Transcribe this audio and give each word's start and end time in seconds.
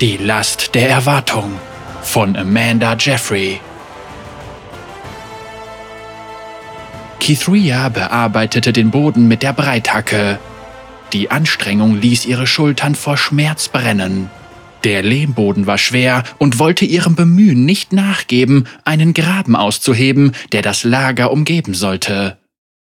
Die 0.00 0.16
Last 0.16 0.74
der 0.74 0.88
Erwartung 0.88 1.60
von 2.00 2.34
Amanda 2.34 2.96
Jeffrey. 2.98 3.60
Kithria 7.18 7.90
bearbeitete 7.90 8.72
den 8.72 8.90
Boden 8.90 9.28
mit 9.28 9.42
der 9.42 9.52
Breithacke. 9.52 10.38
Die 11.12 11.30
Anstrengung 11.30 12.00
ließ 12.00 12.24
ihre 12.24 12.46
Schultern 12.46 12.94
vor 12.94 13.18
Schmerz 13.18 13.68
brennen. 13.68 14.30
Der 14.84 15.02
Lehmboden 15.02 15.66
war 15.66 15.76
schwer 15.76 16.24
und 16.38 16.58
wollte 16.58 16.86
ihrem 16.86 17.14
Bemühen 17.14 17.66
nicht 17.66 17.92
nachgeben, 17.92 18.68
einen 18.86 19.12
Graben 19.12 19.54
auszuheben, 19.54 20.32
der 20.52 20.62
das 20.62 20.82
Lager 20.82 21.30
umgeben 21.30 21.74
sollte. 21.74 22.38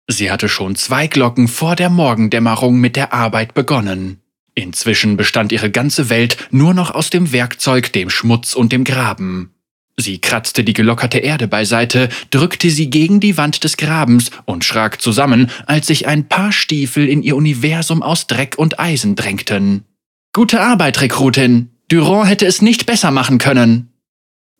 Sie 0.08 0.30
hatte 0.30 0.48
schon 0.48 0.76
zwei 0.76 1.08
Glocken 1.08 1.46
vor 1.46 1.76
der 1.76 1.90
Morgendämmerung 1.90 2.80
mit 2.80 2.96
der 2.96 3.12
Arbeit 3.12 3.52
begonnen. 3.52 4.21
Inzwischen 4.54 5.16
bestand 5.16 5.52
ihre 5.52 5.70
ganze 5.70 6.10
Welt 6.10 6.36
nur 6.50 6.74
noch 6.74 6.90
aus 6.90 7.10
dem 7.10 7.32
Werkzeug, 7.32 7.92
dem 7.92 8.10
Schmutz 8.10 8.54
und 8.54 8.72
dem 8.72 8.84
Graben. 8.84 9.50
Sie 9.96 10.18
kratzte 10.20 10.64
die 10.64 10.72
gelockerte 10.72 11.18
Erde 11.18 11.48
beiseite, 11.48 12.08
drückte 12.30 12.70
sie 12.70 12.88
gegen 12.90 13.20
die 13.20 13.36
Wand 13.36 13.62
des 13.64 13.76
Grabens 13.76 14.30
und 14.46 14.64
schrak 14.64 15.00
zusammen, 15.02 15.50
als 15.66 15.86
sich 15.86 16.06
ein 16.06 16.28
paar 16.28 16.52
Stiefel 16.52 17.08
in 17.08 17.22
ihr 17.22 17.36
Universum 17.36 18.02
aus 18.02 18.26
Dreck 18.26 18.56
und 18.56 18.80
Eisen 18.80 19.16
drängten. 19.16 19.84
Gute 20.32 20.60
Arbeit, 20.60 21.00
Rekrutin. 21.00 21.70
Durand 21.88 22.28
hätte 22.28 22.46
es 22.46 22.62
nicht 22.62 22.86
besser 22.86 23.10
machen 23.10 23.36
können. 23.36 23.92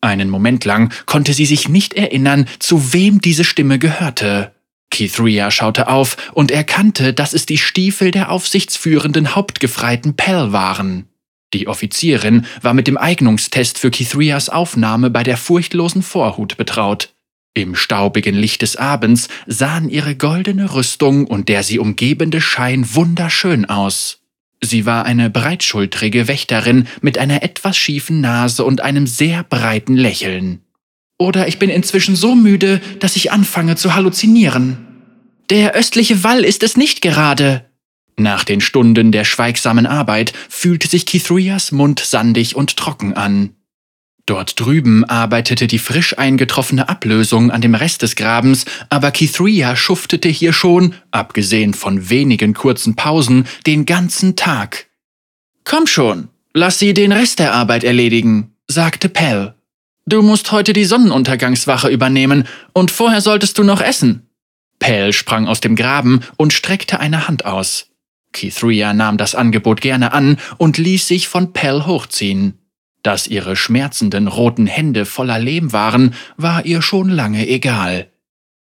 Einen 0.01 0.29
Moment 0.29 0.65
lang 0.65 0.93
konnte 1.05 1.33
sie 1.33 1.45
sich 1.45 1.67
nicht 1.67 1.93
erinnern, 1.93 2.47
zu 2.59 2.93
wem 2.93 3.21
diese 3.21 3.43
Stimme 3.43 3.79
gehörte. 3.79 4.52
Kithria 4.93 5.49
schaute 5.49 5.87
auf 5.87 6.15
und 6.33 6.51
erkannte, 6.51 7.13
dass 7.13 7.33
es 7.33 7.45
die 7.45 7.57
Stiefel 7.57 8.11
der 8.11 8.31
aufsichtsführenden 8.31 9.35
Hauptgefreiten 9.35 10.15
Pell 10.15 10.53
waren. 10.53 11.09
Die 11.53 11.67
Offizierin 11.67 12.45
war 12.61 12.73
mit 12.73 12.87
dem 12.87 12.97
Eignungstest 12.97 13.79
für 13.79 13.91
Kithrias 13.91 14.49
Aufnahme 14.49 15.09
bei 15.09 15.23
der 15.23 15.37
furchtlosen 15.37 16.03
Vorhut 16.03 16.57
betraut. 16.57 17.13
Im 17.55 17.75
staubigen 17.75 18.35
Licht 18.35 18.61
des 18.61 18.75
Abends 18.75 19.29
sahen 19.47 19.89
ihre 19.89 20.15
goldene 20.15 20.73
Rüstung 20.73 21.25
und 21.25 21.49
der 21.49 21.63
sie 21.63 21.79
umgebende 21.79 22.39
Schein 22.39 22.85
wunderschön 22.93 23.65
aus. 23.65 24.21
Sie 24.61 24.85
war 24.85 25.05
eine 25.05 25.29
breitschultrige 25.29 26.27
Wächterin 26.27 26.87
mit 27.01 27.17
einer 27.17 27.43
etwas 27.43 27.77
schiefen 27.77 28.21
Nase 28.21 28.63
und 28.63 28.81
einem 28.81 29.07
sehr 29.07 29.43
breiten 29.43 29.95
Lächeln. 29.95 30.62
Oder 31.23 31.47
ich 31.47 31.57
bin 31.57 31.69
inzwischen 31.69 32.17
so 32.17 32.35
müde, 32.35 32.81
dass 32.99 33.15
ich 33.15 33.31
anfange 33.31 33.77
zu 33.77 33.95
halluzinieren. 33.95 34.77
Der 35.49 35.73
östliche 35.73 36.21
Wall 36.25 36.43
ist 36.43 36.63
es 36.63 36.75
nicht 36.75 37.01
gerade. 37.01 37.63
Nach 38.17 38.43
den 38.43 38.59
Stunden 38.59 39.13
der 39.13 39.23
schweigsamen 39.23 39.85
Arbeit 39.85 40.33
fühlte 40.49 40.89
sich 40.89 41.05
Kithrias 41.05 41.71
Mund 41.71 42.01
sandig 42.01 42.57
und 42.57 42.75
trocken 42.75 43.13
an. 43.13 43.51
Dort 44.25 44.59
drüben 44.59 45.05
arbeitete 45.05 45.67
die 45.67 45.79
frisch 45.79 46.17
eingetroffene 46.17 46.89
Ablösung 46.89 47.51
an 47.51 47.61
dem 47.61 47.75
Rest 47.75 48.01
des 48.01 48.17
Grabens, 48.17 48.65
aber 48.89 49.11
Kithria 49.11 49.77
schuftete 49.77 50.27
hier 50.27 50.51
schon, 50.51 50.93
abgesehen 51.11 51.73
von 51.73 52.09
wenigen 52.09 52.53
kurzen 52.53 52.97
Pausen, 52.97 53.47
den 53.65 53.85
ganzen 53.85 54.35
Tag. 54.35 54.87
Komm 55.63 55.87
schon, 55.87 56.27
lass 56.53 56.79
sie 56.79 56.93
den 56.93 57.13
Rest 57.13 57.39
der 57.39 57.53
Arbeit 57.53 57.85
erledigen, 57.85 58.57
sagte 58.67 59.07
Pell. 59.07 59.55
Du 60.05 60.21
musst 60.21 60.51
heute 60.51 60.73
die 60.73 60.85
Sonnenuntergangswache 60.85 61.87
übernehmen 61.87 62.45
und 62.73 62.91
vorher 62.91 63.21
solltest 63.21 63.57
du 63.57 63.63
noch 63.63 63.81
essen. 63.81 64.29
Pell 64.79 65.13
sprang 65.13 65.47
aus 65.47 65.61
dem 65.61 65.75
Graben 65.75 66.21
und 66.35 66.51
streckte 66.51 66.99
eine 66.99 67.27
Hand 67.27 67.45
aus. 67.45 67.87
Kithria 68.33 68.93
nahm 68.93 69.17
das 69.17 69.35
Angebot 69.35 69.79
gerne 69.79 70.11
an 70.11 70.37
und 70.57 70.77
ließ 70.77 71.07
sich 71.07 71.27
von 71.27 71.53
Pell 71.53 71.85
hochziehen. 71.85 72.59
Dass 73.01 73.27
ihre 73.27 73.55
schmerzenden 73.55 74.27
roten 74.27 74.67
Hände 74.67 75.05
voller 75.05 75.39
Lehm 75.39 75.71
waren, 75.71 76.15
war 76.35 76.65
ihr 76.65 76.81
schon 76.81 77.09
lange 77.09 77.47
egal. 77.47 78.09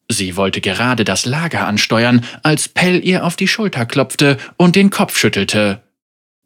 Sie 0.09 0.36
wollte 0.36 0.62
gerade 0.62 1.03
das 1.03 1.25
Lager 1.25 1.66
ansteuern, 1.66 2.24
als 2.44 2.68
Pell 2.68 3.03
ihr 3.03 3.25
auf 3.25 3.36
die 3.36 3.47
Schulter 3.47 3.86
klopfte 3.86 4.38
und 4.57 4.75
den 4.75 4.92
Kopf 4.92 5.18
schüttelte. 5.18 5.81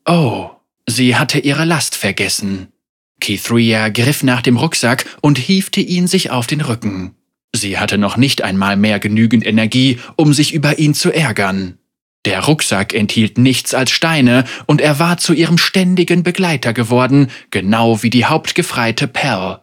Oh, 0.06 0.52
sie 0.88 1.18
hatte 1.18 1.40
ihre 1.40 1.66
Last 1.66 1.96
vergessen. 1.96 2.72
Kithria 3.20 3.90
griff 3.90 4.24
nach 4.24 4.42
dem 4.42 4.58
Rucksack 4.58 5.06
und 5.22 5.38
hiefte 5.38 5.82
ihn 5.82 6.08
sich 6.08 6.32
auf 6.32 6.48
den 6.48 6.62
Rücken. 6.62 7.16
Sie 7.54 7.78
hatte 7.78 7.98
noch 7.98 8.18
nicht 8.18 8.44
einmal 8.44 8.78
mehr 8.78 9.00
genügend 9.00 9.46
Energie, 9.46 10.00
um 10.16 10.34
sich 10.34 10.54
über 10.54 10.80
ihn 10.80 10.94
zu 10.94 11.12
ärgern. 11.12 11.78
Der 12.26 12.42
Rucksack 12.44 12.94
enthielt 12.94 13.38
nichts 13.38 13.74
als 13.74 13.92
Steine, 13.92 14.44
und 14.66 14.82
er 14.82 15.00
war 15.00 15.18
zu 15.18 15.34
ihrem 15.34 15.58
ständigen 15.58 16.22
Begleiter 16.22 16.74
geworden, 16.74 17.30
genau 17.50 18.04
wie 18.04 18.10
die 18.10 18.26
Hauptgefreite 18.26 19.08
Pearl. 19.08 19.62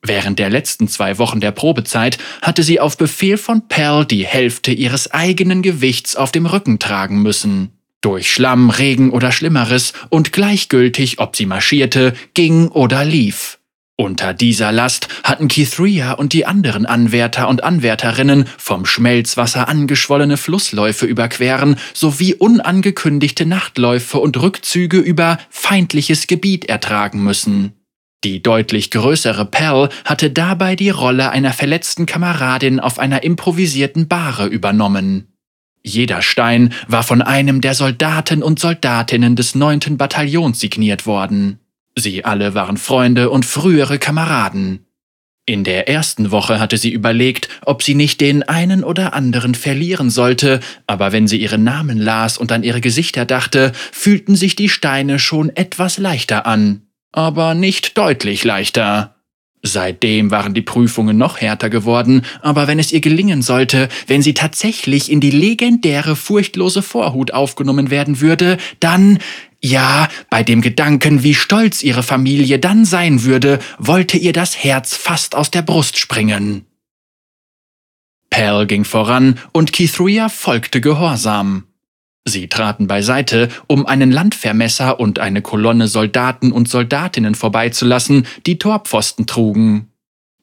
Während 0.00 0.38
der 0.38 0.48
letzten 0.48 0.86
zwei 0.86 1.18
Wochen 1.18 1.40
der 1.40 1.50
Probezeit 1.50 2.18
hatte 2.40 2.62
sie 2.62 2.78
auf 2.78 2.96
Befehl 2.96 3.36
von 3.36 3.66
Pearl 3.66 4.06
die 4.06 4.24
Hälfte 4.24 4.70
ihres 4.70 5.10
eigenen 5.10 5.60
Gewichts 5.60 6.14
auf 6.14 6.30
dem 6.30 6.46
Rücken 6.46 6.78
tragen 6.78 7.20
müssen. 7.20 7.77
Durch 8.00 8.32
Schlamm, 8.32 8.70
Regen 8.70 9.10
oder 9.10 9.32
Schlimmeres 9.32 9.92
und 10.08 10.32
gleichgültig, 10.32 11.18
ob 11.18 11.34
sie 11.34 11.46
marschierte, 11.46 12.14
ging 12.34 12.68
oder 12.68 13.04
lief. 13.04 13.58
Unter 14.00 14.32
dieser 14.32 14.70
Last 14.70 15.08
hatten 15.24 15.48
Kithria 15.48 16.12
und 16.12 16.32
die 16.32 16.46
anderen 16.46 16.86
Anwärter 16.86 17.48
und 17.48 17.64
Anwärterinnen 17.64 18.46
vom 18.56 18.86
Schmelzwasser 18.86 19.68
angeschwollene 19.68 20.36
Flussläufe 20.36 21.04
überqueren 21.04 21.74
sowie 21.94 22.34
unangekündigte 22.34 23.44
Nachtläufe 23.44 24.18
und 24.18 24.40
Rückzüge 24.40 24.98
über 24.98 25.38
feindliches 25.50 26.28
Gebiet 26.28 26.66
ertragen 26.66 27.24
müssen. 27.24 27.72
Die 28.22 28.40
deutlich 28.40 28.92
größere 28.92 29.44
Pearl 29.44 29.88
hatte 30.04 30.30
dabei 30.30 30.76
die 30.76 30.90
Rolle 30.90 31.30
einer 31.30 31.52
verletzten 31.52 32.06
Kameradin 32.06 32.78
auf 32.78 33.00
einer 33.00 33.24
improvisierten 33.24 34.06
Bahre 34.06 34.46
übernommen. 34.46 35.37
Jeder 35.82 36.22
Stein 36.22 36.72
war 36.86 37.02
von 37.02 37.22
einem 37.22 37.60
der 37.60 37.74
Soldaten 37.74 38.42
und 38.42 38.58
Soldatinnen 38.58 39.36
des 39.36 39.54
9. 39.54 39.96
Bataillons 39.96 40.60
signiert 40.60 41.06
worden. 41.06 41.60
Sie 41.96 42.24
alle 42.24 42.54
waren 42.54 42.76
Freunde 42.76 43.30
und 43.30 43.44
frühere 43.44 43.98
Kameraden. 43.98 44.84
In 45.48 45.64
der 45.64 45.88
ersten 45.88 46.30
Woche 46.30 46.60
hatte 46.60 46.76
sie 46.76 46.92
überlegt, 46.92 47.48
ob 47.64 47.82
sie 47.82 47.94
nicht 47.94 48.20
den 48.20 48.42
einen 48.42 48.84
oder 48.84 49.14
anderen 49.14 49.54
verlieren 49.54 50.10
sollte, 50.10 50.60
aber 50.86 51.10
wenn 51.12 51.26
sie 51.26 51.38
ihre 51.38 51.56
Namen 51.56 51.96
las 51.96 52.36
und 52.36 52.52
an 52.52 52.62
ihre 52.62 52.82
Gesichter 52.82 53.24
dachte, 53.24 53.72
fühlten 53.90 54.36
sich 54.36 54.56
die 54.56 54.68
Steine 54.68 55.18
schon 55.18 55.48
etwas 55.48 55.96
leichter 55.96 56.44
an. 56.44 56.82
Aber 57.12 57.54
nicht 57.54 57.96
deutlich 57.96 58.44
leichter. 58.44 59.17
Seitdem 59.68 60.30
waren 60.30 60.54
die 60.54 60.62
Prüfungen 60.62 61.16
noch 61.16 61.40
härter 61.40 61.70
geworden, 61.70 62.22
aber 62.40 62.66
wenn 62.66 62.78
es 62.78 62.90
ihr 62.90 63.00
gelingen 63.00 63.42
sollte, 63.42 63.88
wenn 64.06 64.22
sie 64.22 64.34
tatsächlich 64.34 65.12
in 65.12 65.20
die 65.20 65.30
legendäre 65.30 66.16
furchtlose 66.16 66.82
Vorhut 66.82 67.32
aufgenommen 67.32 67.90
werden 67.90 68.20
würde, 68.20 68.56
dann, 68.80 69.18
ja, 69.60 70.08
bei 70.30 70.42
dem 70.42 70.62
Gedanken, 70.62 71.22
wie 71.22 71.34
stolz 71.34 71.82
ihre 71.82 72.02
Familie 72.02 72.58
dann 72.58 72.84
sein 72.84 73.24
würde, 73.24 73.58
wollte 73.78 74.16
ihr 74.16 74.32
das 74.32 74.56
Herz 74.56 74.96
fast 74.96 75.34
aus 75.34 75.50
der 75.50 75.62
Brust 75.62 75.98
springen. 75.98 76.64
Pell 78.30 78.66
ging 78.66 78.84
voran 78.84 79.38
und 79.52 79.72
Kithria 79.72 80.28
folgte 80.28 80.80
gehorsam. 80.80 81.67
Sie 82.24 82.48
traten 82.48 82.86
beiseite, 82.86 83.48
um 83.66 83.86
einen 83.86 84.10
Landvermesser 84.10 85.00
und 85.00 85.18
eine 85.18 85.42
Kolonne 85.42 85.88
Soldaten 85.88 86.52
und 86.52 86.68
Soldatinnen 86.68 87.34
vorbeizulassen, 87.34 88.26
die 88.46 88.58
Torpfosten 88.58 89.26
trugen. 89.26 89.88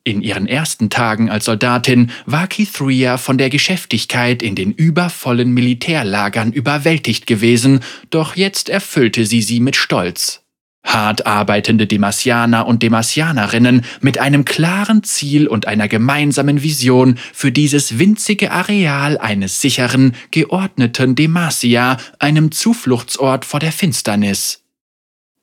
In 0.08 0.22
ihren 0.22 0.46
ersten 0.46 0.92
Tagen 0.92 1.32
als 1.32 1.46
Soldatin 1.46 2.12
war 2.28 2.46
Kithria 2.46 3.18
von 3.18 3.40
der 3.40 3.50
Geschäftigkeit 3.50 4.44
in 4.44 4.54
den 4.54 4.72
übervollen 4.72 5.52
Militärlagern 5.52 6.52
überwältigt 6.54 7.26
gewesen, 7.26 7.80
doch 8.12 8.36
jetzt 8.36 8.70
erfüllte 8.70 9.26
sie 9.26 9.42
sie 9.42 9.60
mit 9.60 9.76
Stolz. 9.76 10.45
Hart 10.86 11.26
arbeitende 11.26 11.88
Demasianer 11.88 12.68
und 12.68 12.84
Demasianerinnen 12.84 13.82
mit 14.02 14.20
einem 14.20 14.46
klaren 14.46 15.04
Ziel 15.04 15.48
und 15.48 15.68
einer 15.68 15.88
gemeinsamen 15.88 16.64
Vision 16.64 17.18
für 17.34 17.52
dieses 17.52 18.00
winzige 18.00 18.52
Areal 18.52 19.18
eines 19.18 19.60
sicheren, 19.60 20.16
geordneten 20.32 21.16
Demacia, 21.16 21.98
einem 22.20 22.52
Zufluchtsort 22.52 23.46
vor 23.46 23.60
der 23.60 23.72
Finsternis. 23.72 24.62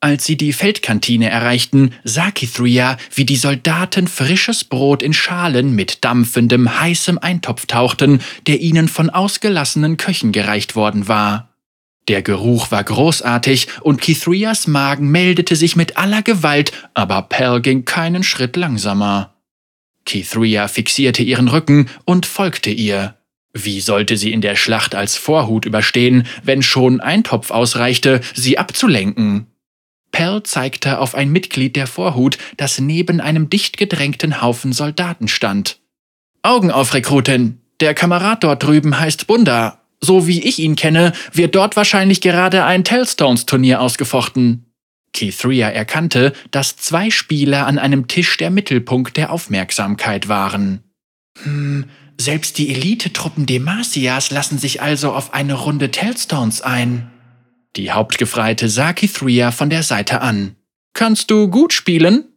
Als 0.00 0.24
sie 0.24 0.36
die 0.36 0.52
Feldkantine 0.52 1.30
erreichten, 1.30 1.92
sah 2.02 2.32
Kithria, 2.32 2.96
wie 3.14 3.24
die 3.24 3.36
Soldaten 3.36 4.08
frisches 4.08 4.64
Brot 4.64 5.00
in 5.00 5.12
Schalen 5.12 5.76
mit 5.76 6.04
dampfendem, 6.04 6.80
heißem 6.80 7.18
Eintopf 7.18 7.66
tauchten, 7.66 8.20
der 8.48 8.60
ihnen 8.60 8.88
von 8.88 9.10
ausgelassenen 9.10 9.98
Köchen 9.98 10.32
gereicht 10.32 10.74
worden 10.74 11.06
war. 11.06 11.51
Der 12.08 12.22
Geruch 12.22 12.70
war 12.70 12.82
großartig 12.82 13.68
und 13.82 14.00
Kithrias 14.00 14.66
Magen 14.66 15.10
meldete 15.10 15.54
sich 15.54 15.76
mit 15.76 15.96
aller 15.96 16.22
Gewalt, 16.22 16.72
aber 16.94 17.22
Pell 17.22 17.60
ging 17.60 17.84
keinen 17.84 18.24
Schritt 18.24 18.56
langsamer. 18.56 19.34
Kithria 20.04 20.66
fixierte 20.66 21.22
ihren 21.22 21.48
Rücken 21.48 21.88
und 22.04 22.26
folgte 22.26 22.70
ihr. 22.70 23.16
Wie 23.54 23.80
sollte 23.80 24.16
sie 24.16 24.32
in 24.32 24.40
der 24.40 24.56
Schlacht 24.56 24.94
als 24.94 25.16
Vorhut 25.16 25.64
überstehen, 25.64 26.26
wenn 26.42 26.62
schon 26.62 27.00
ein 27.00 27.22
Topf 27.22 27.50
ausreichte, 27.50 28.20
sie 28.34 28.58
abzulenken? 28.58 29.46
Pell 30.10 30.42
zeigte 30.42 30.98
auf 30.98 31.14
ein 31.14 31.30
Mitglied 31.30 31.76
der 31.76 31.86
Vorhut, 31.86 32.38
das 32.56 32.78
neben 32.80 33.20
einem 33.20 33.48
dicht 33.48 33.78
gedrängten 33.78 34.42
Haufen 34.42 34.72
Soldaten 34.72 35.28
stand. 35.28 35.78
Augen 36.42 36.70
auf, 36.70 36.94
Rekrutin. 36.94 37.60
Der 37.80 37.94
Kamerad 37.94 38.44
dort 38.44 38.62
drüben 38.62 38.98
heißt 38.98 39.26
Bunda. 39.26 39.81
So 40.04 40.26
wie 40.26 40.42
ich 40.42 40.58
ihn 40.58 40.74
kenne, 40.76 41.12
wird 41.32 41.54
dort 41.54 41.76
wahrscheinlich 41.76 42.20
gerade 42.20 42.64
ein 42.64 42.84
Tellstones-Turnier 42.84 43.80
ausgefochten. 43.80 44.66
Kithria 45.12 45.68
erkannte, 45.68 46.32
dass 46.50 46.76
zwei 46.76 47.10
Spieler 47.10 47.66
an 47.66 47.78
einem 47.78 48.08
Tisch 48.08 48.36
der 48.36 48.50
Mittelpunkt 48.50 49.16
der 49.16 49.30
Aufmerksamkeit 49.30 50.28
waren. 50.28 50.82
Hm, 51.42 51.84
selbst 52.18 52.58
die 52.58 52.70
Elitetruppen 52.70 53.46
Demasias 53.46 54.30
lassen 54.30 54.58
sich 54.58 54.82
also 54.82 55.12
auf 55.12 55.34
eine 55.34 55.54
Runde 55.54 55.90
Tellstones 55.90 56.62
ein. 56.62 57.10
Die 57.76 57.92
Hauptgefreite 57.92 58.68
sah 58.68 58.92
Kithria 58.92 59.50
von 59.50 59.70
der 59.70 59.82
Seite 59.82 60.20
an. 60.20 60.56
Kannst 60.94 61.30
du 61.30 61.48
gut 61.48 61.72
spielen? 61.72 62.31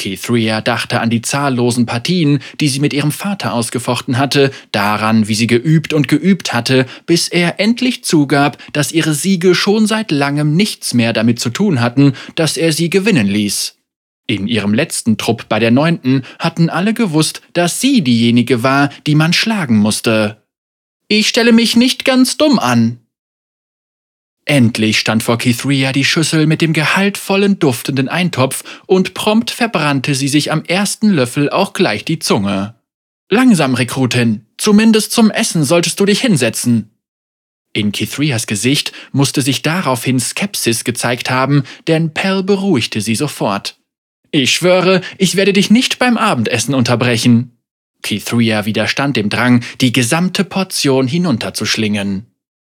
Kithria 0.00 0.62
dachte 0.62 0.98
an 1.00 1.10
die 1.10 1.20
zahllosen 1.20 1.84
Partien, 1.84 2.38
die 2.58 2.68
sie 2.68 2.80
mit 2.80 2.94
ihrem 2.94 3.12
Vater 3.12 3.52
ausgefochten 3.52 4.16
hatte, 4.16 4.50
daran, 4.72 5.28
wie 5.28 5.34
sie 5.34 5.46
geübt 5.46 5.92
und 5.92 6.08
geübt 6.08 6.54
hatte, 6.54 6.86
bis 7.04 7.28
er 7.28 7.60
endlich 7.60 8.02
zugab, 8.02 8.56
dass 8.72 8.92
ihre 8.92 9.12
Siege 9.12 9.54
schon 9.54 9.86
seit 9.86 10.10
langem 10.10 10.56
nichts 10.56 10.94
mehr 10.94 11.12
damit 11.12 11.38
zu 11.38 11.50
tun 11.50 11.82
hatten, 11.82 12.14
dass 12.34 12.56
er 12.56 12.72
sie 12.72 12.88
gewinnen 12.88 13.26
ließ. 13.26 13.76
In 14.26 14.48
ihrem 14.48 14.72
letzten 14.72 15.18
Trupp 15.18 15.50
bei 15.50 15.58
der 15.58 15.70
Neunten 15.70 16.22
hatten 16.38 16.70
alle 16.70 16.94
gewusst, 16.94 17.42
dass 17.52 17.82
sie 17.82 18.00
diejenige 18.00 18.62
war, 18.62 18.88
die 19.06 19.14
man 19.14 19.34
schlagen 19.34 19.76
musste. 19.76 20.42
Ich 21.08 21.28
stelle 21.28 21.52
mich 21.52 21.76
nicht 21.76 22.06
ganz 22.06 22.38
dumm 22.38 22.58
an, 22.58 23.00
Endlich 24.50 24.98
stand 24.98 25.22
vor 25.22 25.38
Kithria 25.38 25.92
die 25.92 26.04
Schüssel 26.04 26.44
mit 26.44 26.60
dem 26.60 26.72
gehaltvollen, 26.72 27.60
duftenden 27.60 28.08
Eintopf 28.08 28.64
und 28.86 29.14
prompt 29.14 29.52
verbrannte 29.52 30.16
sie 30.16 30.26
sich 30.26 30.50
am 30.50 30.64
ersten 30.64 31.10
Löffel 31.10 31.50
auch 31.50 31.72
gleich 31.72 32.04
die 32.04 32.18
Zunge. 32.18 32.74
Langsam, 33.28 33.74
Rekrutin, 33.74 34.46
zumindest 34.58 35.12
zum 35.12 35.30
Essen 35.30 35.62
solltest 35.62 36.00
du 36.00 36.04
dich 36.04 36.20
hinsetzen. 36.20 36.90
In 37.72 37.92
Kithrias 37.92 38.48
Gesicht 38.48 38.90
musste 39.12 39.40
sich 39.40 39.62
daraufhin 39.62 40.18
Skepsis 40.18 40.82
gezeigt 40.82 41.30
haben, 41.30 41.62
denn 41.86 42.12
Pell 42.12 42.42
beruhigte 42.42 43.02
sie 43.02 43.14
sofort. 43.14 43.78
Ich 44.32 44.50
schwöre, 44.50 45.00
ich 45.16 45.36
werde 45.36 45.52
dich 45.52 45.70
nicht 45.70 46.00
beim 46.00 46.16
Abendessen 46.16 46.74
unterbrechen. 46.74 47.56
Kithria 48.02 48.66
widerstand 48.66 49.16
dem 49.16 49.30
Drang, 49.30 49.62
die 49.80 49.92
gesamte 49.92 50.42
Portion 50.42 51.06
hinunterzuschlingen. 51.06 52.29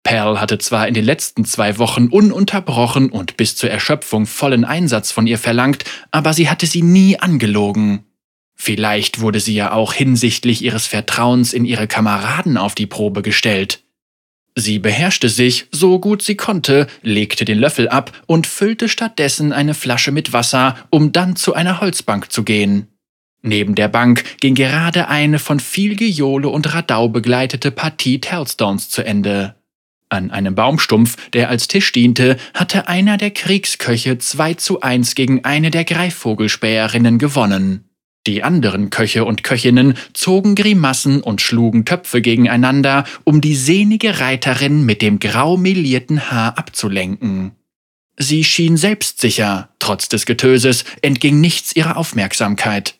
Pearl 0.08 0.40
hatte 0.40 0.56
zwar 0.56 0.88
in 0.88 0.94
den 0.94 1.04
letzten 1.04 1.44
zwei 1.44 1.76
Wochen 1.76 2.06
ununterbrochen 2.06 3.10
und 3.10 3.36
bis 3.36 3.56
zur 3.56 3.68
Erschöpfung 3.68 4.24
vollen 4.24 4.64
Einsatz 4.64 5.12
von 5.12 5.26
ihr 5.26 5.36
verlangt, 5.36 5.84
aber 6.10 6.32
sie 6.32 6.48
hatte 6.48 6.64
sie 6.64 6.80
nie 6.80 7.18
angelogen. 7.18 8.06
Vielleicht 8.54 9.20
wurde 9.20 9.38
sie 9.38 9.52
ja 9.54 9.72
auch 9.72 9.92
hinsichtlich 9.92 10.64
ihres 10.64 10.86
Vertrauens 10.86 11.52
in 11.52 11.66
ihre 11.66 11.86
Kameraden 11.86 12.56
auf 12.56 12.74
die 12.74 12.86
Probe 12.86 13.20
gestellt. 13.20 13.84
Sie 14.54 14.78
beherrschte 14.78 15.28
sich, 15.28 15.66
so 15.72 16.00
gut 16.00 16.22
sie 16.22 16.36
konnte, 16.36 16.86
legte 17.02 17.44
den 17.44 17.58
Löffel 17.58 17.90
ab 17.90 18.12
und 18.24 18.46
füllte 18.46 18.88
stattdessen 18.88 19.52
eine 19.52 19.74
Flasche 19.74 20.10
mit 20.10 20.32
Wasser, 20.32 20.74
um 20.88 21.12
dann 21.12 21.36
zu 21.36 21.52
einer 21.52 21.82
Holzbank 21.82 22.32
zu 22.32 22.44
gehen. 22.44 22.88
Neben 23.42 23.74
der 23.74 23.88
Bank 23.88 24.24
ging 24.40 24.54
gerade 24.54 25.08
eine 25.08 25.38
von 25.38 25.60
viel 25.60 25.96
Gejohle 25.96 26.48
und 26.48 26.72
Radau 26.72 27.10
begleitete 27.10 27.70
Partie 27.70 28.22
Tellstones 28.22 28.88
zu 28.88 29.04
Ende. 29.04 29.57
An 30.10 30.30
einem 30.30 30.54
Baumstumpf, 30.54 31.16
der 31.30 31.50
als 31.50 31.68
Tisch 31.68 31.92
diente, 31.92 32.38
hatte 32.54 32.88
einer 32.88 33.18
der 33.18 33.30
Kriegsköche 33.30 34.18
2 34.18 34.54
zu 34.54 34.80
1 34.80 35.14
gegen 35.14 35.44
eine 35.44 35.70
der 35.70 35.84
Greifvogelspäherinnen 35.84 37.18
gewonnen. 37.18 37.84
Die 38.26 38.42
anderen 38.42 38.90
Köche 38.90 39.24
und 39.24 39.44
Köchinnen 39.44 39.94
zogen 40.12 40.54
Grimassen 40.54 41.22
und 41.22 41.40
schlugen 41.40 41.84
Töpfe 41.84 42.20
gegeneinander, 42.20 43.04
um 43.24 43.40
die 43.40 43.54
sehnige 43.54 44.20
Reiterin 44.20 44.84
mit 44.84 45.02
dem 45.02 45.18
grau 45.18 45.56
melierten 45.56 46.30
Haar 46.30 46.58
abzulenken. 46.58 47.52
Sie 48.16 48.44
schien 48.44 48.76
selbstsicher, 48.76 49.70
trotz 49.78 50.08
des 50.08 50.26
Getöses 50.26 50.84
entging 51.02 51.40
nichts 51.40 51.76
ihrer 51.76 51.96
Aufmerksamkeit. 51.96 52.98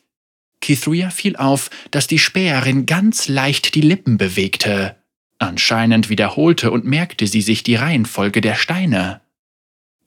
Kithria 0.61 1.11
fiel 1.11 1.37
auf, 1.37 1.71
dass 1.91 2.07
die 2.07 2.19
Späherin 2.19 2.87
ganz 2.87 3.29
leicht 3.29 3.75
die 3.75 3.81
Lippen 3.81 4.17
bewegte. 4.19 4.98
Anscheinend 5.39 6.09
wiederholte 6.09 6.71
und 6.71 6.85
merkte 6.85 7.27
sie 7.27 7.43
sich 7.43 7.63
die 7.63 7.77
Reihenfolge 7.77 8.41
der 8.41 8.55
Steine. 8.55 9.21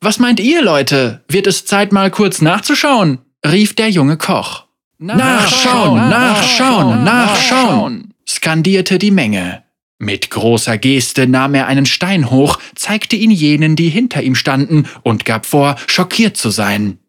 Was 0.01 0.19
meint 0.19 0.39
ihr, 0.39 0.61
Leute? 0.61 1.23
Wird 1.27 1.47
es 1.47 1.65
Zeit, 1.65 1.91
mal 1.91 2.11
kurz 2.11 2.41
nachzuschauen? 2.41 3.19
rief 3.45 3.75
der 3.75 3.89
junge 3.89 4.17
Koch. 4.17 4.65
Nachschauen, 4.97 6.09
nachschauen, 6.09 7.03
nachschauen, 7.03 8.13
skandierte 8.27 8.99
die 8.99 9.09
Menge. 9.09 9.63
Mit 9.97 10.29
großer 10.29 10.77
Geste 10.77 11.27
nahm 11.27 11.55
er 11.55 11.67
einen 11.67 11.85
Stein 11.85 12.29
hoch, 12.29 12.59
zeigte 12.75 13.15
ihn 13.15 13.31
jenen, 13.31 13.75
die 13.75 13.89
hinter 13.89 14.21
ihm 14.21 14.35
standen, 14.35 14.87
und 15.03 15.25
gab 15.25 15.45
vor, 15.45 15.75
schockiert 15.87 16.37
zu 16.37 16.49
sein. 16.49 16.99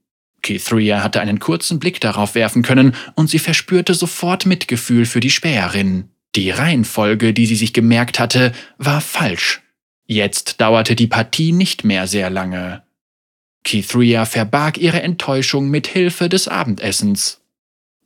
Kithria 0.43 1.03
hatte 1.03 1.21
einen 1.21 1.39
kurzen 1.39 1.79
Blick 1.79 2.01
darauf 2.01 2.35
werfen 2.35 2.63
können, 2.63 2.95
und 3.15 3.31
sie 3.31 3.39
verspürte 3.39 3.95
sofort 3.95 4.47
Mitgefühl 4.47 5.07
für 5.07 5.21
die 5.21 5.31
Späherin. 5.31 6.09
Die 6.35 6.51
Reihenfolge, 6.51 7.35
die 7.35 7.47
sie 7.47 7.57
sich 7.57 7.73
gemerkt 7.73 8.19
hatte, 8.19 8.53
war 8.79 9.01
falsch. 9.01 9.61
Jetzt 10.07 10.61
dauerte 10.61 10.97
die 10.97 11.07
Partie 11.07 11.53
nicht 11.53 11.85
mehr 11.85 12.07
sehr 12.07 12.31
lange. 12.31 12.83
Kithria 13.65 14.25
verbarg 14.25 14.79
ihre 14.79 15.03
Enttäuschung 15.03 15.69
mit 15.69 15.87
Hilfe 15.87 16.29
des 16.29 16.49
Abendessens. 16.49 17.41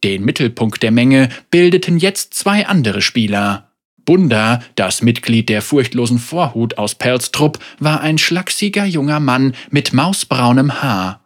Den 0.05 0.25
Mittelpunkt 0.25 0.83
der 0.83 0.91
Menge 0.91 1.31
bildeten 1.51 1.99
jetzt 1.99 2.35
zwei 2.35 2.67
andere 2.67 3.01
Spieler. 3.01 3.73
Bunda, 4.05 4.63
das 4.77 5.03
Mitglied 5.03 5.49
der 5.49 5.63
furchtlosen 5.63 6.19
Vorhut 6.19 6.79
aus 6.79 6.95
Pelztrupp, 6.95 7.59
war 7.81 8.01
ein 8.01 8.19
schlachsiger 8.19 8.85
junger 8.85 9.19
Mann 9.19 9.55
mit 9.71 9.93
mausbraunem 9.93 10.83
Haar. 10.83 11.25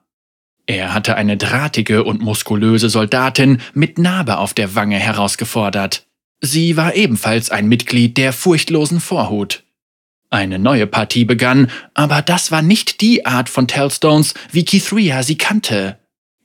Er 0.67 0.95
hatte 0.95 1.17
eine 1.17 1.37
drahtige 1.37 2.05
und 2.05 2.23
muskulöse 2.23 2.89
Soldatin 2.89 3.61
mit 3.75 3.99
Narbe 3.99 4.39
auf 4.39 4.55
der 4.55 4.75
Wange 4.77 4.99
herausgefordert. 4.99 6.07
Sie 6.41 6.77
war 6.77 6.95
ebenfalls 6.95 7.51
ein 7.51 7.69
Mitglied 7.69 8.17
der 8.17 8.33
furchtlosen 8.33 9.01
Vorhut. 9.01 9.65
Eine 10.31 10.59
neue 10.59 10.87
Partie 10.87 11.25
begann, 11.25 11.71
aber 11.93 12.23
das 12.23 12.51
war 12.51 12.63
nicht 12.63 13.01
die 13.01 13.27
Art 13.27 13.49
von 13.49 13.67
Tellstones, 13.67 14.35
wie 14.53 14.65
Kithria 14.65 15.23
sie 15.23 15.37
kannte. 15.37 15.99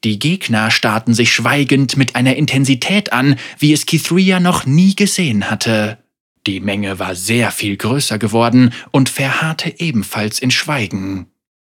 Die 0.03 0.19
Gegner 0.19 0.69
starrten 0.72 1.13
sich 1.13 1.31
schweigend 1.31 1.96
mit 1.96 2.15
einer 2.15 2.36
Intensität 2.36 3.13
an, 3.13 3.38
wie 3.60 3.74
es 3.74 3.86
Kithria 3.86 4.39
noch 4.39 4.65
nie 4.65 4.96
gesehen 4.96 5.50
hatte. 5.50 6.00
Die 6.48 6.60
Menge 6.60 7.00
war 7.00 7.15
sehr 7.15 7.51
viel 7.51 7.77
größer 7.77 8.19
geworden 8.19 8.74
und 8.91 9.10
verharrte 9.10 9.79
ebenfalls 9.79 10.39
in 10.39 10.51
Schweigen. 10.51 11.27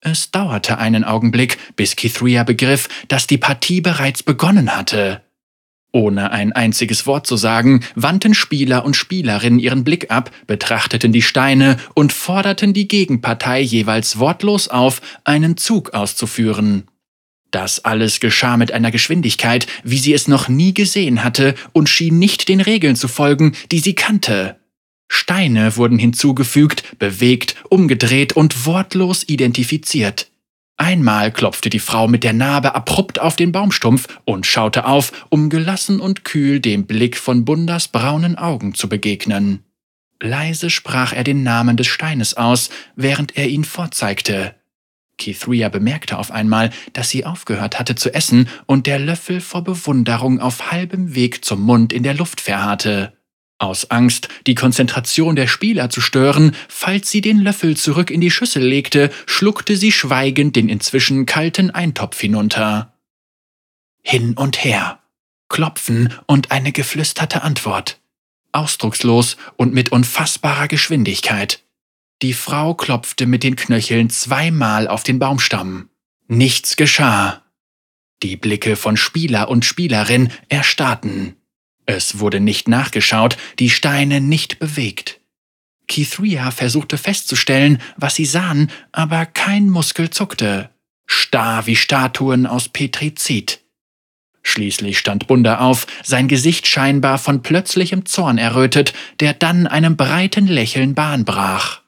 Es 0.00 0.30
dauerte 0.30 0.78
einen 0.78 1.04
Augenblick, 1.04 1.58
bis 1.76 1.96
Kithria 1.96 2.44
begriff, 2.44 2.88
dass 3.08 3.26
die 3.26 3.38
Partie 3.38 3.80
bereits 3.80 4.22
begonnen 4.22 4.76
hatte. 4.76 5.22
Ohne 5.92 6.32
ein 6.32 6.52
einziges 6.52 7.06
Wort 7.06 7.26
zu 7.26 7.36
sagen, 7.36 7.82
wandten 7.94 8.34
Spieler 8.34 8.84
und 8.84 8.94
Spielerinnen 8.94 9.58
ihren 9.58 9.84
Blick 9.84 10.10
ab, 10.10 10.30
betrachteten 10.46 11.12
die 11.12 11.22
Steine 11.22 11.78
und 11.94 12.12
forderten 12.12 12.74
die 12.74 12.88
Gegenpartei 12.88 13.60
jeweils 13.60 14.18
wortlos 14.18 14.68
auf, 14.68 15.00
einen 15.24 15.56
Zug 15.56 15.94
auszuführen. 15.94 16.84
Das 17.50 17.84
alles 17.86 18.20
geschah 18.20 18.58
mit 18.58 18.72
einer 18.72 18.90
Geschwindigkeit, 18.90 19.66
wie 19.82 19.96
sie 19.96 20.12
es 20.12 20.28
noch 20.28 20.48
nie 20.48 20.74
gesehen 20.74 21.24
hatte 21.24 21.54
und 21.72 21.88
schien 21.88 22.18
nicht 22.18 22.48
den 22.48 22.60
Regeln 22.60 22.94
zu 22.94 23.08
folgen, 23.08 23.56
die 23.72 23.78
sie 23.78 23.94
kannte. 23.94 24.58
Steine 25.08 25.76
wurden 25.76 25.98
hinzugefügt, 25.98 26.98
bewegt, 26.98 27.56
umgedreht 27.70 28.34
und 28.34 28.66
wortlos 28.66 29.26
identifiziert. 29.26 30.30
Einmal 30.80 31.32
klopfte 31.32 31.70
die 31.70 31.80
Frau 31.80 32.06
mit 32.06 32.22
der 32.22 32.32
Narbe 32.32 32.74
abrupt 32.76 33.20
auf 33.20 33.34
den 33.34 33.50
Baumstumpf 33.50 34.06
und 34.24 34.46
schaute 34.46 34.86
auf, 34.86 35.26
um 35.28 35.50
gelassen 35.50 35.98
und 35.98 36.24
kühl 36.24 36.60
dem 36.60 36.86
Blick 36.86 37.16
von 37.16 37.44
Bundas 37.44 37.88
braunen 37.88 38.38
Augen 38.38 38.74
zu 38.74 38.88
begegnen. 38.88 39.64
Leise 40.20 40.70
sprach 40.70 41.12
er 41.12 41.24
den 41.24 41.42
Namen 41.42 41.76
des 41.76 41.88
Steines 41.88 42.36
aus, 42.36 42.70
während 42.94 43.36
er 43.36 43.48
ihn 43.48 43.64
vorzeigte. 43.64 44.54
Kithria 45.16 45.68
bemerkte 45.68 46.16
auf 46.16 46.30
einmal, 46.30 46.70
dass 46.92 47.10
sie 47.10 47.24
aufgehört 47.24 47.80
hatte 47.80 47.96
zu 47.96 48.14
essen 48.14 48.48
und 48.66 48.86
der 48.86 49.00
Löffel 49.00 49.40
vor 49.40 49.64
Bewunderung 49.64 50.40
auf 50.40 50.70
halbem 50.70 51.16
Weg 51.16 51.44
zum 51.44 51.60
Mund 51.60 51.92
in 51.92 52.04
der 52.04 52.14
Luft 52.14 52.40
verharrte. 52.40 53.17
Aus 53.58 53.90
Angst, 53.90 54.28
die 54.46 54.54
Konzentration 54.54 55.34
der 55.34 55.48
Spieler 55.48 55.90
zu 55.90 56.00
stören, 56.00 56.54
falls 56.68 57.10
sie 57.10 57.20
den 57.20 57.40
Löffel 57.40 57.76
zurück 57.76 58.10
in 58.10 58.20
die 58.20 58.30
Schüssel 58.30 58.62
legte, 58.62 59.10
schluckte 59.26 59.76
sie 59.76 59.90
schweigend 59.90 60.54
den 60.54 60.68
inzwischen 60.68 61.26
kalten 61.26 61.70
Eintopf 61.70 62.20
hinunter. 62.20 62.94
Hin 64.02 64.34
und 64.34 64.62
her. 64.64 65.00
Klopfen 65.48 66.14
und 66.26 66.52
eine 66.52 66.70
geflüsterte 66.70 67.42
Antwort. 67.42 68.00
Ausdruckslos 68.52 69.36
und 69.56 69.74
mit 69.74 69.90
unfassbarer 69.90 70.68
Geschwindigkeit. 70.68 71.64
Die 72.22 72.34
Frau 72.34 72.74
klopfte 72.74 73.26
mit 73.26 73.42
den 73.42 73.56
Knöcheln 73.56 74.08
zweimal 74.10 74.86
auf 74.88 75.02
den 75.02 75.18
Baumstamm. 75.18 75.88
Nichts 76.28 76.76
geschah. 76.76 77.42
Die 78.22 78.36
Blicke 78.36 78.76
von 78.76 78.96
Spieler 78.96 79.48
und 79.48 79.64
Spielerin 79.64 80.30
erstarrten. 80.48 81.37
Es 81.90 82.18
wurde 82.18 82.38
nicht 82.38 82.68
nachgeschaut, 82.68 83.38
die 83.58 83.70
Steine 83.70 84.20
nicht 84.20 84.58
bewegt. 84.58 85.20
Kithria 85.86 86.50
versuchte 86.50 86.98
festzustellen, 86.98 87.80
was 87.96 88.14
sie 88.14 88.26
sahen, 88.26 88.70
aber 88.92 89.24
kein 89.24 89.70
Muskel 89.70 90.10
zuckte. 90.10 90.68
Starr 91.06 91.66
wie 91.66 91.76
Statuen 91.76 92.46
aus 92.46 92.68
Petrizid. 92.68 93.60
Schließlich 94.42 94.98
stand 94.98 95.28
Bunda 95.28 95.60
auf, 95.60 95.86
sein 96.02 96.28
Gesicht 96.28 96.66
scheinbar 96.66 97.16
von 97.16 97.42
plötzlichem 97.42 98.04
Zorn 98.04 98.36
errötet, 98.36 98.92
der 99.20 99.32
dann 99.32 99.66
einem 99.66 99.96
breiten 99.96 100.46
Lächeln 100.46 100.94
Bahn 100.94 101.24
brach. 101.24 101.80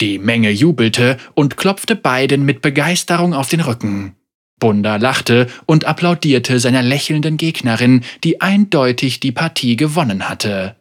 Die 0.00 0.20
Menge 0.20 0.50
jubelte 0.50 1.16
und 1.34 1.56
klopfte 1.56 1.96
beiden 1.96 2.44
mit 2.44 2.62
Begeisterung 2.62 3.34
auf 3.34 3.48
den 3.48 3.60
Rücken. 3.60 4.14
Bunda 4.58 4.96
lachte 4.96 5.46
und 5.66 5.84
applaudierte 5.84 6.60
seiner 6.60 6.82
lächelnden 6.82 7.36
Gegnerin, 7.36 8.04
die 8.24 8.40
eindeutig 8.40 9.20
die 9.20 9.32
Partie 9.32 9.76
gewonnen 9.76 10.28
hatte. 10.28 10.76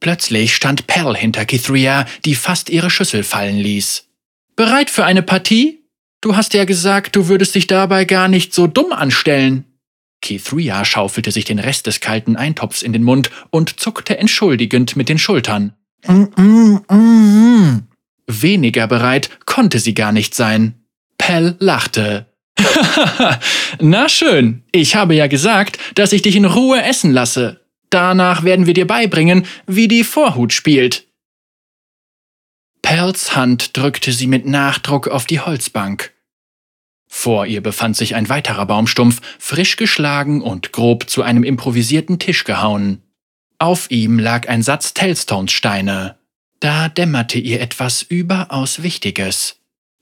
Plötzlich 0.00 0.54
stand 0.54 0.86
Pell 0.86 1.16
hinter 1.16 1.44
Kithria, 1.44 2.06
die 2.24 2.34
fast 2.34 2.70
ihre 2.70 2.90
Schüssel 2.90 3.24
fallen 3.24 3.58
ließ. 3.58 4.06
Bereit 4.54 4.90
für 4.90 5.04
eine 5.04 5.22
Partie? 5.22 5.84
Du 6.20 6.36
hast 6.36 6.54
ja 6.54 6.64
gesagt, 6.64 7.16
du 7.16 7.28
würdest 7.28 7.54
dich 7.54 7.66
dabei 7.66 8.04
gar 8.04 8.28
nicht 8.28 8.54
so 8.54 8.66
dumm 8.66 8.92
anstellen. 8.92 9.64
Kithria 10.20 10.84
schaufelte 10.84 11.30
sich 11.30 11.44
den 11.44 11.58
Rest 11.58 11.86
des 11.86 12.00
kalten 12.00 12.36
Eintopfs 12.36 12.82
in 12.82 12.92
den 12.92 13.04
Mund 13.04 13.30
und 13.50 13.78
zuckte 13.80 14.18
entschuldigend 14.18 14.96
mit 14.96 15.08
den 15.08 15.18
Schultern. 15.18 15.74
Mm, 16.06 16.24
mm, 16.36 16.80
mm, 16.90 17.88
Weniger 18.26 18.86
bereit 18.86 19.30
konnte 19.46 19.78
sie 19.78 19.94
gar 19.94 20.12
nicht 20.12 20.34
sein. 20.34 20.84
Pell 21.18 21.56
lachte. 21.58 22.26
Na 23.80 24.08
schön, 24.08 24.62
ich 24.72 24.96
habe 24.96 25.14
ja 25.14 25.26
gesagt, 25.26 25.78
dass 25.94 26.12
ich 26.12 26.22
dich 26.22 26.36
in 26.36 26.44
Ruhe 26.44 26.82
essen 26.82 27.12
lasse. 27.12 27.60
Danach 27.90 28.44
werden 28.44 28.66
wir 28.66 28.74
dir 28.74 28.86
beibringen, 28.86 29.46
wie 29.66 29.88
die 29.88 30.04
Vorhut 30.04 30.52
spielt. 30.52 31.06
Pells 32.82 33.34
Hand 33.36 33.76
drückte 33.76 34.12
sie 34.12 34.26
mit 34.26 34.46
Nachdruck 34.46 35.08
auf 35.08 35.26
die 35.26 35.40
Holzbank. 35.40 36.12
Vor 37.06 37.46
ihr 37.46 37.62
befand 37.62 37.96
sich 37.96 38.14
ein 38.14 38.28
weiterer 38.28 38.66
Baumstumpf, 38.66 39.20
frisch 39.38 39.76
geschlagen 39.76 40.42
und 40.42 40.72
grob 40.72 41.08
zu 41.08 41.22
einem 41.22 41.42
improvisierten 41.42 42.18
Tisch 42.18 42.44
gehauen. 42.44 43.02
Auf 43.58 43.90
ihm 43.90 44.18
lag 44.18 44.48
ein 44.48 44.62
Satz 44.62 44.94
Tellstones-Steine. 44.94 46.16
Da 46.60 46.88
dämmerte 46.88 47.38
ihr 47.38 47.60
etwas 47.60 48.02
überaus 48.02 48.82
Wichtiges. 48.82 49.57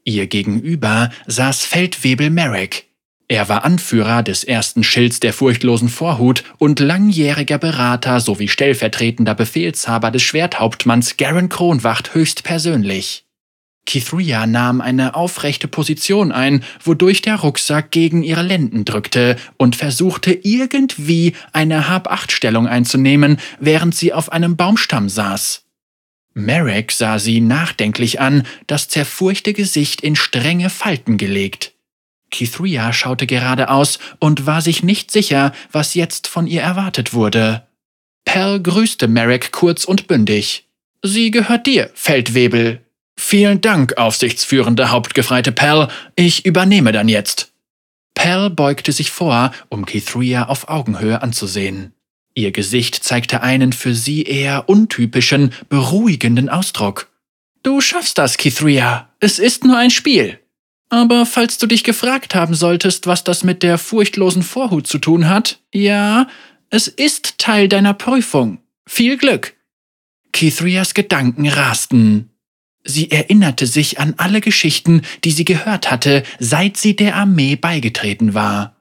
Ihr 0.06 0.28
gegenüber 0.28 1.10
saß 1.26 1.64
Feldwebel 1.64 2.30
Merrick. 2.30 2.84
Er 3.26 3.48
war 3.48 3.64
Anführer 3.64 4.22
des 4.22 4.44
ersten 4.44 4.84
Schilds 4.84 5.18
der 5.18 5.32
furchtlosen 5.32 5.88
Vorhut 5.88 6.44
und 6.58 6.78
langjähriger 6.78 7.58
Berater 7.58 8.20
sowie 8.20 8.46
stellvertretender 8.46 9.34
Befehlshaber 9.34 10.12
des 10.12 10.22
Schwerthauptmanns 10.22 11.16
Garen 11.16 11.48
Kronwacht 11.48 12.14
höchstpersönlich. 12.14 13.25
Kithria 13.84 14.46
nahm 14.46 14.80
eine 14.80 15.16
aufrechte 15.16 15.66
Position 15.66 16.30
ein, 16.30 16.62
wodurch 16.84 17.20
der 17.20 17.36
Rucksack 17.36 17.90
gegen 17.90 18.22
ihre 18.22 18.42
Lenden 18.42 18.84
drückte 18.84 19.36
und 19.56 19.75
versuchte 19.75 20.32
irgendwie 20.32 21.34
eine 21.52 21.88
Hab-Acht-Stellung 21.88 22.68
einzunehmen, 22.68 23.38
während 23.58 23.96
sie 23.96 24.12
auf 24.12 24.30
einem 24.30 24.56
Baumstamm 24.56 25.08
saß. 25.08 25.65
Marek 26.38 26.93
sah 26.93 27.19
sie 27.19 27.40
nachdenklich 27.40 28.21
an, 28.21 28.47
das 28.66 28.88
zerfurchte 28.88 29.55
Gesicht 29.55 30.02
in 30.02 30.16
strenge 30.16 30.69
Falten 30.69 31.16
gelegt. 31.16 31.73
Kithria 32.31 32.93
schaute 32.93 33.26
geradeaus 33.26 33.99
und 34.19 34.45
war 34.45 34.61
sich 34.61 34.83
nicht 34.83 35.11
sicher, 35.11 35.52
was 35.73 35.95
jetzt 35.95 36.26
von 36.26 36.47
ihr 36.47 36.61
erwartet 36.61 37.14
wurde. 37.14 37.66
Pell 38.26 38.61
grüßte 38.61 39.09
Marek 39.09 39.50
kurz 39.50 39.85
und 39.85 40.09
bündig. 40.09 40.69
Sie 41.02 41.31
gehört 41.31 41.66
dir, 41.66 41.90
Feldwebel, 41.95 42.83
Vielen 43.19 43.62
Dank, 43.62 43.97
aufsichtsführende 43.97 44.90
Hauptgefreite 44.90 45.52
Pell. 45.52 45.88
Ich 46.16 46.45
übernehme 46.45 46.93
dann 46.93 47.09
jetzt. 47.09 47.52
Pell 48.14 48.50
beugte 48.50 48.93
sich 48.93 49.11
vor, 49.11 49.52
um 49.71 49.87
Kithria 49.87 50.49
auf 50.49 50.69
Augenhöhe 50.69 51.23
anzusehen. 51.23 51.96
Ihr 52.38 52.52
Gesicht 52.52 53.02
zeigte 53.02 53.43
einen 53.43 53.73
für 53.73 53.95
sie 53.95 54.23
eher 54.23 54.69
untypischen, 54.69 55.55
beruhigenden 55.71 56.50
Ausdruck. 56.50 57.11
Du 57.62 57.81
schaffst 57.81 58.19
das, 58.19 58.37
Kithria. 58.37 59.09
Es 59.21 59.38
ist 59.38 59.64
nur 59.64 59.78
ein 59.78 59.90
Spiel. 59.90 60.38
Aber 60.90 61.25
falls 61.25 61.57
du 61.57 61.66
dich 61.66 61.83
gefragt 61.83 62.35
haben 62.35 62.55
solltest, 62.55 63.07
was 63.07 63.25
das 63.25 63.43
mit 63.43 63.62
der 63.62 63.78
furchtlosen 63.78 64.43
Vorhut 64.43 64.87
zu 64.87 64.99
tun 64.99 65.31
hat, 65.31 65.61
ja, 65.73 66.28
es 66.69 66.88
ist 66.88 67.38
Teil 67.38 67.69
deiner 67.69 67.95
Prüfung. 67.95 68.59
Viel 68.87 69.16
Glück. 69.16 69.55
Kithrias 70.33 70.93
Gedanken 70.93 71.49
rasten. 71.49 72.28
Sie 72.85 73.11
erinnerte 73.11 73.66
sich 73.66 73.99
an 73.99 74.12
alle 74.19 74.43
Geschichten, 74.43 75.00
die 75.25 75.31
sie 75.31 75.47
gehört 75.47 75.90
hatte, 75.90 76.23
seit 76.38 76.76
sie 76.76 76.95
der 76.95 77.16
Armee 77.16 77.57
beigetreten 77.57 78.35
war. 78.35 78.75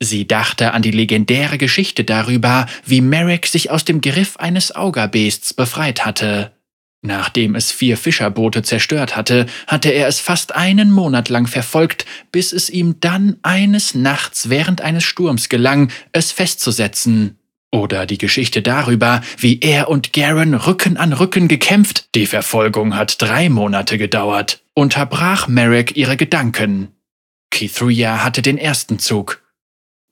Sie 0.00 0.28
dachte 0.28 0.74
an 0.74 0.82
die 0.82 0.90
legendäre 0.90 1.58
Geschichte 1.58 2.04
darüber, 2.04 2.66
wie 2.84 3.00
Merrick 3.00 3.46
sich 3.46 3.70
aus 3.70 3.84
dem 3.84 4.00
Griff 4.00 4.36
eines 4.36 4.74
Augerbeests 4.74 5.54
befreit 5.54 6.06
hatte. 6.06 6.52
Nachdem 7.00 7.54
es 7.54 7.70
vier 7.70 7.96
Fischerboote 7.96 8.62
zerstört 8.62 9.16
hatte, 9.16 9.46
hatte 9.66 9.90
er 9.90 10.08
es 10.08 10.18
fast 10.18 10.54
einen 10.56 10.90
Monat 10.90 11.28
lang 11.28 11.46
verfolgt, 11.46 12.06
bis 12.32 12.52
es 12.52 12.70
ihm 12.70 12.96
dann 13.00 13.36
eines 13.42 13.94
Nachts 13.94 14.48
während 14.48 14.80
eines 14.80 15.04
Sturms 15.04 15.48
gelang, 15.48 15.92
es 16.12 16.32
festzusetzen. 16.32 17.38
Oder 17.70 18.06
die 18.06 18.18
Geschichte 18.18 18.62
darüber, 18.62 19.20
wie 19.36 19.60
er 19.60 19.88
und 19.88 20.12
Garen 20.12 20.54
Rücken 20.54 20.96
an 20.96 21.12
Rücken 21.12 21.48
gekämpft, 21.48 22.08
die 22.14 22.26
Verfolgung 22.26 22.96
hat 22.96 23.20
drei 23.20 23.48
Monate 23.48 23.98
gedauert, 23.98 24.62
unterbrach 24.74 25.48
Merrick 25.48 25.96
ihre 25.96 26.16
Gedanken. 26.16 26.88
Kithria 27.50 28.24
hatte 28.24 28.42
den 28.42 28.58
ersten 28.58 28.98
Zug. 28.98 29.42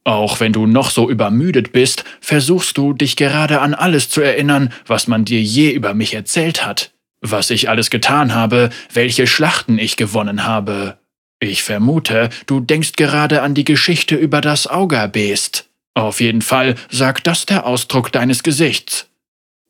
Auch 0.06 0.38
wenn 0.38 0.52
du 0.52 0.66
noch 0.66 0.90
so 0.90 1.10
übermüdet 1.10 1.72
bist, 1.72 2.04
versuchst 2.20 2.78
du, 2.78 2.92
dich 2.92 3.16
gerade 3.16 3.60
an 3.60 3.74
alles 3.74 4.08
zu 4.08 4.20
erinnern, 4.20 4.72
was 4.86 5.08
man 5.08 5.24
dir 5.24 5.42
je 5.42 5.72
über 5.72 5.94
mich 5.94 6.14
erzählt 6.14 6.64
hat, 6.64 6.92
was 7.22 7.50
ich 7.50 7.68
alles 7.68 7.90
getan 7.90 8.32
habe, 8.32 8.70
welche 8.92 9.26
Schlachten 9.26 9.80
ich 9.80 9.96
gewonnen 9.96 10.44
habe. 10.44 10.98
Ich 11.40 11.64
vermute, 11.64 12.30
du 12.46 12.60
denkst 12.60 12.92
gerade 12.92 13.42
an 13.42 13.54
die 13.54 13.64
Geschichte 13.64 14.14
über 14.14 14.40
das 14.40 14.68
Augerbeest. 14.68 15.68
Auf 15.94 16.20
jeden 16.20 16.42
Fall 16.42 16.76
sagt 16.88 17.26
das 17.26 17.44
der 17.44 17.66
Ausdruck 17.66 18.12
deines 18.12 18.44
Gesichts. 18.44 19.08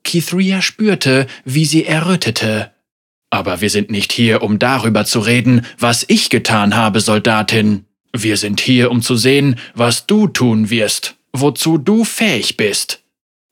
Kithria 0.04 0.60
spürte, 0.60 1.28
wie 1.46 1.64
sie 1.64 1.86
errötete. 1.86 2.72
Aber 3.30 3.62
wir 3.62 3.70
sind 3.70 3.90
nicht 3.90 4.12
hier, 4.12 4.42
um 4.42 4.58
darüber 4.58 5.06
zu 5.06 5.20
reden, 5.20 5.64
was 5.78 6.04
ich 6.08 6.28
getan 6.28 6.76
habe, 6.76 7.00
Soldatin. 7.00 7.86
Wir 8.23 8.37
sind 8.37 8.61
hier, 8.61 8.90
um 8.90 9.02
zu 9.02 9.16
sehen, 9.16 9.56
was 9.75 10.06
du 10.06 10.28
tun 10.28 10.70
wirst, 10.70 11.16
wozu 11.32 11.78
du 11.78 12.04
fähig 12.04 12.56
bist. 12.56 13.02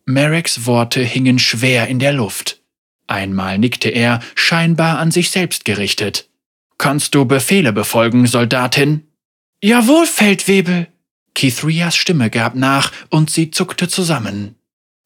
Merricks 0.06 0.66
Worte 0.66 1.02
hingen 1.02 1.38
schwer 1.38 1.88
in 1.88 1.98
der 1.98 2.12
Luft. 2.12 2.60
Einmal 3.06 3.58
nickte 3.58 3.88
er, 3.90 4.20
scheinbar 4.34 4.98
an 4.98 5.10
sich 5.10 5.30
selbst 5.30 5.64
gerichtet. 5.64 6.28
Kannst 6.78 7.14
du 7.14 7.24
Befehle 7.24 7.72
befolgen, 7.72 8.26
Soldatin? 8.26 9.06
Jawohl, 9.62 10.06
Feldwebel, 10.06 10.88
Kithrias 11.34 11.96
Stimme 11.96 12.30
gab 12.30 12.54
nach 12.54 12.92
und 13.10 13.30
sie 13.30 13.50
zuckte 13.50 13.88
zusammen. 13.88 14.54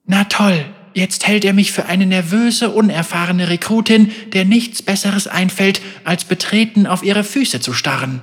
Na 0.05 0.25
toll, 0.25 0.65
jetzt 0.95 1.27
hält 1.27 1.45
er 1.45 1.53
mich 1.53 1.73
für 1.73 1.87
eine 1.87 2.07
nervöse, 2.07 2.71
unerfahrene 2.71 3.49
Rekrutin, 3.49 4.13
der 4.33 4.45
nichts 4.45 4.83
Besseres 4.83 5.27
einfällt, 5.27 5.81
als 6.05 6.25
betreten 6.25 6.87
auf 6.87 7.03
ihre 7.03 7.25
Füße 7.25 7.61
zu 7.61 7.73
starren. 7.73 8.23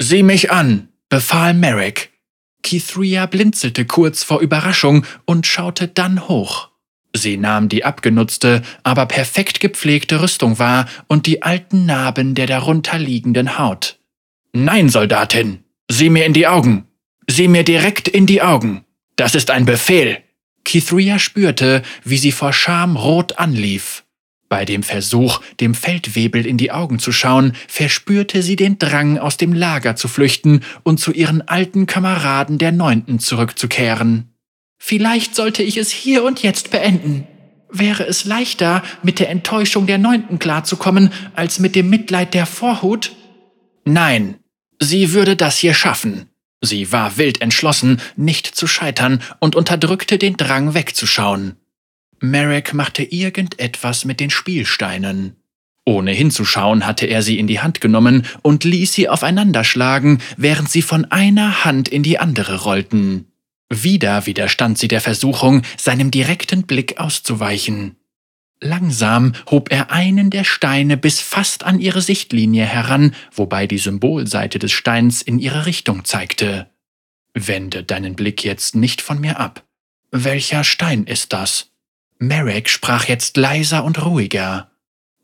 Sieh 0.00 0.22
mich 0.22 0.50
an, 0.52 0.88
befahl 1.08 1.54
Merrick. 1.54 2.12
Kithria 2.62 3.26
blinzelte 3.26 3.84
kurz 3.84 4.22
vor 4.22 4.40
Überraschung 4.40 5.04
und 5.24 5.46
schaute 5.46 5.88
dann 5.88 6.28
hoch. 6.28 6.68
Sie 7.14 7.36
nahm 7.36 7.68
die 7.68 7.84
abgenutzte, 7.84 8.62
aber 8.82 9.06
perfekt 9.06 9.60
gepflegte 9.60 10.20
Rüstung 10.20 10.58
wahr 10.58 10.86
und 11.08 11.26
die 11.26 11.42
alten 11.42 11.86
Narben 11.86 12.34
der 12.34 12.46
darunter 12.46 12.98
liegenden 12.98 13.58
Haut. 13.58 13.98
Nein, 14.52 14.88
Soldatin, 14.88 15.64
sieh 15.90 16.10
mir 16.10 16.26
in 16.26 16.32
die 16.32 16.46
Augen. 16.46 16.86
Sieh 17.26 17.48
mir 17.48 17.64
direkt 17.64 18.08
in 18.08 18.26
die 18.26 18.42
Augen. 18.42 18.84
Das 19.16 19.34
ist 19.34 19.50
ein 19.50 19.64
Befehl. 19.64 20.18
Kithria 20.64 21.18
spürte, 21.18 21.82
wie 22.04 22.18
sie 22.18 22.32
vor 22.32 22.52
Scham 22.52 22.96
rot 22.96 23.38
anlief. 23.38 24.04
Bei 24.48 24.64
dem 24.64 24.82
Versuch, 24.82 25.40
dem 25.60 25.74
Feldwebel 25.74 26.46
in 26.46 26.56
die 26.56 26.70
Augen 26.70 26.98
zu 26.98 27.12
schauen, 27.12 27.52
verspürte 27.66 28.42
sie 28.42 28.56
den 28.56 28.78
Drang, 28.78 29.18
aus 29.18 29.36
dem 29.36 29.52
Lager 29.52 29.94
zu 29.94 30.08
flüchten 30.08 30.62
und 30.82 30.98
zu 30.98 31.12
ihren 31.12 31.46
alten 31.46 31.86
Kameraden 31.86 32.58
der 32.58 32.72
Neunten 32.72 33.18
zurückzukehren. 33.18 34.32
Vielleicht 34.78 35.34
sollte 35.34 35.62
ich 35.62 35.76
es 35.76 35.90
hier 35.90 36.24
und 36.24 36.42
jetzt 36.42 36.70
beenden. 36.70 37.26
Wäre 37.70 38.06
es 38.06 38.24
leichter, 38.24 38.82
mit 39.02 39.18
der 39.18 39.28
Enttäuschung 39.28 39.86
der 39.86 39.98
Neunten 39.98 40.38
klarzukommen, 40.38 41.10
als 41.34 41.58
mit 41.58 41.74
dem 41.74 41.90
Mitleid 41.90 42.32
der 42.32 42.46
Vorhut? 42.46 43.12
Nein, 43.84 44.36
Sie 44.80 45.12
würde 45.12 45.36
das 45.36 45.58
hier 45.58 45.74
schaffen. 45.74 46.30
Sie 46.60 46.92
war 46.92 47.16
wild 47.16 47.40
entschlossen, 47.40 48.00
nicht 48.16 48.46
zu 48.46 48.66
scheitern 48.66 49.22
und 49.40 49.56
unterdrückte 49.56 50.18
den 50.18 50.36
Drang 50.36 50.74
wegzuschauen. 50.74 51.56
Marek 52.20 52.74
machte 52.74 53.02
irgendetwas 53.02 54.04
mit 54.04 54.20
den 54.20 54.30
Spielsteinen. 54.30 55.36
Ohne 55.84 56.12
hinzuschauen 56.12 56.84
hatte 56.84 57.06
er 57.06 57.22
sie 57.22 57.38
in 57.38 57.46
die 57.46 57.60
Hand 57.60 57.80
genommen 57.80 58.26
und 58.42 58.64
ließ 58.64 58.92
sie 58.92 59.08
aufeinanderschlagen, 59.08 60.20
während 60.36 60.70
sie 60.70 60.82
von 60.82 61.06
einer 61.06 61.64
Hand 61.64 61.88
in 61.88 62.02
die 62.02 62.18
andere 62.18 62.62
rollten. 62.62 63.26
Wieder 63.70 64.26
widerstand 64.26 64.78
sie 64.78 64.88
der 64.88 65.00
Versuchung, 65.00 65.62
seinem 65.76 66.10
direkten 66.10 66.64
Blick 66.64 66.98
auszuweichen. 66.98 67.96
Langsam 68.60 69.32
hob 69.50 69.70
er 69.70 69.92
einen 69.92 70.30
der 70.30 70.44
Steine 70.44 70.96
bis 70.96 71.20
fast 71.20 71.64
an 71.64 71.78
ihre 71.78 72.02
Sichtlinie 72.02 72.64
heran, 72.64 73.14
wobei 73.32 73.66
die 73.66 73.78
Symbolseite 73.78 74.58
des 74.58 74.72
Steins 74.72 75.22
in 75.22 75.38
ihre 75.38 75.66
Richtung 75.66 76.04
zeigte. 76.04 76.68
Wende 77.34 77.84
deinen 77.84 78.16
Blick 78.16 78.44
jetzt 78.44 78.74
nicht 78.74 79.00
von 79.00 79.20
mir 79.20 79.38
ab. 79.38 79.64
Welcher 80.10 80.64
Stein 80.64 81.04
ist 81.04 81.32
das? 81.32 81.70
Marek 82.18 82.68
sprach 82.68 83.04
jetzt 83.04 83.36
leiser 83.36 83.84
und 83.84 84.04
ruhiger. 84.04 84.70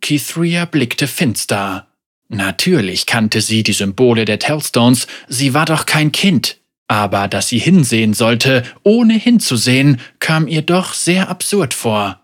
Kithria 0.00 0.64
blickte 0.64 1.08
finster. 1.08 1.88
Natürlich 2.28 3.06
kannte 3.06 3.40
sie 3.40 3.62
die 3.62 3.72
Symbole 3.72 4.24
der 4.24 4.38
Tellstones, 4.38 5.06
sie 5.28 5.54
war 5.54 5.66
doch 5.66 5.86
kein 5.86 6.12
Kind. 6.12 6.58
Aber 6.86 7.28
dass 7.28 7.48
sie 7.48 7.58
hinsehen 7.58 8.14
sollte, 8.14 8.62
ohne 8.82 9.14
hinzusehen, 9.14 10.00
kam 10.20 10.46
ihr 10.46 10.62
doch 10.62 10.92
sehr 10.92 11.28
absurd 11.28 11.74
vor. 11.74 12.20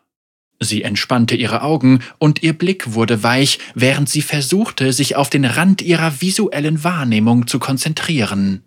Sie 0.61 0.83
entspannte 0.83 1.35
ihre 1.35 1.63
Augen 1.63 2.01
und 2.19 2.43
ihr 2.43 2.53
Blick 2.53 2.93
wurde 2.93 3.23
weich, 3.23 3.59
während 3.75 4.11
sie 4.11 4.21
versuchte, 4.21 4.93
sich 4.93 5.17
auf 5.17 5.31
den 5.31 5.47
Rand 5.47 5.81
ihrer 5.81 6.21
visuellen 6.21 6.85
Wahrnehmung 6.85 7.47
zu 7.47 7.59
konzentrieren. 7.59 8.63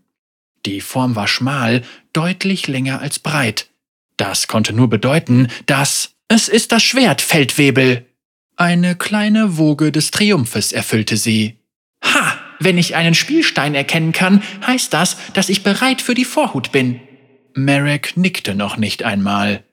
Die 0.65 0.81
Form 0.81 1.15
war 1.15 1.27
schmal, 1.27 1.83
deutlich 2.11 2.67
länger 2.67 2.99
als 2.99 3.19
breit. 3.19 3.69
Das 4.17 4.47
konnte 4.47 4.73
nur 4.73 4.89
bedeuten, 4.89 5.47
dass 5.65 6.15
es 6.27 6.47
ist 6.47 6.71
das 6.71 6.83
Schwert, 6.83 7.21
Feldwebel. 7.21 8.05
Eine 8.55 8.95
kleine 8.95 9.57
Woge 9.57 9.91
des 9.91 10.11
Triumphes 10.11 10.71
erfüllte 10.71 11.17
sie. 11.17 11.59
Ha! 12.03 12.37
Wenn 12.59 12.77
ich 12.77 12.95
einen 12.95 13.13
Spielstein 13.13 13.75
erkennen 13.75 14.13
kann, 14.13 14.41
heißt 14.65 14.93
das, 14.93 15.17
dass 15.33 15.49
ich 15.49 15.63
bereit 15.63 16.01
für 16.01 16.13
die 16.13 16.25
Vorhut 16.25 16.71
bin. 16.71 17.01
Marek 17.55 18.15
nickte 18.15 18.55
noch 18.55 18.77
nicht 18.77 19.03
einmal. 19.03 19.63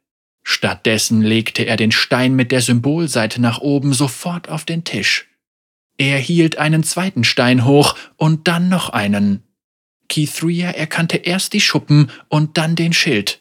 Stattdessen 0.43 1.23
legte 1.23 1.65
er 1.65 1.77
den 1.77 1.93
Stein 1.93 2.35
mit 2.35 2.51
der 2.51 2.61
Symbolseite 2.61 3.41
nach 3.41 3.61
oben 3.61 3.93
sofort 3.93 4.49
auf 4.49 4.65
den 4.65 4.85
Tisch. 4.85 5.29
Er 5.99 6.19
hielt 6.19 6.59
einen 6.59 6.83
zweiten 6.83 7.25
Stein 7.25 7.65
hoch 7.65 7.97
und 8.17 8.49
dann 8.49 8.69
noch 8.69 8.89
einen. 8.89 9.43
Kithria 10.09 10.71
erkannte 10.71 11.19
erst 11.19 11.53
die 11.53 11.61
Schuppen 11.61 12.11
und 12.29 12.59
dann 12.59 12.75
den 12.75 12.93
Schild. 12.93 13.41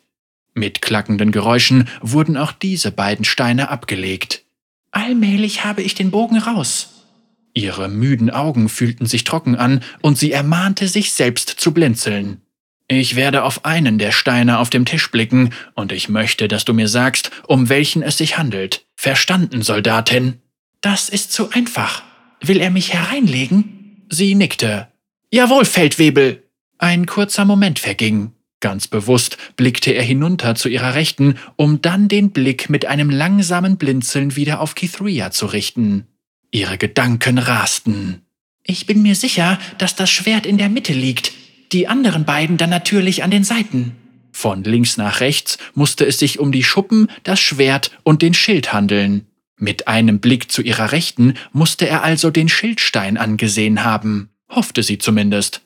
Mit 0.53 0.81
klackenden 0.81 1.31
Geräuschen 1.31 1.87
wurden 2.01 2.37
auch 2.37 2.51
diese 2.51 2.91
beiden 2.91 3.25
Steine 3.25 3.69
abgelegt. 3.69 4.43
Allmählich 4.91 5.63
habe 5.63 5.81
ich 5.81 5.95
den 5.95 6.11
Bogen 6.11 6.37
raus. 6.37 7.05
Ihre 7.53 7.89
müden 7.89 8.29
Augen 8.29 8.69
fühlten 8.69 9.05
sich 9.05 9.23
trocken 9.23 9.55
an 9.55 9.83
und 10.01 10.17
sie 10.17 10.31
ermahnte 10.31 10.87
sich 10.87 11.13
selbst 11.13 11.49
zu 11.49 11.73
blinzeln. 11.73 12.41
Ich 12.87 13.15
werde 13.15 13.43
auf 13.43 13.65
einen 13.65 13.99
der 13.99 14.11
Steine 14.11 14.57
auf 14.57 14.71
dem 14.71 14.85
Tisch 14.85 15.11
blicken, 15.11 15.53
und 15.75 15.91
ich 15.91 16.09
möchte, 16.09 16.47
dass 16.47 16.65
du 16.65 16.73
mir 16.73 16.87
sagst, 16.87 17.29
um 17.47 17.69
welchen 17.69 18.01
es 18.01 18.17
sich 18.17 18.39
handelt. 18.39 18.83
Verstanden, 18.95 19.61
Soldatin? 19.61 20.41
Das 20.81 21.07
ist 21.07 21.31
zu 21.31 21.51
einfach. 21.51 22.01
Will 22.41 22.59
er 22.59 22.71
mich 22.71 22.93
hereinlegen? 22.93 24.05
Sie 24.09 24.33
nickte. 24.33 24.87
Jawohl, 25.31 25.65
Feldwebel. 25.65 26.43
Ein 26.79 27.05
kurzer 27.05 27.45
Moment 27.45 27.77
verging. 27.77 28.31
Ganz 28.61 28.87
bewusst 28.87 29.37
blickte 29.55 29.91
er 29.91 30.03
hinunter 30.03 30.55
zu 30.55 30.67
ihrer 30.67 30.93
Rechten, 30.93 31.35
um 31.55 31.81
dann 31.81 32.09
den 32.09 32.31
Blick 32.31 32.69
mit 32.69 32.85
einem 32.85 33.09
langsamen 33.09 33.77
Blinzeln 33.77 34.35
wieder 34.35 34.59
auf 34.59 34.75
Kithria 34.75 35.31
zu 35.31 35.45
richten. 35.45 36.07
Ihre 36.51 36.77
Gedanken 36.77 37.37
rasten. 37.37 38.21
Ich 38.63 38.85
bin 38.85 39.01
mir 39.01 39.15
sicher, 39.15 39.59
dass 39.77 39.95
das 39.95 40.09
Schwert 40.09 40.45
in 40.45 40.57
der 40.57 40.69
Mitte 40.69 40.93
liegt, 40.93 41.31
die 41.71 41.87
anderen 41.87 42.25
beiden 42.25 42.57
dann 42.57 42.69
natürlich 42.69 43.23
an 43.23 43.31
den 43.31 43.43
Seiten. 43.43 43.95
Von 44.31 44.63
links 44.63 44.97
nach 44.97 45.21
rechts 45.21 45.57
musste 45.73 46.05
es 46.05 46.19
sich 46.19 46.39
um 46.39 46.51
die 46.51 46.63
Schuppen, 46.63 47.09
das 47.23 47.39
Schwert 47.39 47.91
und 48.03 48.21
den 48.21 48.33
Schild 48.33 48.73
handeln. 48.73 49.25
Mit 49.57 49.87
einem 49.87 50.19
Blick 50.19 50.51
zu 50.51 50.61
ihrer 50.61 50.91
Rechten 50.91 51.33
musste 51.51 51.87
er 51.87 52.03
also 52.03 52.29
den 52.29 52.47
Schildstein 52.47 53.17
angesehen 53.17 53.83
haben, 53.83 54.29
hoffte 54.49 54.83
sie 54.83 54.97
zumindest. 54.97 55.61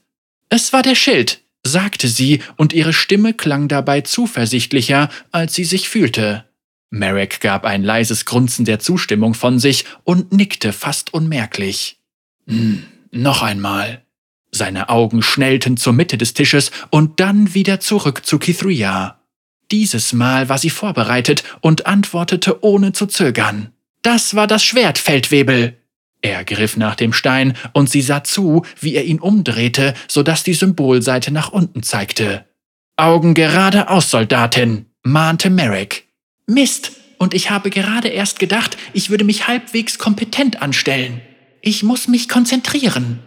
Es 0.49 0.73
war 0.73 0.81
der 0.81 0.95
Schild, 0.95 1.42
sagte 1.65 2.07
sie, 2.07 2.41
und 2.57 2.73
ihre 2.73 2.93
Stimme 2.93 3.33
klang 3.33 3.67
dabei 3.67 4.01
zuversichtlicher, 4.01 5.09
als 5.31 5.53
sie 5.53 5.63
sich 5.63 5.89
fühlte. 5.89 6.45
Marek 6.89 7.39
gab 7.39 7.65
ein 7.65 7.83
leises 7.83 8.25
Grunzen 8.25 8.65
der 8.65 8.79
Zustimmung 8.79 9.33
von 9.33 9.57
sich 9.57 9.85
und 10.03 10.31
nickte 10.31 10.73
fast 10.73 11.13
unmerklich. 11.13 11.97
Hm, 12.47 12.83
noch 13.11 13.41
einmal. 13.41 14.03
Seine 14.51 14.89
Augen 14.89 15.23
schnellten 15.23 15.77
zur 15.77 15.93
Mitte 15.93 16.17
des 16.17 16.35
Tisches 16.35 16.71
und 16.91 17.19
dann 17.19 17.55
wieder 17.55 17.79
zurück 17.79 18.25
zu 18.25 18.37
Kithria. 18.37 19.19
Dieses 19.71 20.13
Mal 20.13 20.49
war 20.49 20.59
sie 20.59 20.69
vorbereitet 20.69 21.43
und 21.61 21.87
antwortete 21.87 22.63
ohne 22.63 22.91
zu 22.91 23.07
zögern. 23.07 23.71
Das 24.03 24.35
war 24.35 24.45
das 24.45 24.63
Schwert, 24.63 24.99
Feldwebel. 24.99 25.79
Er 26.23 26.45
griff 26.45 26.77
nach 26.77 26.95
dem 26.95 27.11
Stein 27.11 27.53
und 27.73 27.89
sie 27.89 28.01
sah 28.01 28.23
zu, 28.23 28.65
wie 28.79 28.95
er 28.95 29.03
ihn 29.03 29.19
umdrehte, 29.19 29.93
so 30.07 30.23
dass 30.23 30.43
die 30.43 30.53
Symbolseite 30.53 31.31
nach 31.31 31.51
unten 31.51 31.83
zeigte. 31.83 32.45
Augen 32.95 33.33
geradeaus, 33.33 34.09
Soldatin, 34.09 34.85
mahnte 35.03 35.49
Merrick. 35.49 36.07
Mist, 36.47 36.93
und 37.17 37.33
ich 37.33 37.49
habe 37.49 37.69
gerade 37.69 38.07
erst 38.07 38.39
gedacht, 38.39 38.77
ich 38.93 39.09
würde 39.09 39.25
mich 39.25 39.47
halbwegs 39.47 39.97
kompetent 39.97 40.61
anstellen. 40.61 41.19
Ich 41.61 41.83
muss 41.83 42.07
mich 42.07 42.29
konzentrieren. 42.29 43.19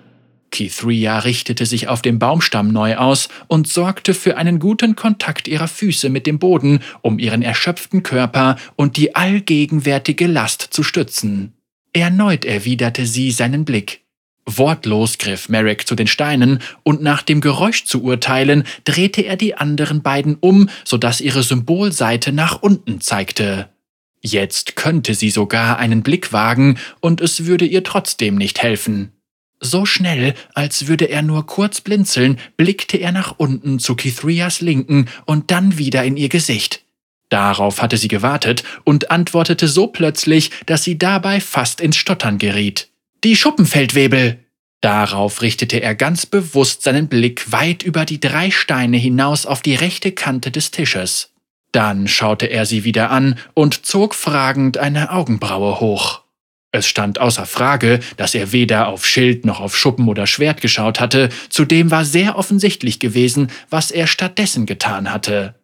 Kithria 0.50 1.18
richtete 1.18 1.66
sich 1.66 1.88
auf 1.88 2.00
dem 2.00 2.18
Baumstamm 2.18 2.72
neu 2.72 2.96
aus 2.96 3.28
und 3.46 3.68
sorgte 3.68 4.14
für 4.14 4.38
einen 4.38 4.58
guten 4.58 4.96
Kontakt 4.96 5.48
ihrer 5.48 5.68
Füße 5.68 6.08
mit 6.08 6.26
dem 6.26 6.38
Boden, 6.38 6.80
um 7.02 7.18
ihren 7.18 7.42
erschöpften 7.42 8.02
Körper 8.02 8.56
und 8.76 8.96
die 8.96 9.14
allgegenwärtige 9.14 10.26
Last 10.26 10.62
zu 10.62 10.82
stützen. 10.82 11.55
Erneut 11.96 12.44
erwiderte 12.44 13.06
sie 13.06 13.30
seinen 13.30 13.64
Blick. 13.64 14.02
Wortlos 14.44 15.16
griff 15.16 15.48
Merrick 15.48 15.88
zu 15.88 15.94
den 15.94 16.06
Steinen, 16.06 16.58
und 16.82 17.02
nach 17.02 17.22
dem 17.22 17.40
Geräusch 17.40 17.86
zu 17.86 18.02
urteilen, 18.02 18.64
drehte 18.84 19.22
er 19.22 19.36
die 19.36 19.54
anderen 19.54 20.02
beiden 20.02 20.36
um, 20.38 20.68
so 20.84 20.98
dass 20.98 21.22
ihre 21.22 21.42
Symbolseite 21.42 22.32
nach 22.32 22.60
unten 22.60 23.00
zeigte. 23.00 23.70
Jetzt 24.20 24.76
könnte 24.76 25.14
sie 25.14 25.30
sogar 25.30 25.78
einen 25.78 26.02
Blick 26.02 26.34
wagen, 26.34 26.78
und 27.00 27.22
es 27.22 27.46
würde 27.46 27.64
ihr 27.64 27.82
trotzdem 27.82 28.36
nicht 28.36 28.62
helfen. 28.62 29.12
So 29.60 29.86
schnell, 29.86 30.34
als 30.52 30.88
würde 30.88 31.06
er 31.06 31.22
nur 31.22 31.46
kurz 31.46 31.80
blinzeln, 31.80 32.38
blickte 32.58 32.98
er 32.98 33.12
nach 33.12 33.36
unten 33.38 33.78
zu 33.78 33.94
Kithrias 33.96 34.60
Linken 34.60 35.06
und 35.24 35.50
dann 35.50 35.78
wieder 35.78 36.04
in 36.04 36.18
ihr 36.18 36.28
Gesicht. 36.28 36.85
Darauf 37.28 37.82
hatte 37.82 37.96
sie 37.96 38.08
gewartet 38.08 38.62
und 38.84 39.10
antwortete 39.10 39.68
so 39.68 39.88
plötzlich, 39.88 40.50
dass 40.66 40.84
sie 40.84 40.98
dabei 40.98 41.40
fast 41.40 41.80
ins 41.80 41.96
Stottern 41.96 42.38
geriet. 42.38 42.88
Die 43.24 43.36
Schuppenfeldwebel! 43.36 44.38
Darauf 44.80 45.42
richtete 45.42 45.82
er 45.82 45.94
ganz 45.94 46.26
bewusst 46.26 46.82
seinen 46.82 47.08
Blick 47.08 47.50
weit 47.50 47.82
über 47.82 48.04
die 48.04 48.20
drei 48.20 48.50
Steine 48.50 48.98
hinaus 48.98 49.46
auf 49.46 49.62
die 49.62 49.74
rechte 49.74 50.12
Kante 50.12 50.50
des 50.50 50.70
Tisches. 50.70 51.32
Dann 51.72 52.06
schaute 52.06 52.46
er 52.46 52.66
sie 52.66 52.84
wieder 52.84 53.10
an 53.10 53.38
und 53.54 53.84
zog 53.84 54.14
fragend 54.14 54.78
eine 54.78 55.10
Augenbraue 55.10 55.80
hoch. 55.80 56.22
Es 56.72 56.86
stand 56.86 57.18
außer 57.18 57.46
Frage, 57.46 58.00
dass 58.16 58.34
er 58.34 58.52
weder 58.52 58.88
auf 58.88 59.06
Schild 59.06 59.46
noch 59.46 59.60
auf 59.60 59.76
Schuppen 59.76 60.08
oder 60.08 60.26
Schwert 60.26 60.60
geschaut 60.60 61.00
hatte, 61.00 61.30
zudem 61.48 61.90
war 61.90 62.04
sehr 62.04 62.36
offensichtlich 62.36 63.00
gewesen, 63.00 63.50
was 63.70 63.90
er 63.90 64.06
stattdessen 64.06 64.66
getan 64.66 65.10
hatte. 65.10 65.54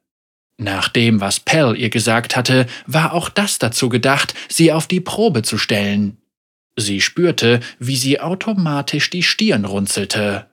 Nach 0.59 0.89
dem, 0.89 1.21
was 1.21 1.41
Pell 1.41 1.77
ihr 1.77 1.91
gesagt 1.91 2.37
hatte, 2.37 2.67
war 2.87 3.13
auch 3.15 3.29
das 3.29 3.59
dazu 3.59 3.89
gedacht, 3.89 4.35
sie 4.49 4.73
auf 4.73 4.87
die 4.87 5.01
Probe 5.01 5.43
zu 5.43 5.59
stellen. 5.59 6.19
Sie 6.77 7.01
spürte, 7.01 7.61
wie 7.79 7.97
sie 7.97 8.21
automatisch 8.21 9.11
die 9.11 9.23
Stirn 9.23 9.65
runzelte. 9.65 10.47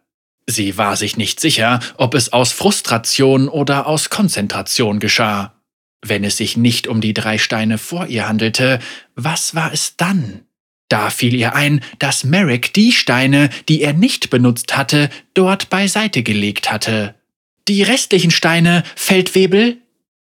Sie 0.47 0.77
war 0.77 0.95
sich 0.95 1.15
nicht 1.15 1.39
sicher, 1.39 1.79
ob 1.97 2.15
es 2.15 2.33
aus 2.33 2.51
Frustration 2.51 3.47
oder 3.47 3.87
aus 3.87 4.09
Konzentration 4.09 4.99
geschah. 4.99 5.53
Wenn 6.01 6.23
es 6.23 6.37
sich 6.37 6.57
nicht 6.57 6.87
um 6.87 7.01
die 7.01 7.13
drei 7.13 7.37
Steine 7.37 7.77
vor 7.77 8.07
ihr 8.07 8.27
handelte, 8.27 8.79
was 9.15 9.53
war 9.53 9.71
es 9.71 9.95
dann? 9.95 10.45
Da 10.87 11.11
fiel 11.11 11.35
ihr 11.35 11.53
ein, 11.53 11.81
dass 11.99 12.23
Merrick 12.23 12.73
die 12.73 12.91
Steine, 12.91 13.49
die 13.69 13.81
er 13.83 13.93
nicht 13.93 14.31
benutzt 14.31 14.75
hatte, 14.75 15.09
dort 15.35 15.69
beiseite 15.69 16.23
gelegt 16.23 16.71
hatte. 16.71 17.15
Die 17.67 17.83
restlichen 17.83 18.31
Steine, 18.31 18.83
Feldwebel? 18.95 19.77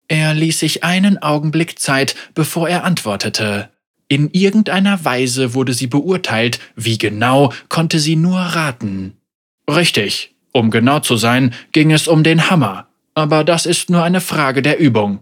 Er 0.07 0.33
ließ 0.33 0.59
sich 0.59 0.83
einen 0.83 1.21
Augenblick 1.21 1.79
Zeit, 1.79 2.15
bevor 2.33 2.69
er 2.69 2.83
antwortete. 2.83 3.69
In 4.07 4.29
irgendeiner 4.31 5.03
Weise 5.03 5.55
wurde 5.55 5.73
sie 5.73 5.87
beurteilt, 5.87 6.59
wie 6.75 6.97
genau 6.97 7.51
konnte 7.69 7.99
sie 7.99 8.15
nur 8.15 8.37
raten. 8.37 9.17
Richtig. 9.67 10.35
Um 10.51 10.69
genau 10.69 10.99
zu 10.99 11.17
sein, 11.17 11.53
ging 11.71 11.91
es 11.91 12.07
um 12.07 12.23
den 12.23 12.49
Hammer. 12.49 12.87
Aber 13.15 13.43
das 13.43 13.65
ist 13.65 13.89
nur 13.89 14.03
eine 14.03 14.21
Frage 14.21 14.61
der 14.61 14.79
Übung. 14.79 15.19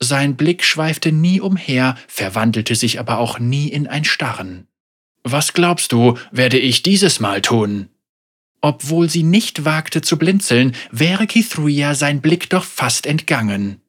Sein 0.00 0.36
Blick 0.36 0.64
schweifte 0.64 1.12
nie 1.12 1.40
umher, 1.40 1.96
verwandelte 2.08 2.74
sich 2.74 2.98
aber 2.98 3.18
auch 3.18 3.38
nie 3.38 3.68
in 3.68 3.86
ein 3.86 4.04
Starren. 4.04 4.66
Was 5.22 5.52
glaubst 5.52 5.92
du, 5.92 6.18
werde 6.32 6.58
ich 6.58 6.82
dieses 6.82 7.20
Mal 7.20 7.40
tun? 7.40 7.88
Obwohl 8.60 9.08
sie 9.08 9.22
nicht 9.22 9.64
wagte 9.64 10.02
zu 10.02 10.18
blinzeln, 10.18 10.72
wäre 10.90 11.26
Kithruia 11.26 11.94
sein 11.94 12.20
Blick 12.20 12.50
doch 12.50 12.64
fast 12.64 13.06
entgangen. 13.06 13.80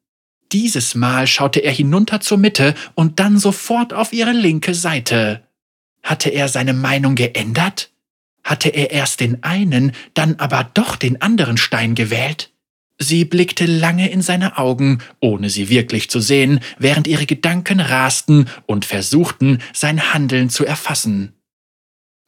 Dieses 0.52 0.96
Mal 0.96 1.28
schaute 1.28 1.60
er 1.60 1.72
hinunter 1.72 2.22
zur 2.22 2.38
Mitte 2.38 2.76
und 2.94 3.20
dann 3.20 3.38
sofort 3.38 3.94
auf 3.94 4.14
ihre 4.14 4.32
linke 4.32 4.74
Seite. 4.74 5.44
Hatte 6.04 6.30
er 6.30 6.48
seine 6.50 6.74
Meinung 6.74 7.16
geändert? 7.16 7.92
Hatte 8.44 8.70
er 8.70 8.92
erst 8.92 9.22
den 9.22 9.44
einen, 9.44 9.94
dann 10.14 10.36
aber 10.36 10.70
doch 10.74 10.96
den 10.96 11.22
anderen 11.22 11.58
Stein 11.58 11.96
gewählt? 11.96 12.52
Sie 12.98 13.26
blickte 13.26 13.66
lange 13.66 14.10
in 14.10 14.22
seine 14.22 14.58
Augen, 14.58 15.00
ohne 15.20 15.50
sie 15.50 15.70
wirklich 15.70 16.10
zu 16.10 16.22
sehen, 16.22 16.62
während 16.78 17.08
ihre 17.08 17.26
Gedanken 17.26 17.80
rasten 17.80 18.48
und 18.68 18.86
versuchten, 18.86 19.62
sein 19.74 20.14
Handeln 20.14 20.50
zu 20.50 20.66
erfassen. 20.66 21.34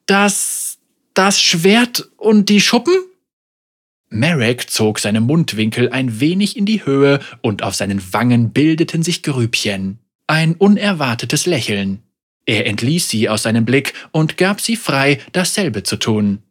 Das. 0.06 0.78
das 1.14 1.40
Schwert 1.40 2.10
und 2.16 2.48
die 2.48 2.60
Schuppen? 2.60 2.94
Marek 4.10 4.70
zog 4.70 4.98
seine 4.98 5.20
Mundwinkel 5.20 5.90
ein 5.90 6.20
wenig 6.20 6.56
in 6.56 6.66
die 6.66 6.84
Höhe 6.84 7.20
und 7.42 7.62
auf 7.62 7.74
seinen 7.74 8.12
Wangen 8.12 8.52
bildeten 8.52 9.02
sich 9.02 9.22
Grübchen. 9.22 9.98
Ein 10.26 10.54
unerwartetes 10.54 11.46
Lächeln. 11.46 12.02
Er 12.46 12.66
entließ 12.66 13.08
sie 13.08 13.28
aus 13.28 13.42
seinem 13.42 13.64
Blick 13.64 13.92
und 14.10 14.38
gab 14.38 14.60
sie 14.60 14.76
frei, 14.76 15.20
dasselbe 15.32 15.82
zu 15.82 15.96
tun. 15.96 16.42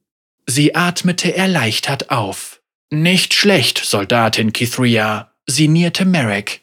Sie 0.46 0.76
atmete 0.76 1.36
erleichtert 1.36 2.12
auf. 2.12 2.62
Nicht 2.91 3.34
schlecht, 3.34 3.80
Soldatin 3.84 4.54
Kithria, 4.54 5.32
sinnierte 5.48 6.06
Merrick. 6.06 6.62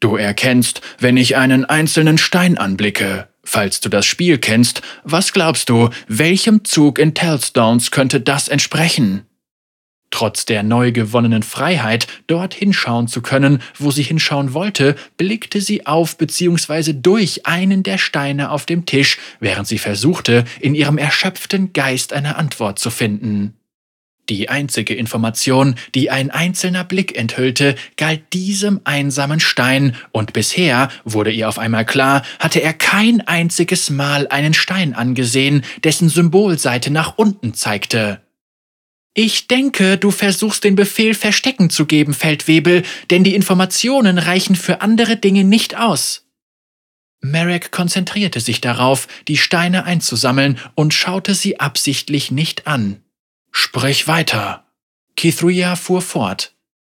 Du 0.00 0.16
erkennst, 0.16 0.80
wenn 0.98 1.16
ich 1.16 1.36
einen 1.36 1.64
einzelnen 1.64 2.18
Stein 2.18 2.58
anblicke. 2.58 3.28
Falls 3.44 3.80
du 3.80 3.90
das 3.90 4.06
Spiel 4.06 4.38
kennst, 4.38 4.80
was 5.04 5.32
glaubst 5.32 5.68
du, 5.68 5.90
welchem 6.08 6.64
Zug 6.64 6.98
in 6.98 7.14
Tellstones 7.14 7.90
könnte 7.90 8.20
das 8.20 8.48
entsprechen? 8.48 9.26
Trotz 10.10 10.46
der 10.46 10.62
neu 10.62 10.92
gewonnenen 10.92 11.42
Freiheit, 11.42 12.06
dort 12.28 12.54
hinschauen 12.54 13.08
zu 13.08 13.20
können, 13.20 13.60
wo 13.78 13.90
sie 13.90 14.04
hinschauen 14.04 14.54
wollte, 14.54 14.94
blickte 15.16 15.60
sie 15.60 15.86
auf 15.86 16.16
bzw. 16.16 16.92
durch 16.92 17.46
einen 17.46 17.82
der 17.82 17.98
Steine 17.98 18.50
auf 18.50 18.64
dem 18.64 18.86
Tisch, 18.86 19.18
während 19.40 19.66
sie 19.66 19.78
versuchte, 19.78 20.44
in 20.60 20.74
ihrem 20.74 20.98
erschöpften 20.98 21.72
Geist 21.72 22.12
eine 22.12 22.36
Antwort 22.36 22.78
zu 22.78 22.90
finden. 22.90 23.54
Die 24.30 24.48
einzige 24.48 24.94
Information, 24.94 25.74
die 25.94 26.10
ein 26.10 26.30
einzelner 26.30 26.84
Blick 26.84 27.14
enthüllte, 27.16 27.74
galt 27.98 28.22
diesem 28.32 28.80
einsamen 28.84 29.38
Stein, 29.38 29.96
und 30.12 30.32
bisher, 30.32 30.88
wurde 31.04 31.30
ihr 31.30 31.48
auf 31.48 31.58
einmal 31.58 31.84
klar, 31.84 32.22
hatte 32.38 32.62
er 32.62 32.72
kein 32.72 33.20
einziges 33.20 33.90
Mal 33.90 34.26
einen 34.28 34.54
Stein 34.54 34.94
angesehen, 34.94 35.62
dessen 35.82 36.08
Symbolseite 36.08 36.90
nach 36.90 37.18
unten 37.18 37.52
zeigte. 37.52 38.23
Ich 39.14 39.46
denke, 39.46 39.96
du 39.96 40.10
versuchst 40.10 40.64
den 40.64 40.74
Befehl 40.74 41.14
Verstecken 41.14 41.70
zu 41.70 41.86
geben, 41.86 42.14
Feldwebel, 42.14 42.82
denn 43.10 43.22
die 43.22 43.36
Informationen 43.36 44.18
reichen 44.18 44.56
für 44.56 44.80
andere 44.80 45.16
Dinge 45.16 45.44
nicht 45.44 45.76
aus. 45.76 46.26
Marek 47.20 47.70
konzentrierte 47.70 48.40
sich 48.40 48.60
darauf, 48.60 49.06
die 49.28 49.36
Steine 49.36 49.84
einzusammeln 49.84 50.58
und 50.74 50.92
schaute 50.92 51.34
sie 51.34 51.60
absichtlich 51.60 52.32
nicht 52.32 52.66
an. 52.66 53.02
Sprich 53.52 54.08
weiter. 54.08 54.66
Kithria 55.16 55.76
fuhr 55.76 56.02
fort. 56.02 56.53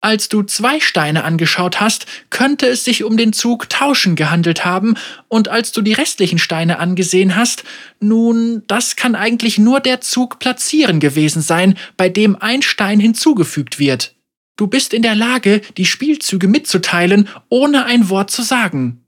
Als 0.06 0.28
du 0.28 0.44
zwei 0.44 0.78
Steine 0.78 1.24
angeschaut 1.24 1.80
hast, 1.80 2.06
könnte 2.30 2.68
es 2.68 2.84
sich 2.84 3.02
um 3.02 3.16
den 3.16 3.32
Zug 3.32 3.68
Tauschen 3.68 4.14
gehandelt 4.14 4.64
haben, 4.64 4.94
und 5.26 5.48
als 5.48 5.72
du 5.72 5.82
die 5.82 5.94
restlichen 5.94 6.38
Steine 6.38 6.78
angesehen 6.78 7.34
hast, 7.34 7.64
nun, 7.98 8.62
das 8.68 8.94
kann 8.94 9.16
eigentlich 9.16 9.58
nur 9.58 9.80
der 9.80 10.00
Zug 10.00 10.38
Platzieren 10.38 11.00
gewesen 11.00 11.42
sein, 11.42 11.76
bei 11.96 12.08
dem 12.08 12.36
ein 12.40 12.62
Stein 12.62 13.00
hinzugefügt 13.00 13.80
wird. 13.80 14.14
Du 14.54 14.68
bist 14.68 14.94
in 14.94 15.02
der 15.02 15.16
Lage, 15.16 15.60
die 15.76 15.86
Spielzüge 15.86 16.46
mitzuteilen, 16.46 17.28
ohne 17.48 17.84
ein 17.84 18.08
Wort 18.08 18.30
zu 18.30 18.42
sagen. 18.42 19.05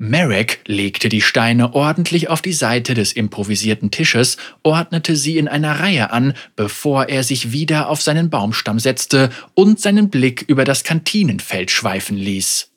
Marek 0.00 0.60
legte 0.66 1.08
die 1.08 1.20
Steine 1.20 1.74
ordentlich 1.74 2.28
auf 2.28 2.40
die 2.40 2.52
Seite 2.52 2.94
des 2.94 3.12
improvisierten 3.12 3.90
Tisches, 3.90 4.36
ordnete 4.62 5.16
sie 5.16 5.38
in 5.38 5.48
einer 5.48 5.80
Reihe 5.80 6.12
an, 6.12 6.34
bevor 6.54 7.08
er 7.08 7.24
sich 7.24 7.50
wieder 7.50 7.88
auf 7.88 8.00
seinen 8.00 8.30
Baumstamm 8.30 8.78
setzte 8.78 9.30
und 9.54 9.80
seinen 9.80 10.08
Blick 10.08 10.44
über 10.46 10.64
das 10.64 10.84
Kantinenfeld 10.84 11.72
schweifen 11.72 12.16
ließ. 12.16 12.70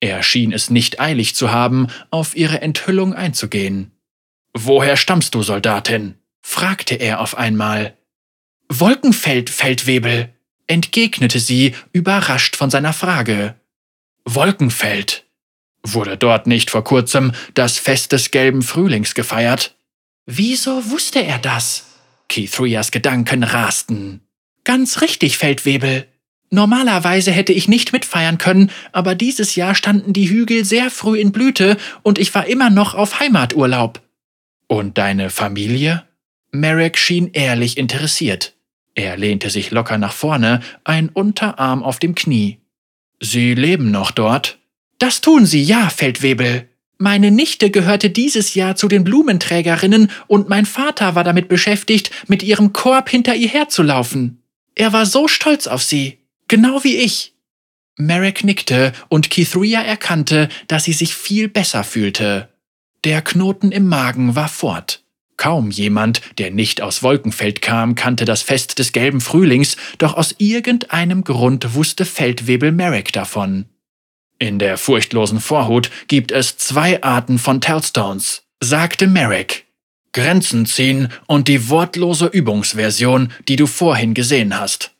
Er 0.00 0.22
schien 0.22 0.50
es 0.50 0.70
nicht 0.70 0.98
eilig 0.98 1.34
zu 1.34 1.52
haben, 1.52 1.88
auf 2.10 2.34
ihre 2.34 2.62
Enthüllung 2.62 3.12
einzugehen. 3.12 3.92
Woher 4.54 4.96
stammst 4.96 5.34
du, 5.34 5.42
Soldatin? 5.42 6.14
fragte 6.40 6.94
er 6.94 7.20
auf 7.20 7.36
einmal. 7.36 7.98
Wolkenfeld, 8.70 9.50
Feldwebel, 9.50 10.34
entgegnete 10.66 11.38
sie, 11.38 11.74
überrascht 11.92 12.56
von 12.56 12.70
seiner 12.70 12.94
Frage. 12.94 13.56
Wolkenfeld. 14.24 15.26
Wurde 15.84 16.16
dort 16.16 16.46
nicht 16.46 16.70
vor 16.70 16.84
kurzem 16.84 17.32
das 17.54 17.78
Fest 17.78 18.12
des 18.12 18.30
gelben 18.30 18.62
Frühlings 18.62 19.14
gefeiert? 19.14 19.74
Wieso 20.26 20.90
wusste 20.90 21.22
er 21.22 21.38
das? 21.38 21.86
Keithrias 22.28 22.90
Gedanken 22.90 23.42
rasten. 23.42 24.20
Ganz 24.64 25.00
richtig, 25.00 25.38
Feldwebel. 25.38 26.06
Normalerweise 26.50 27.32
hätte 27.32 27.52
ich 27.52 27.66
nicht 27.66 27.92
mitfeiern 27.92 28.38
können, 28.38 28.70
aber 28.92 29.14
dieses 29.14 29.56
Jahr 29.56 29.74
standen 29.74 30.12
die 30.12 30.28
Hügel 30.28 30.64
sehr 30.64 30.90
früh 30.90 31.18
in 31.18 31.32
Blüte 31.32 31.76
und 32.02 32.18
ich 32.18 32.32
war 32.34 32.46
immer 32.46 32.70
noch 32.70 32.94
auf 32.94 33.20
Heimaturlaub. 33.20 34.00
Und 34.68 34.98
deine 34.98 35.30
Familie? 35.30 36.04
Merrick 36.52 36.98
schien 36.98 37.30
ehrlich 37.32 37.78
interessiert. 37.78 38.54
Er 38.94 39.16
lehnte 39.16 39.48
sich 39.48 39.70
locker 39.70 39.96
nach 39.96 40.12
vorne, 40.12 40.60
ein 40.84 41.08
Unterarm 41.08 41.82
auf 41.82 41.98
dem 41.98 42.14
Knie. 42.14 42.58
Sie 43.18 43.54
leben 43.54 43.90
noch 43.90 44.10
dort? 44.10 44.58
Das 45.02 45.20
tun 45.20 45.46
sie, 45.46 45.64
ja, 45.64 45.90
Feldwebel. 45.90 46.68
Meine 46.96 47.32
Nichte 47.32 47.70
gehörte 47.70 48.08
dieses 48.08 48.54
Jahr 48.54 48.76
zu 48.76 48.86
den 48.86 49.02
Blumenträgerinnen 49.02 50.12
und 50.28 50.48
mein 50.48 50.64
Vater 50.64 51.16
war 51.16 51.24
damit 51.24 51.48
beschäftigt, 51.48 52.12
mit 52.28 52.44
ihrem 52.44 52.72
Korb 52.72 53.10
hinter 53.10 53.34
ihr 53.34 53.48
herzulaufen. 53.48 54.44
Er 54.76 54.92
war 54.92 55.04
so 55.04 55.26
stolz 55.26 55.66
auf 55.66 55.82
sie, 55.82 56.18
genau 56.46 56.84
wie 56.84 56.98
ich. 56.98 57.34
Merrick 57.98 58.44
nickte 58.44 58.92
und 59.08 59.28
Kithria 59.28 59.82
erkannte, 59.82 60.48
dass 60.68 60.84
sie 60.84 60.92
sich 60.92 61.16
viel 61.16 61.48
besser 61.48 61.82
fühlte. 61.82 62.50
Der 63.02 63.22
Knoten 63.22 63.72
im 63.72 63.88
Magen 63.88 64.36
war 64.36 64.48
fort. 64.48 65.02
Kaum 65.36 65.72
jemand, 65.72 66.20
der 66.38 66.52
nicht 66.52 66.80
aus 66.80 67.02
Wolkenfeld 67.02 67.60
kam, 67.60 67.96
kannte 67.96 68.24
das 68.24 68.42
Fest 68.42 68.78
des 68.78 68.92
gelben 68.92 69.20
Frühlings, 69.20 69.76
doch 69.98 70.14
aus 70.14 70.36
irgendeinem 70.38 71.24
Grund 71.24 71.74
wusste 71.74 72.04
Feldwebel 72.04 72.70
Merrick 72.70 73.12
davon. 73.12 73.66
In 74.42 74.58
der 74.58 74.76
furchtlosen 74.76 75.38
Vorhut 75.38 75.88
gibt 76.08 76.32
es 76.32 76.56
zwei 76.56 77.00
Arten 77.00 77.38
von 77.38 77.60
Tellstones, 77.60 78.42
sagte 78.58 79.06
Merrick. 79.06 79.66
Grenzen 80.12 80.66
ziehen 80.66 81.10
und 81.28 81.46
die 81.46 81.68
wortlose 81.68 82.26
Übungsversion, 82.26 83.32
die 83.46 83.54
du 83.54 83.68
vorhin 83.68 84.14
gesehen 84.14 84.58
hast. 84.58 84.90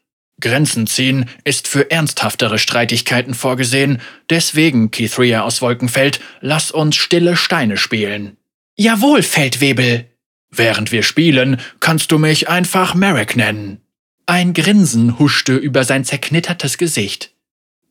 Grenzen 0.41 0.87
ziehen 0.87 1.29
ist 1.43 1.67
für 1.67 1.91
ernsthaftere 1.91 2.61
Streitigkeiten 2.61 3.35
vorgesehen, 3.35 4.01
deswegen, 4.31 4.93
Kithria 4.93 5.43
aus 5.43 5.61
Wolkenfeld, 5.61 6.21
lass 6.41 6.71
uns 6.71 6.95
stille 6.95 7.37
Steine 7.37 7.79
spielen. 7.79 8.37
Jawohl, 8.77 9.25
Feldwebel. 9.25 10.07
Während 10.51 10.93
wir 10.93 11.03
spielen, 11.03 11.61
kannst 11.81 12.13
du 12.13 12.19
mich 12.21 12.49
einfach 12.49 12.95
Merrick 12.95 13.35
nennen. 13.35 13.81
Ein 14.25 14.55
Grinsen 14.55 15.19
huschte 15.19 15.57
über 15.57 15.83
sein 15.83 16.05
zerknittertes 16.05 16.79
Gesicht. 16.79 17.33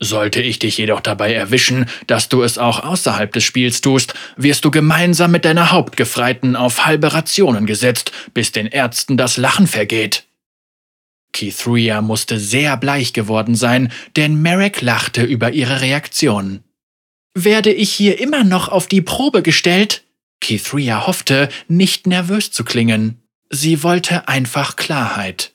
Sollte 0.03 0.41
ich 0.41 0.57
dich 0.57 0.79
jedoch 0.79 0.99
dabei 0.99 1.31
erwischen, 1.31 1.85
dass 2.07 2.27
du 2.27 2.41
es 2.41 2.57
auch 2.57 2.83
außerhalb 2.83 3.31
des 3.31 3.43
Spiels 3.43 3.81
tust, 3.81 4.15
wirst 4.35 4.65
du 4.65 4.71
gemeinsam 4.71 5.29
mit 5.29 5.45
deiner 5.45 5.71
Hauptgefreiten 5.71 6.55
auf 6.55 6.87
halbe 6.87 7.13
Rationen 7.13 7.67
gesetzt, 7.67 8.11
bis 8.33 8.51
den 8.51 8.65
Ärzten 8.65 9.15
das 9.15 9.37
Lachen 9.37 9.67
vergeht. 9.67 10.25
Kithria 11.33 12.01
musste 12.01 12.39
sehr 12.39 12.77
bleich 12.77 13.13
geworden 13.13 13.55
sein, 13.55 13.93
denn 14.15 14.41
Merrick 14.41 14.81
lachte 14.81 15.23
über 15.23 15.51
ihre 15.51 15.81
Reaktion. 15.81 16.63
Werde 17.35 17.71
ich 17.71 17.91
hier 17.91 18.19
immer 18.19 18.43
noch 18.43 18.69
auf 18.69 18.87
die 18.87 19.01
Probe 19.01 19.43
gestellt? 19.43 20.03
Kithria 20.41 21.05
hoffte, 21.05 21.47
nicht 21.67 22.07
nervös 22.07 22.51
zu 22.51 22.63
klingen. 22.63 23.21
Sie 23.51 23.83
wollte 23.83 24.27
einfach 24.27 24.75
Klarheit. 24.75 25.53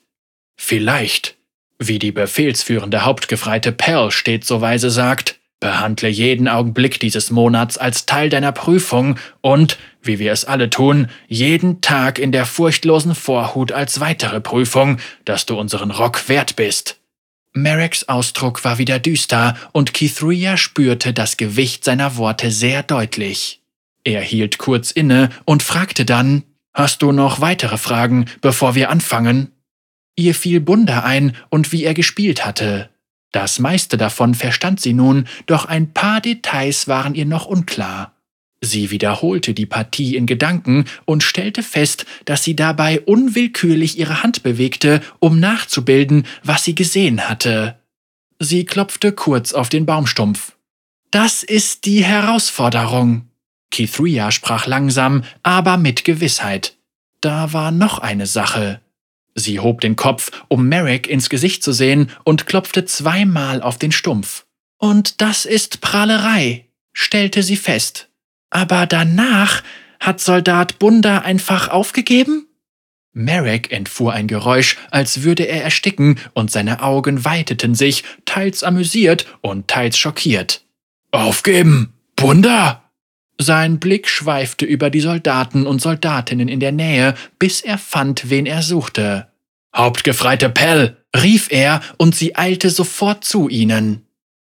Vielleicht, 0.55 1.36
wie 1.79 1.99
die 1.99 2.11
befehlsführende 2.11 3.05
Hauptgefreite 3.05 3.71
Pell 3.71 4.11
stets 4.11 4.47
so 4.47 4.61
weise 4.61 4.89
sagt, 4.89 5.39
Behandle 5.59 6.07
jeden 6.07 6.47
Augenblick 6.47 6.99
dieses 6.99 7.31
Monats 7.31 7.79
als 7.79 8.05
Teil 8.05 8.29
deiner 8.29 8.51
Prüfung 8.51 9.17
und, 9.41 9.79
wie 10.03 10.19
wir 10.19 10.31
es 10.31 10.45
alle 10.45 10.69
tun, 10.69 11.07
jeden 11.27 11.81
Tag 11.81 12.19
in 12.19 12.31
der 12.31 12.45
furchtlosen 12.45 13.15
Vorhut 13.15 13.71
als 13.71 13.99
weitere 13.99 14.39
Prüfung, 14.39 14.99
dass 15.25 15.47
du 15.47 15.57
unseren 15.57 15.89
Rock 15.89 16.29
wert 16.29 16.55
bist. 16.55 16.99
Merricks 17.53 18.07
Ausdruck 18.07 18.63
war 18.63 18.77
wieder 18.77 18.99
düster 18.99 19.55
und 19.71 19.95
Kithria 19.95 20.57
spürte 20.57 21.11
das 21.11 21.37
Gewicht 21.37 21.83
seiner 21.83 22.17
Worte 22.17 22.51
sehr 22.51 22.83
deutlich. 22.83 23.61
Er 24.03 24.21
hielt 24.21 24.59
kurz 24.59 24.91
inne 24.91 25.29
und 25.45 25.63
fragte 25.63 26.05
dann, 26.05 26.43
Hast 26.75 27.01
du 27.01 27.11
noch 27.11 27.41
weitere 27.41 27.79
Fragen, 27.79 28.25
bevor 28.41 28.75
wir 28.75 28.91
anfangen? 28.91 29.51
Ihr 30.17 30.35
fiel 30.35 30.59
Bunda 30.59 31.03
ein 31.03 31.35
und 31.49 31.71
wie 31.71 31.83
er 31.83 31.93
gespielt 31.93 32.43
hatte. 32.45 32.89
Das 33.31 33.59
meiste 33.59 33.97
davon 33.97 34.33
verstand 34.33 34.81
sie 34.81 34.93
nun, 34.93 35.27
doch 35.45 35.65
ein 35.65 35.93
paar 35.93 36.21
Details 36.21 36.87
waren 36.87 37.13
ihr 37.13 37.25
noch 37.25 37.45
unklar. 37.45 38.13
Sie 38.59 38.89
wiederholte 38.89 39.53
die 39.53 39.67
Partie 39.67 40.15
in 40.15 40.25
Gedanken 40.25 40.85
und 41.05 41.23
stellte 41.23 41.61
fest, 41.61 42.07
dass 42.25 42.43
sie 42.43 42.55
dabei 42.55 43.01
unwillkürlich 43.01 43.99
ihre 43.99 44.23
Hand 44.23 44.41
bewegte, 44.41 45.01
um 45.19 45.39
nachzubilden, 45.39 46.25
was 46.43 46.63
sie 46.63 46.73
gesehen 46.73 47.29
hatte. 47.29 47.77
Sie 48.39 48.65
klopfte 48.65 49.11
kurz 49.11 49.53
auf 49.53 49.69
den 49.69 49.85
Baumstumpf. 49.85 50.55
Das 51.11 51.43
ist 51.43 51.85
die 51.85 52.03
Herausforderung. 52.03 53.27
Kithria 53.69 54.31
sprach 54.31 54.65
langsam, 54.65 55.23
aber 55.43 55.77
mit 55.77 56.03
Gewissheit. 56.03 56.75
Da 57.21 57.53
war 57.53 57.71
noch 57.71 57.99
eine 57.99 58.25
Sache. 58.25 58.81
Sie 59.39 59.59
hob 59.59 59.81
den 59.81 59.95
Kopf, 59.95 60.31
um 60.47 60.67
Merrick 60.67 61.07
ins 61.07 61.29
Gesicht 61.29 61.61
zu 61.63 61.71
sehen, 61.71 62.09
und 62.23 62.47
klopfte 62.47 62.85
zweimal 62.85 63.61
auf 63.61 63.77
den 63.77 63.91
Stumpf. 63.91 64.45
Und 64.79 65.21
das 65.21 65.45
ist 65.45 65.79
Prahlerei, 65.79 66.65
stellte 66.91 67.43
sie 67.43 67.55
fest. 67.55 68.09
Aber 68.49 68.87
danach 68.87 69.61
hat 69.99 70.19
Soldat 70.19 70.79
Bunda 70.79 71.19
einfach 71.19 71.69
aufgegeben? 71.69 72.47
Merrick 73.13 73.71
entfuhr 73.71 74.13
ein 74.13 74.27
Geräusch, 74.27 74.75
als 74.89 75.21
würde 75.21 75.43
er 75.43 75.63
ersticken, 75.63 76.19
und 76.33 76.49
seine 76.49 76.81
Augen 76.81 77.23
weiteten 77.23 77.75
sich, 77.75 78.03
teils 78.25 78.63
amüsiert 78.63 79.27
und 79.41 79.67
teils 79.67 79.99
schockiert. 79.99 80.63
Aufgeben? 81.11 81.93
Bunda? 82.15 82.86
Sein 83.39 83.79
Blick 83.79 84.07
schweifte 84.07 84.65
über 84.65 84.89
die 84.89 84.99
Soldaten 84.99 85.67
und 85.67 85.81
Soldatinnen 85.81 86.47
in 86.47 86.59
der 86.59 86.71
Nähe, 86.71 87.13
bis 87.37 87.61
er 87.61 87.77
fand, 87.77 88.29
wen 88.29 88.45
er 88.45 88.63
suchte. 88.63 89.27
Hauptgefreite 89.75 90.49
Pell, 90.49 90.97
rief 91.15 91.51
er, 91.51 91.81
und 91.97 92.15
sie 92.15 92.35
eilte 92.35 92.69
sofort 92.71 93.23
zu 93.23 93.47
ihnen. 93.47 94.07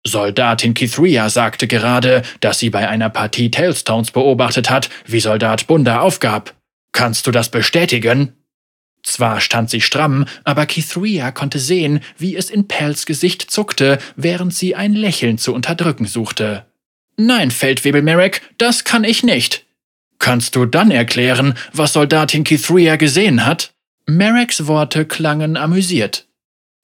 Soldatin 0.07 0.75
Kithria 0.75 1.31
sagte 1.31 1.67
gerade, 1.67 2.23
dass 2.41 2.59
sie 2.59 2.69
bei 2.69 2.87
einer 2.89 3.09
Partie 3.09 3.51
Tailstones 3.51 4.11
beobachtet 4.11 4.69
hat, 4.69 4.91
wie 5.07 5.21
Soldat 5.21 5.67
Bunda 5.67 6.01
aufgab. 6.01 6.55
Kannst 6.93 7.27
du 7.27 7.31
das 7.31 7.49
bestätigen? 7.49 8.35
Zwar 9.03 9.41
stand 9.41 9.71
sie 9.71 9.81
stramm, 9.81 10.27
aber 10.45 10.67
Kithria 10.67 11.31
konnte 11.31 11.59
sehen, 11.59 12.01
wie 12.19 12.37
es 12.37 12.51
in 12.51 12.69
Pells 12.69 13.07
Gesicht 13.07 13.51
zuckte, 13.51 13.99
während 14.17 14.55
sie 14.55 14.75
ein 14.75 14.93
Lächeln 14.93 15.39
zu 15.39 15.55
unterdrücken 15.55 16.07
suchte. 16.07 16.67
Nein, 17.17 17.51
Feldwebel 17.51 18.03
Merrick, 18.03 18.43
das 18.59 18.85
kann 18.85 19.05
ich 19.05 19.23
nicht. 19.23 19.65
Kannst 20.19 20.57
du 20.57 20.65
dann 20.65 20.91
erklären, 20.91 21.55
was 21.73 21.93
Soldatin 21.93 22.45
Kithria 22.45 22.97
gesehen 22.97 23.45
hat? 23.45 23.73
Merricks 24.07 24.67
Worte 24.67 25.05
klangen 25.05 25.57
amüsiert. 25.57 26.27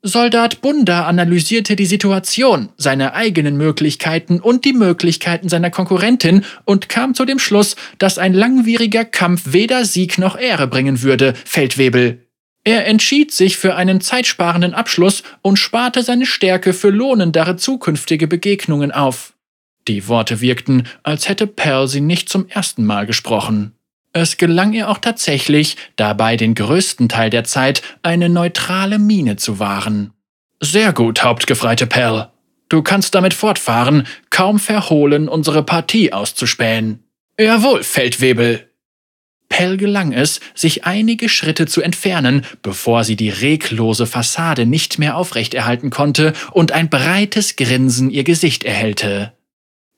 Soldat 0.02 0.62
Bunda 0.62 1.04
analysierte 1.04 1.76
die 1.76 1.84
Situation, 1.84 2.70
seine 2.78 3.12
eigenen 3.12 3.58
Möglichkeiten 3.58 4.40
und 4.40 4.64
die 4.64 4.72
Möglichkeiten 4.72 5.50
seiner 5.50 5.68
Konkurrentin 5.68 6.46
und 6.64 6.88
kam 6.88 7.14
zu 7.14 7.26
dem 7.26 7.38
Schluss, 7.38 7.76
dass 7.98 8.16
ein 8.16 8.32
langwieriger 8.32 9.04
Kampf 9.04 9.52
weder 9.52 9.84
Sieg 9.84 10.16
noch 10.16 10.38
Ehre 10.38 10.68
bringen 10.68 11.02
würde, 11.02 11.34
Feldwebel. 11.44 12.26
Er 12.64 12.86
entschied 12.86 13.32
sich 13.32 13.58
für 13.58 13.76
einen 13.76 14.00
zeitsparenden 14.00 14.72
Abschluss 14.72 15.22
und 15.42 15.58
sparte 15.58 16.02
seine 16.02 16.24
Stärke 16.24 16.72
für 16.72 16.90
lohnendere 16.90 17.56
zukünftige 17.56 18.26
Begegnungen 18.26 18.92
auf. 18.92 19.34
Die 19.90 20.06
Worte 20.06 20.40
wirkten, 20.40 20.84
als 21.02 21.28
hätte 21.28 21.48
Pell 21.48 21.88
sie 21.88 22.00
nicht 22.00 22.28
zum 22.28 22.48
ersten 22.48 22.86
Mal 22.86 23.06
gesprochen. 23.06 23.72
Es 24.12 24.36
gelang 24.36 24.72
ihr 24.72 24.88
auch 24.88 24.98
tatsächlich, 24.98 25.76
dabei 25.96 26.36
den 26.36 26.54
größten 26.54 27.08
Teil 27.08 27.28
der 27.28 27.42
Zeit 27.42 27.82
eine 28.04 28.28
neutrale 28.28 29.00
Miene 29.00 29.34
zu 29.34 29.58
wahren. 29.58 30.12
Sehr 30.60 30.92
gut, 30.92 31.24
Hauptgefreite 31.24 31.88
Pell. 31.88 32.28
Du 32.68 32.82
kannst 32.82 33.16
damit 33.16 33.34
fortfahren, 33.34 34.06
kaum 34.30 34.60
verhohlen 34.60 35.28
unsere 35.28 35.64
Partie 35.64 36.12
auszuspähen. 36.12 37.02
Jawohl, 37.36 37.82
Feldwebel. 37.82 38.70
Pell 39.48 39.76
gelang 39.76 40.12
es, 40.12 40.38
sich 40.54 40.84
einige 40.84 41.28
Schritte 41.28 41.66
zu 41.66 41.82
entfernen, 41.82 42.46
bevor 42.62 43.02
sie 43.02 43.16
die 43.16 43.30
reglose 43.30 44.06
Fassade 44.06 44.66
nicht 44.66 45.00
mehr 45.00 45.16
aufrechterhalten 45.16 45.90
konnte 45.90 46.32
und 46.52 46.70
ein 46.70 46.88
breites 46.88 47.56
Grinsen 47.56 48.08
ihr 48.08 48.22
Gesicht 48.22 48.62
erhellte. 48.62 49.32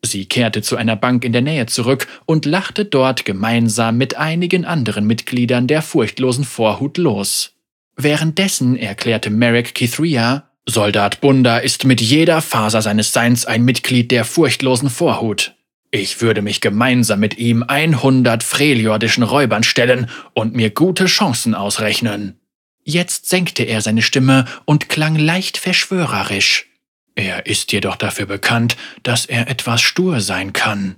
Sie 0.05 0.27
kehrte 0.27 0.62
zu 0.62 0.77
einer 0.77 0.97
Bank 0.97 1.25
in 1.25 1.33
der 1.33 1.43
Nähe 1.43 1.67
zurück 1.67 2.09
und 2.27 2.45
lachte 2.45 2.85
dort 2.85 3.25
gemeinsam 3.25 3.97
mit 3.97 4.17
einigen 4.17 4.65
anderen 4.65 5.07
Mitgliedern 5.07 5.69
der 5.69 5.81
furchtlosen 5.81 6.45
Vorhut 6.45 6.99
los. 6.99 7.53
Währenddessen 7.97 8.77
erklärte 8.77 9.31
Merrick 9.31 9.75
Kithria, 9.75 10.49
Soldat 10.67 11.21
Bunda 11.21 11.59
ist 11.59 11.85
mit 11.85 12.01
jeder 12.01 12.41
Faser 12.41 12.83
seines 12.83 13.12
Seins 13.12 13.47
ein 13.47 13.65
Mitglied 13.65 14.11
der 14.11 14.25
furchtlosen 14.25 14.91
Vorhut. 14.91 15.55
Ich 15.91 16.21
würde 16.21 16.41
mich 16.41 16.61
gemeinsam 16.61 17.21
mit 17.21 17.37
ihm 17.37 17.65
100 17.67 18.43
freliordischen 18.43 19.25
Räubern 19.25 19.62
stellen 19.62 20.09
und 20.35 20.55
mir 20.55 20.71
gute 20.71 21.07
Chancen 21.07 21.55
ausrechnen. 21.55 22.41
Jetzt 22.85 23.29
senkte 23.29 23.65
er 23.65 23.81
seine 23.81 24.03
Stimme 24.03 24.47
und 24.65 24.88
klang 24.88 25.17
leicht 25.17 25.59
verschwörerisch. 25.59 26.72
Er 27.14 27.46
ist 27.46 27.72
jedoch 27.72 27.96
dafür 27.96 28.27
bekannt, 28.27 28.77
dass 29.03 29.27
er 29.27 29.48
etwas 29.48 29.81
stur 29.81 30.20
sein 30.20 30.53
kann. 30.53 30.96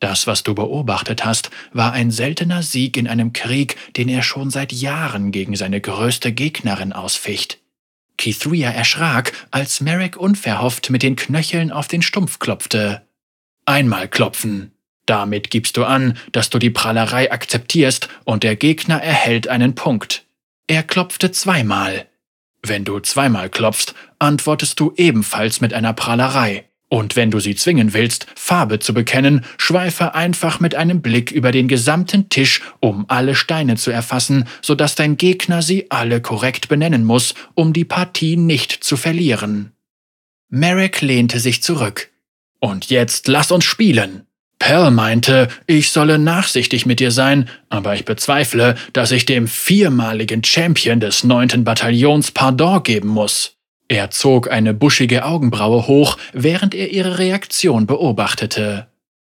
Das, 0.00 0.26
was 0.26 0.42
du 0.42 0.54
beobachtet 0.54 1.24
hast, 1.24 1.50
war 1.72 1.92
ein 1.92 2.10
seltener 2.10 2.64
Sieg 2.64 2.96
in 2.96 3.06
einem 3.06 3.32
Krieg, 3.32 3.76
den 3.96 4.08
er 4.08 4.22
schon 4.22 4.50
seit 4.50 4.72
Jahren 4.72 5.30
gegen 5.30 5.54
seine 5.54 5.80
größte 5.80 6.32
Gegnerin 6.32 6.92
ausficht. 6.92 7.58
Kithria 8.18 8.70
erschrak, 8.70 9.32
als 9.52 9.80
Merrick 9.80 10.16
unverhofft 10.16 10.90
mit 10.90 11.04
den 11.04 11.14
Knöcheln 11.14 11.70
auf 11.70 11.86
den 11.86 12.02
Stumpf 12.02 12.40
klopfte. 12.40 13.02
Einmal 13.64 14.08
klopfen. 14.08 14.72
Damit 15.06 15.50
gibst 15.50 15.76
du 15.76 15.84
an, 15.84 16.18
dass 16.32 16.50
du 16.50 16.58
die 16.58 16.70
Prahlerei 16.70 17.30
akzeptierst 17.30 18.08
und 18.24 18.42
der 18.42 18.56
Gegner 18.56 19.00
erhält 19.00 19.46
einen 19.46 19.74
Punkt. 19.76 20.24
Er 20.66 20.82
klopfte 20.82 21.30
zweimal. 21.30 22.06
Wenn 22.62 22.84
du 22.84 23.00
zweimal 23.00 23.50
klopfst, 23.50 23.94
antwortest 24.22 24.80
du 24.80 24.92
ebenfalls 24.96 25.60
mit 25.60 25.74
einer 25.74 25.92
Prahlerei. 25.92 26.64
Und 26.88 27.16
wenn 27.16 27.30
du 27.30 27.40
sie 27.40 27.54
zwingen 27.54 27.94
willst, 27.94 28.26
Farbe 28.36 28.78
zu 28.78 28.92
bekennen, 28.92 29.46
schweife 29.56 30.14
einfach 30.14 30.60
mit 30.60 30.74
einem 30.74 31.00
Blick 31.00 31.30
über 31.30 31.50
den 31.50 31.66
gesamten 31.66 32.28
Tisch, 32.28 32.60
um 32.80 33.06
alle 33.08 33.34
Steine 33.34 33.76
zu 33.76 33.90
erfassen, 33.90 34.46
sodass 34.60 34.94
dein 34.94 35.16
Gegner 35.16 35.62
sie 35.62 35.90
alle 35.90 36.20
korrekt 36.20 36.68
benennen 36.68 37.04
muss, 37.04 37.34
um 37.54 37.72
die 37.72 37.86
Partie 37.86 38.36
nicht 38.36 38.84
zu 38.84 38.98
verlieren. 38.98 39.72
Merrick 40.50 41.00
lehnte 41.00 41.40
sich 41.40 41.62
zurück. 41.62 42.10
Und 42.60 42.90
jetzt 42.90 43.26
lass 43.26 43.50
uns 43.50 43.64
spielen. 43.64 44.26
Pell 44.58 44.90
meinte, 44.90 45.48
ich 45.66 45.90
solle 45.90 46.18
nachsichtig 46.18 46.84
mit 46.84 47.00
dir 47.00 47.10
sein, 47.10 47.48
aber 47.70 47.94
ich 47.94 48.04
bezweifle, 48.04 48.76
dass 48.92 49.10
ich 49.10 49.24
dem 49.24 49.48
viermaligen 49.48 50.44
Champion 50.44 51.00
des 51.00 51.24
neunten 51.24 51.64
Bataillons 51.64 52.30
Pardon 52.32 52.82
geben 52.82 53.08
muss. 53.08 53.56
Er 53.92 54.10
zog 54.10 54.50
eine 54.50 54.72
buschige 54.72 55.22
Augenbraue 55.26 55.86
hoch, 55.86 56.16
während 56.32 56.74
er 56.74 56.92
ihre 56.92 57.18
Reaktion 57.18 57.84
beobachtete. 57.84 58.86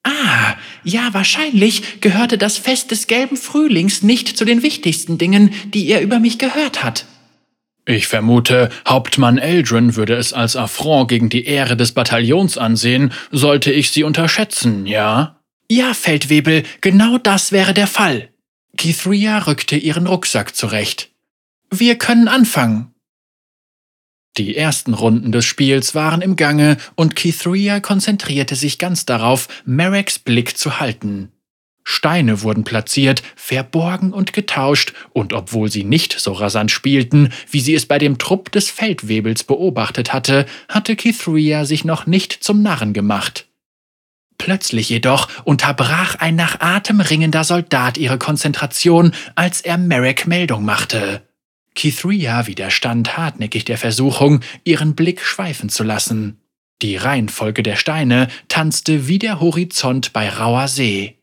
Ah, 0.02 0.56
ja, 0.84 1.10
wahrscheinlich 1.12 2.02
gehörte 2.02 2.40
das 2.40 2.58
Fest 2.58 2.90
des 2.90 3.06
gelben 3.06 3.38
Frühlings 3.38 4.02
nicht 4.02 4.36
zu 4.36 4.46
den 4.46 4.64
wichtigsten 4.64 5.20
Dingen, 5.20 5.54
die 5.66 5.88
er 5.90 6.02
über 6.02 6.18
mich 6.18 6.40
gehört 6.40 6.84
hat. 6.84 7.06
Ich 7.86 8.08
vermute, 8.08 8.70
Hauptmann 8.88 9.38
Eldrin 9.38 9.96
würde 9.96 10.16
es 10.16 10.34
als 10.34 10.56
Affront 10.56 11.10
gegen 11.10 11.30
die 11.30 11.46
Ehre 11.46 11.78
des 11.78 11.92
Bataillons 11.92 12.58
ansehen, 12.58 13.14
sollte 13.30 13.72
ich 13.72 13.92
sie 13.92 14.04
unterschätzen, 14.04 14.88
ja? 14.88 15.40
Ja, 15.70 15.94
Feldwebel, 15.94 16.64
genau 16.82 17.20
das 17.20 17.52
wäre 17.52 17.76
der 17.76 17.86
Fall. 17.86 18.30
Kithria 18.76 19.38
rückte 19.38 19.76
ihren 19.76 20.08
Rucksack 20.08 20.56
zurecht. 20.56 21.12
Wir 21.70 21.96
können 22.00 22.28
anfangen. 22.28 22.96
Die 24.38 24.56
ersten 24.56 24.94
Runden 24.94 25.32
des 25.32 25.46
Spiels 25.46 25.96
waren 25.96 26.22
im 26.22 26.36
Gange 26.36 26.78
und 26.96 27.16
Kithria 27.16 27.80
konzentrierte 27.80 28.56
sich 28.56 28.78
ganz 28.78 29.06
darauf, 29.06 29.48
Merricks 29.66 30.20
Blick 30.20 30.58
zu 30.58 30.80
halten. 30.80 31.32
Steine 31.84 32.44
wurden 32.44 32.66
platziert, 32.66 33.24
verborgen 33.36 34.12
und 34.12 34.34
getauscht, 34.34 34.94
und 35.14 35.32
obwohl 35.32 35.72
sie 35.72 35.86
nicht 35.86 36.20
so 36.20 36.34
rasant 36.34 36.70
spielten, 36.70 37.30
wie 37.50 37.62
sie 37.62 37.74
es 37.74 37.86
bei 37.86 37.98
dem 37.98 38.18
Trupp 38.18 38.52
des 38.52 38.70
Feldwebels 38.70 39.46
beobachtet 39.46 40.12
hatte, 40.12 40.46
hatte 40.68 40.98
Kithria 40.98 41.64
sich 41.64 41.86
noch 41.86 42.06
nicht 42.06 42.34
zum 42.44 42.62
Narren 42.62 42.92
gemacht. 42.92 43.48
Plötzlich 44.38 44.90
jedoch 44.90 45.30
unterbrach 45.46 46.16
ein 46.16 46.36
nach 46.36 46.60
Atem 46.60 47.00
ringender 47.00 47.44
Soldat 47.44 47.98
ihre 47.98 48.20
Konzentration, 48.20 49.14
als 49.36 49.62
er 49.62 49.78
Merrick 49.78 50.28
Meldung 50.28 50.64
machte. 50.64 51.27
Kithria 51.78 52.48
widerstand 52.48 53.18
hartnäckig 53.18 53.64
der 53.64 53.78
Versuchung, 53.78 54.42
ihren 54.64 54.96
Blick 54.96 55.22
schweifen 55.22 55.70
zu 55.70 55.84
lassen. 55.84 56.42
Die 56.82 56.96
Reihenfolge 56.96 57.62
der 57.62 57.76
Steine 57.76 58.30
tanzte 58.48 59.08
wie 59.08 59.20
der 59.20 59.40
Horizont 59.40 60.12
bei 60.12 60.28
rauer 60.28 60.68
See. 60.68 61.20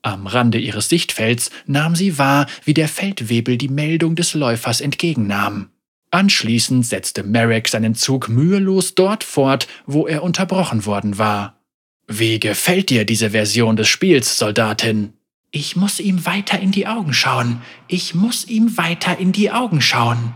Am 0.00 0.26
Rande 0.26 0.58
ihres 0.58 0.88
Sichtfelds 0.88 1.50
nahm 1.66 1.94
sie 1.94 2.16
wahr, 2.16 2.46
wie 2.64 2.72
der 2.72 2.88
Feldwebel 2.88 3.58
die 3.58 3.68
Meldung 3.68 4.16
des 4.16 4.32
Läufers 4.32 4.80
entgegennahm. 4.80 5.68
Anschließend 6.10 6.86
setzte 6.86 7.22
Merrick 7.22 7.68
seinen 7.68 7.94
Zug 7.94 8.30
mühelos 8.30 8.94
dort 8.94 9.22
fort, 9.24 9.68
wo 9.84 10.06
er 10.06 10.22
unterbrochen 10.22 10.86
worden 10.86 11.18
war. 11.18 11.60
Wie 12.08 12.40
gefällt 12.40 12.88
dir 12.88 13.04
diese 13.04 13.30
Version 13.30 13.76
des 13.76 13.88
Spiels, 13.88 14.38
Soldatin? 14.38 15.12
Ich 15.54 15.76
muss 15.76 16.00
ihm 16.00 16.24
weiter 16.24 16.58
in 16.58 16.72
die 16.72 16.86
Augen 16.86 17.12
schauen. 17.12 17.60
Ich 17.86 18.14
muss 18.14 18.46
ihm 18.46 18.78
weiter 18.78 19.18
in 19.18 19.32
die 19.32 19.50
Augen 19.50 19.82
schauen. 19.82 20.34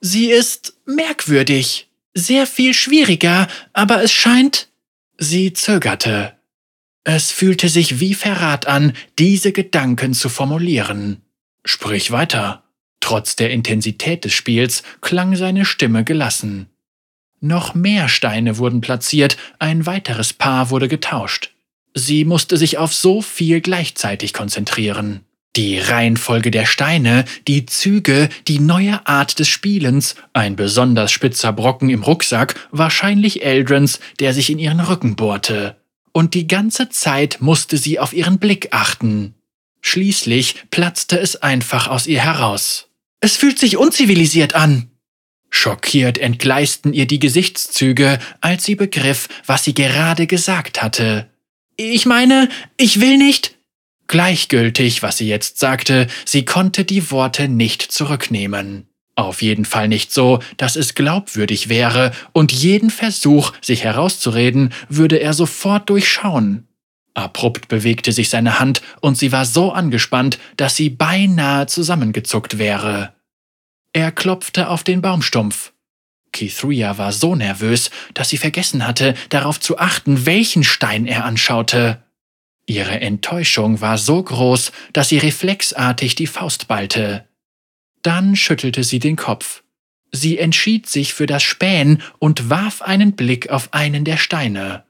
Sie 0.00 0.30
ist 0.30 0.74
merkwürdig, 0.84 1.88
sehr 2.12 2.48
viel 2.48 2.74
schwieriger, 2.74 3.46
aber 3.72 4.02
es 4.02 4.12
scheint. 4.12 4.68
Sie 5.16 5.52
zögerte. 5.52 6.36
Es 7.04 7.30
fühlte 7.30 7.68
sich 7.68 8.00
wie 8.00 8.14
Verrat 8.14 8.66
an, 8.66 8.94
diese 9.16 9.52
Gedanken 9.52 10.12
zu 10.12 10.28
formulieren. 10.28 11.22
Sprich 11.64 12.10
weiter. 12.10 12.64
Trotz 12.98 13.36
der 13.36 13.50
Intensität 13.50 14.24
des 14.24 14.32
Spiels 14.32 14.82
klang 15.00 15.36
seine 15.36 15.64
Stimme 15.64 16.02
gelassen. 16.02 16.68
Noch 17.40 17.74
mehr 17.74 18.08
Steine 18.08 18.58
wurden 18.58 18.80
platziert, 18.80 19.36
ein 19.60 19.86
weiteres 19.86 20.32
Paar 20.32 20.70
wurde 20.70 20.88
getauscht. 20.88 21.52
Sie 21.94 22.24
musste 22.24 22.56
sich 22.56 22.78
auf 22.78 22.94
so 22.94 23.22
viel 23.22 23.60
gleichzeitig 23.60 24.32
konzentrieren. 24.32 25.20
Die 25.56 25.78
Reihenfolge 25.78 26.50
der 26.50 26.64
Steine, 26.64 27.26
die 27.46 27.66
Züge, 27.66 28.30
die 28.48 28.58
neue 28.58 29.06
Art 29.06 29.38
des 29.38 29.48
Spielens, 29.48 30.14
ein 30.32 30.56
besonders 30.56 31.12
spitzer 31.12 31.52
Brocken 31.52 31.90
im 31.90 32.02
Rucksack, 32.02 32.54
wahrscheinlich 32.70 33.44
Eldrens, 33.44 34.00
der 34.18 34.32
sich 34.32 34.48
in 34.48 34.58
ihren 34.58 34.80
Rücken 34.80 35.14
bohrte 35.14 35.76
und 36.12 36.34
die 36.34 36.46
ganze 36.46 36.90
Zeit 36.90 37.38
musste 37.40 37.78
sie 37.78 37.98
auf 37.98 38.12
ihren 38.12 38.38
Blick 38.38 38.68
achten. 38.70 39.34
Schließlich 39.80 40.56
platzte 40.70 41.18
es 41.18 41.36
einfach 41.36 41.88
aus 41.88 42.06
ihr 42.06 42.22
heraus. 42.22 42.88
Es 43.20 43.36
fühlt 43.36 43.58
sich 43.58 43.76
unzivilisiert 43.76 44.54
an. 44.54 44.90
Schockiert 45.50 46.18
entgleisten 46.18 46.92
ihr 46.92 47.06
die 47.06 47.18
Gesichtszüge, 47.18 48.18
als 48.40 48.64
sie 48.64 48.74
begriff, 48.74 49.28
was 49.46 49.64
sie 49.64 49.74
gerade 49.74 50.26
gesagt 50.26 50.82
hatte. 50.82 51.28
Ich 51.76 52.06
meine, 52.06 52.48
ich 52.76 53.00
will 53.00 53.16
nicht. 53.16 53.58
Gleichgültig, 54.08 55.02
was 55.02 55.16
sie 55.16 55.28
jetzt 55.28 55.58
sagte, 55.58 56.06
sie 56.24 56.44
konnte 56.44 56.84
die 56.84 57.10
Worte 57.10 57.48
nicht 57.48 57.82
zurücknehmen. 57.82 58.86
Auf 59.14 59.42
jeden 59.42 59.64
Fall 59.64 59.88
nicht 59.88 60.12
so, 60.12 60.40
dass 60.56 60.76
es 60.76 60.94
glaubwürdig 60.94 61.68
wäre, 61.68 62.12
und 62.32 62.52
jeden 62.52 62.90
Versuch, 62.90 63.52
sich 63.60 63.84
herauszureden, 63.84 64.72
würde 64.88 65.16
er 65.16 65.34
sofort 65.34 65.88
durchschauen. 65.90 66.66
Abrupt 67.14 67.68
bewegte 67.68 68.12
sich 68.12 68.30
seine 68.30 68.58
Hand, 68.58 68.80
und 69.00 69.18
sie 69.18 69.32
war 69.32 69.44
so 69.44 69.72
angespannt, 69.72 70.38
dass 70.56 70.76
sie 70.76 70.88
beinahe 70.88 71.66
zusammengezuckt 71.66 72.58
wäre. 72.58 73.14
Er 73.92 74.12
klopfte 74.12 74.68
auf 74.70 74.82
den 74.82 75.02
Baumstumpf. 75.02 75.72
Kithria 76.32 76.98
war 76.98 77.12
so 77.12 77.34
nervös, 77.34 77.90
dass 78.14 78.30
sie 78.30 78.38
vergessen 78.38 78.86
hatte, 78.86 79.14
darauf 79.28 79.60
zu 79.60 79.78
achten, 79.78 80.26
welchen 80.26 80.64
Stein 80.64 81.06
er 81.06 81.24
anschaute. 81.24 82.02
Ihre 82.66 83.00
Enttäuschung 83.00 83.80
war 83.80 83.98
so 83.98 84.22
groß, 84.22 84.72
dass 84.92 85.08
sie 85.08 85.18
reflexartig 85.18 86.14
die 86.14 86.26
Faust 86.26 86.68
ballte. 86.68 87.26
Dann 88.02 88.34
schüttelte 88.36 88.84
sie 88.84 88.98
den 88.98 89.16
Kopf. 89.16 89.62
Sie 90.10 90.38
entschied 90.38 90.88
sich 90.88 91.14
für 91.14 91.26
das 91.26 91.42
Spähen 91.42 92.02
und 92.18 92.50
warf 92.50 92.82
einen 92.82 93.12
Blick 93.12 93.50
auf 93.50 93.72
einen 93.72 94.04
der 94.04 94.16
Steine. 94.16 94.84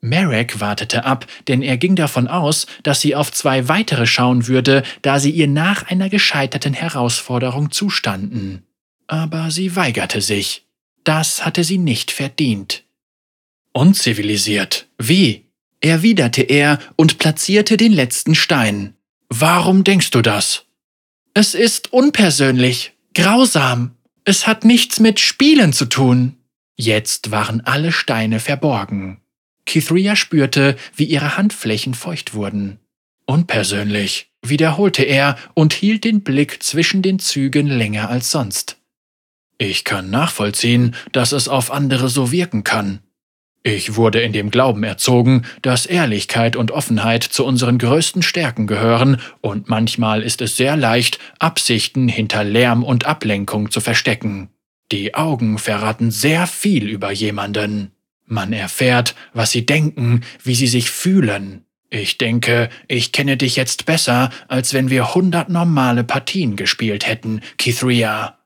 Marek 0.00 0.60
wartete 0.60 1.04
ab, 1.04 1.26
denn 1.46 1.62
er 1.62 1.76
ging 1.76 1.94
davon 1.94 2.26
aus, 2.26 2.66
dass 2.82 3.00
sie 3.00 3.14
auf 3.14 3.30
zwei 3.30 3.68
weitere 3.68 4.06
schauen 4.06 4.48
würde, 4.48 4.82
da 5.02 5.20
sie 5.20 5.30
ihr 5.30 5.46
nach 5.46 5.84
einer 5.84 6.08
gescheiterten 6.08 6.74
Herausforderung 6.74 7.70
zustanden. 7.70 8.64
Aber 9.06 9.50
sie 9.52 9.76
weigerte 9.76 10.20
sich. 10.20 10.66
Das 11.04 11.44
hatte 11.44 11.64
sie 11.64 11.78
nicht 11.78 12.10
verdient. 12.10 12.84
Unzivilisiert. 13.72 14.88
Wie? 14.98 15.46
erwiderte 15.80 16.42
er 16.42 16.78
und 16.96 17.18
platzierte 17.18 17.76
den 17.76 17.92
letzten 17.92 18.34
Stein. 18.34 18.94
Warum 19.28 19.82
denkst 19.82 20.10
du 20.10 20.22
das? 20.22 20.66
Es 21.34 21.54
ist 21.54 21.92
unpersönlich, 21.92 22.92
grausam. 23.14 23.96
Es 24.24 24.46
hat 24.46 24.64
nichts 24.64 25.00
mit 25.00 25.18
Spielen 25.18 25.72
zu 25.72 25.86
tun. 25.86 26.36
Jetzt 26.76 27.30
waren 27.30 27.60
alle 27.62 27.90
Steine 27.90 28.38
verborgen. 28.38 29.20
Kithria 29.66 30.16
spürte, 30.16 30.76
wie 30.94 31.04
ihre 31.04 31.36
Handflächen 31.36 31.94
feucht 31.94 32.34
wurden. 32.34 32.78
Unpersönlich, 33.26 34.30
wiederholte 34.42 35.02
er 35.02 35.38
und 35.54 35.72
hielt 35.72 36.04
den 36.04 36.22
Blick 36.22 36.62
zwischen 36.62 37.02
den 37.02 37.18
Zügen 37.18 37.66
länger 37.66 38.08
als 38.08 38.30
sonst. 38.30 38.76
Ich 39.64 39.84
kann 39.84 40.10
nachvollziehen, 40.10 40.96
dass 41.12 41.30
es 41.30 41.46
auf 41.46 41.70
andere 41.70 42.08
so 42.08 42.32
wirken 42.32 42.64
kann. 42.64 42.98
Ich 43.62 43.94
wurde 43.94 44.20
in 44.20 44.32
dem 44.32 44.50
Glauben 44.50 44.82
erzogen, 44.82 45.42
dass 45.62 45.86
Ehrlichkeit 45.86 46.56
und 46.56 46.72
Offenheit 46.72 47.22
zu 47.22 47.44
unseren 47.44 47.78
größten 47.78 48.22
Stärken 48.22 48.66
gehören, 48.66 49.20
und 49.40 49.68
manchmal 49.68 50.24
ist 50.24 50.42
es 50.42 50.56
sehr 50.56 50.76
leicht, 50.76 51.20
Absichten 51.38 52.08
hinter 52.08 52.42
Lärm 52.42 52.82
und 52.82 53.06
Ablenkung 53.06 53.70
zu 53.70 53.80
verstecken. 53.80 54.48
Die 54.90 55.14
Augen 55.14 55.58
verraten 55.58 56.10
sehr 56.10 56.48
viel 56.48 56.88
über 56.88 57.12
jemanden. 57.12 57.92
Man 58.26 58.52
erfährt, 58.52 59.14
was 59.32 59.52
sie 59.52 59.64
denken, 59.64 60.22
wie 60.42 60.56
sie 60.56 60.66
sich 60.66 60.90
fühlen. 60.90 61.66
Ich 61.88 62.18
denke, 62.18 62.68
ich 62.88 63.12
kenne 63.12 63.36
dich 63.36 63.54
jetzt 63.54 63.86
besser, 63.86 64.30
als 64.48 64.74
wenn 64.74 64.90
wir 64.90 65.14
hundert 65.14 65.50
normale 65.50 66.02
Partien 66.02 66.56
gespielt 66.56 67.06
hätten, 67.06 67.42
Kithria. 67.58 68.41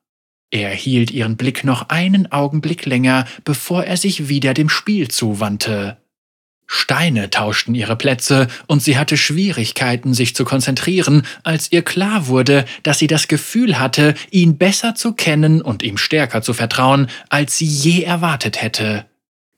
Er 0.51 0.71
hielt 0.71 1.11
ihren 1.11 1.37
Blick 1.37 1.65
noch 1.65 1.89
einen 1.89 2.31
Augenblick 2.31 2.87
länger, 2.87 3.27
bevor 3.45 3.85
er 3.85 3.97
sich 3.97 4.29
wieder 4.29 4.55
dem 4.55 4.69
Spiel 4.69 5.09
zuwandte. 5.09 5.99
Steine 6.69 7.31
tauschten 7.31 7.75
ihre 7.75 7.97
Plätze, 7.97 8.49
und 8.67 8.83
sie 8.83 8.99
hatte 8.99 9.17
Schwierigkeiten, 9.17 10.15
sich 10.15 10.35
zu 10.35 10.45
konzentrieren, 10.45 11.25
als 11.45 11.71
ihr 11.71 11.83
klar 11.83 12.27
wurde, 12.27 12.65
dass 12.83 12.99
sie 12.99 13.07
das 13.07 13.29
Gefühl 13.29 13.79
hatte, 13.79 14.15
ihn 14.31 14.59
besser 14.59 14.95
zu 14.95 15.13
kennen 15.13 15.63
und 15.63 15.83
ihm 15.83 15.97
stärker 15.97 16.43
zu 16.43 16.55
vertrauen, 16.55 17.09
als 17.29 17.57
sie 17.57 17.67
je 17.67 18.03
erwartet 18.03 18.61
hätte. 18.61 19.07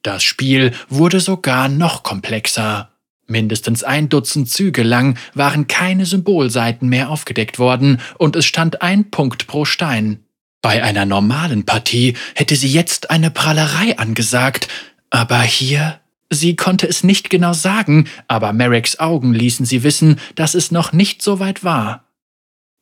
Das 0.03 0.23
Spiel 0.23 0.73
wurde 0.89 1.21
sogar 1.21 1.69
noch 1.69 2.03
komplexer. 2.03 2.91
Mindestens 3.27 3.85
ein 3.85 4.09
Dutzend 4.09 4.49
Züge 4.49 4.83
lang 4.83 5.19
waren 5.35 5.67
keine 5.67 6.07
Symbolseiten 6.07 6.89
mehr 6.89 7.11
aufgedeckt 7.11 7.59
worden, 7.59 8.01
und 8.19 8.37
es 8.37 8.47
stand 8.47 8.83
ein 8.83 9.11
Punkt 9.11 9.47
pro 9.47 9.65
Stein. 9.65 10.25
Bei 10.63 10.83
einer 10.83 11.07
normalen 11.07 11.65
Partie 11.65 12.17
hätte 12.35 12.57
sie 12.57 12.69
jetzt 12.69 13.11
eine 13.11 13.31
Prallerei 13.31 13.97
angesagt, 13.99 14.69
aber 15.11 15.41
hier 15.41 16.01
Sie 16.31 16.57
konnte 16.57 16.87
es 16.87 17.05
nicht 17.05 17.31
genau 17.31 17.55
sagen, 17.55 18.07
aber 18.27 18.53
Merricks 18.53 18.99
Augen 18.99 19.33
ließen 19.33 19.65
sie 19.65 19.83
wissen, 19.83 20.21
dass 20.35 20.55
es 20.55 20.71
noch 20.71 20.93
nicht 20.93 21.23
so 21.23 21.41
weit 21.41 21.65
war. 21.65 22.05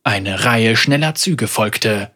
Eine 0.02 0.44
Reihe 0.44 0.76
schneller 0.76 1.14
Züge 1.14 1.46
folgte. 1.46 2.10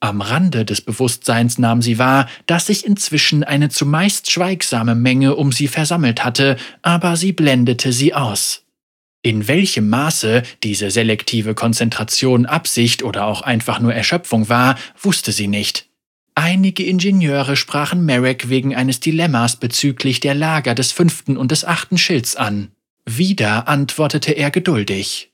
Am 0.00 0.20
Rande 0.20 0.64
des 0.64 0.80
Bewusstseins 0.80 1.58
nahm 1.58 1.82
sie 1.82 1.98
wahr, 1.98 2.28
dass 2.46 2.66
sich 2.66 2.86
inzwischen 2.86 3.42
eine 3.42 3.68
zumeist 3.68 4.30
schweigsame 4.30 4.94
Menge 4.94 5.34
um 5.34 5.50
sie 5.50 5.66
versammelt 5.66 6.24
hatte, 6.24 6.56
aber 6.82 7.16
sie 7.16 7.32
blendete 7.32 7.92
sie 7.92 8.14
aus. 8.14 8.62
In 9.22 9.48
welchem 9.48 9.88
Maße 9.88 10.42
diese 10.62 10.90
selektive 10.90 11.54
Konzentration 11.54 12.46
Absicht 12.46 13.02
oder 13.02 13.26
auch 13.26 13.42
einfach 13.42 13.80
nur 13.80 13.92
Erschöpfung 13.92 14.48
war, 14.48 14.78
wusste 15.00 15.32
sie 15.32 15.48
nicht. 15.48 15.86
Einige 16.34 16.84
Ingenieure 16.84 17.56
sprachen 17.56 18.06
Merrick 18.06 18.48
wegen 18.48 18.76
eines 18.76 19.00
Dilemmas 19.00 19.56
bezüglich 19.56 20.20
der 20.20 20.36
Lager 20.36 20.76
des 20.76 20.92
fünften 20.92 21.36
und 21.36 21.50
des 21.50 21.64
achten 21.64 21.98
Schilds 21.98 22.36
an. 22.36 22.70
Wieder 23.04 23.66
antwortete 23.66 24.32
er 24.32 24.52
geduldig. 24.52 25.32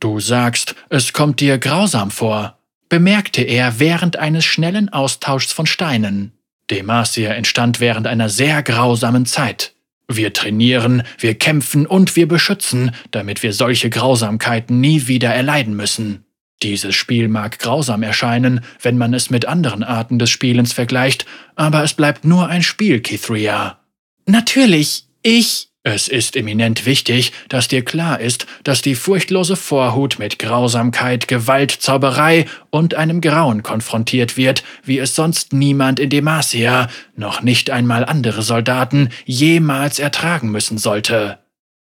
Du 0.00 0.18
sagst, 0.18 0.74
es 0.88 1.12
kommt 1.12 1.40
dir 1.40 1.58
grausam 1.58 2.10
vor, 2.10 2.58
bemerkte 2.88 3.42
er 3.42 3.78
während 3.78 4.16
eines 4.16 4.46
schnellen 4.46 4.88
Austauschs 4.88 5.52
von 5.52 5.66
Steinen. 5.66 6.32
Demacia 6.70 7.32
entstand 7.32 7.78
während 7.78 8.06
einer 8.06 8.30
sehr 8.30 8.62
grausamen 8.62 9.26
Zeit. 9.26 9.75
Wir 10.08 10.32
trainieren, 10.32 11.02
wir 11.18 11.34
kämpfen 11.34 11.86
und 11.86 12.14
wir 12.14 12.28
beschützen, 12.28 12.92
damit 13.10 13.42
wir 13.42 13.52
solche 13.52 13.90
Grausamkeiten 13.90 14.80
nie 14.80 15.08
wieder 15.08 15.30
erleiden 15.34 15.74
müssen. 15.74 16.24
Dieses 16.62 16.94
Spiel 16.94 17.28
mag 17.28 17.58
grausam 17.58 18.02
erscheinen, 18.02 18.60
wenn 18.80 18.96
man 18.96 19.12
es 19.12 19.30
mit 19.30 19.46
anderen 19.46 19.82
Arten 19.82 20.18
des 20.18 20.30
Spielens 20.30 20.72
vergleicht, 20.72 21.26
aber 21.54 21.82
es 21.82 21.94
bleibt 21.94 22.24
nur 22.24 22.48
ein 22.48 22.62
Spiel, 22.62 23.00
Kithria. 23.00 23.80
Natürlich, 24.26 25.04
ich. 25.22 25.68
Es 25.88 26.08
ist 26.08 26.34
eminent 26.34 26.84
wichtig, 26.84 27.30
dass 27.48 27.68
dir 27.68 27.84
klar 27.84 28.18
ist, 28.18 28.48
dass 28.64 28.82
die 28.82 28.96
furchtlose 28.96 29.54
Vorhut 29.54 30.18
mit 30.18 30.40
Grausamkeit, 30.40 31.28
Gewalt, 31.28 31.70
Zauberei 31.70 32.46
und 32.70 32.96
einem 32.96 33.20
Grauen 33.20 33.62
konfrontiert 33.62 34.36
wird, 34.36 34.64
wie 34.82 34.98
es 34.98 35.14
sonst 35.14 35.52
niemand 35.52 36.00
in 36.00 36.10
Demacia, 36.10 36.88
noch 37.14 37.40
nicht 37.40 37.70
einmal 37.70 38.04
andere 38.04 38.42
Soldaten, 38.42 39.10
jemals 39.26 40.00
ertragen 40.00 40.50
müssen 40.50 40.76
sollte. 40.76 41.38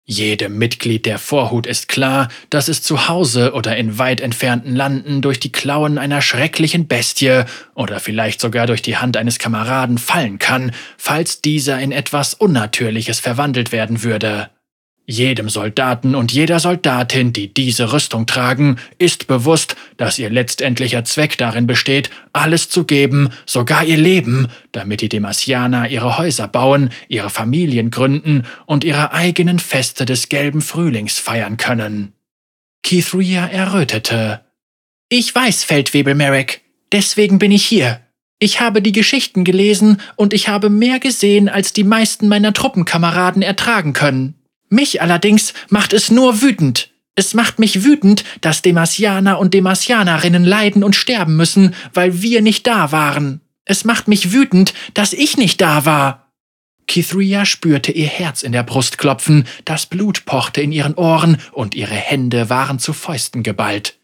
Jedem 0.05 0.57
Mitglied 0.57 1.05
der 1.05 1.17
Vorhut 1.17 1.65
ist 1.65 1.87
klar, 1.87 2.27
dass 2.49 2.67
es 2.67 2.81
zu 2.81 3.07
Hause 3.07 3.53
oder 3.53 3.77
in 3.77 3.97
weit 3.99 4.19
entfernten 4.19 4.75
Landen 4.75 5.21
durch 5.21 5.39
die 5.39 5.51
Klauen 5.51 5.97
einer 5.97 6.21
schrecklichen 6.21 6.87
Bestie 6.87 7.43
oder 7.73 8.01
vielleicht 8.01 8.41
sogar 8.41 8.67
durch 8.67 8.81
die 8.81 8.97
Hand 8.97 9.15
eines 9.15 9.39
Kameraden 9.39 9.97
fallen 9.97 10.39
kann, 10.39 10.73
falls 10.97 11.41
dieser 11.41 11.79
in 11.79 11.93
etwas 11.93 12.33
Unnatürliches 12.33 13.21
verwandelt 13.21 13.71
werden 13.71 14.03
würde. 14.03 14.49
Jedem 15.05 15.47
Soldaten 15.47 16.15
und 16.15 16.33
jeder 16.33 16.59
Soldatin, 16.59 17.31
die 17.31 17.53
diese 17.53 17.93
Rüstung 17.93 18.25
tragen, 18.25 18.77
ist 18.97 19.27
bewusst, 19.27 19.77
dass 19.97 20.19
ihr 20.19 20.29
letztendlicher 20.29 21.05
Zweck 21.05 21.37
darin 21.37 21.67
besteht, 21.67 22.09
alles 22.31 22.69
zu 22.69 22.85
geben, 22.85 23.29
sogar 23.45 23.83
ihr 23.83 23.97
Leben, 23.97 24.47
damit 24.71 25.01
die 25.01 25.09
Demasianer 25.09 25.89
ihre 25.89 26.17
Häuser 26.17 26.47
bauen, 26.47 26.89
ihre 27.07 27.29
Familien 27.29 27.91
gründen 27.91 28.43
und 28.65 28.83
ihre 28.83 29.13
eigenen 29.13 29.59
Feste 29.59 30.05
des 30.05 30.29
gelben 30.29 30.61
Frühlings 30.61 31.19
feiern 31.19 31.57
können. 31.57 32.13
Keithria 32.83 33.47
errötete. 33.47 34.41
Ich 35.09 35.33
weiß, 35.33 35.63
Feldwebel 35.63 36.15
Merrick. 36.15 36.61
Deswegen 36.91 37.39
bin 37.39 37.51
ich 37.51 37.65
hier. 37.65 38.01
Ich 38.39 38.59
habe 38.59 38.81
die 38.81 38.91
Geschichten 38.91 39.43
gelesen 39.43 40.01
und 40.15 40.33
ich 40.33 40.49
habe 40.49 40.69
mehr 40.69 40.99
gesehen, 40.99 41.47
als 41.47 41.71
die 41.71 41.83
meisten 41.83 42.27
meiner 42.27 42.51
Truppenkameraden 42.51 43.41
ertragen 43.41 43.93
können. 43.93 44.35
Mich 44.69 45.01
allerdings 45.01 45.53
macht 45.69 45.93
es 45.93 46.11
nur 46.11 46.41
wütend. 46.41 46.92
Es 47.15 47.33
macht 47.33 47.59
mich 47.59 47.83
wütend, 47.83 48.23
dass 48.41 48.61
Demasianer 48.61 49.39
und 49.39 49.53
Demasianerinnen 49.53 50.43
leiden 50.43 50.83
und 50.83 50.95
sterben 50.95 51.35
müssen, 51.35 51.75
weil 51.93 52.21
wir 52.21 52.41
nicht 52.41 52.65
da 52.65 52.91
waren. 52.91 53.41
Es 53.65 53.85
macht 53.85 54.07
mich 54.07 54.31
wütend, 54.31 54.73
dass 54.93 55.13
ich 55.13 55.37
nicht 55.37 55.61
da 55.61 55.85
war. 55.85 56.31
Kithria 56.87 57.45
spürte 57.45 57.91
ihr 57.91 58.07
Herz 58.07 58.43
in 58.43 58.51
der 58.51 58.63
Brust 58.63 58.97
klopfen, 58.97 59.47
das 59.63 59.85
Blut 59.85 60.25
pochte 60.25 60.61
in 60.61 60.71
ihren 60.71 60.95
Ohren 60.95 61.37
und 61.51 61.75
ihre 61.75 61.95
Hände 61.95 62.49
waren 62.49 62.79
zu 62.79 62.93
Fäusten 62.93 63.43
geballt. 63.43 63.99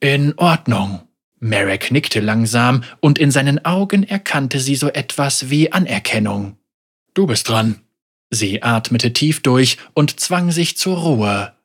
In 0.00 0.34
Ordnung. 0.38 1.02
Marek 1.38 1.90
nickte 1.90 2.20
langsam 2.20 2.82
und 3.00 3.18
in 3.18 3.30
seinen 3.30 3.64
Augen 3.64 4.04
erkannte 4.04 4.60
sie 4.60 4.76
so 4.76 4.88
etwas 4.88 5.50
wie 5.50 5.72
Anerkennung. 5.72 6.56
Du 7.12 7.26
bist 7.26 7.48
dran. 7.48 7.80
Sie 8.30 8.62
atmete 8.62 9.12
tief 9.12 9.42
durch 9.42 9.76
und 9.92 10.18
zwang 10.18 10.50
sich 10.50 10.78
zur 10.78 10.96
Ruhe. 10.96 11.55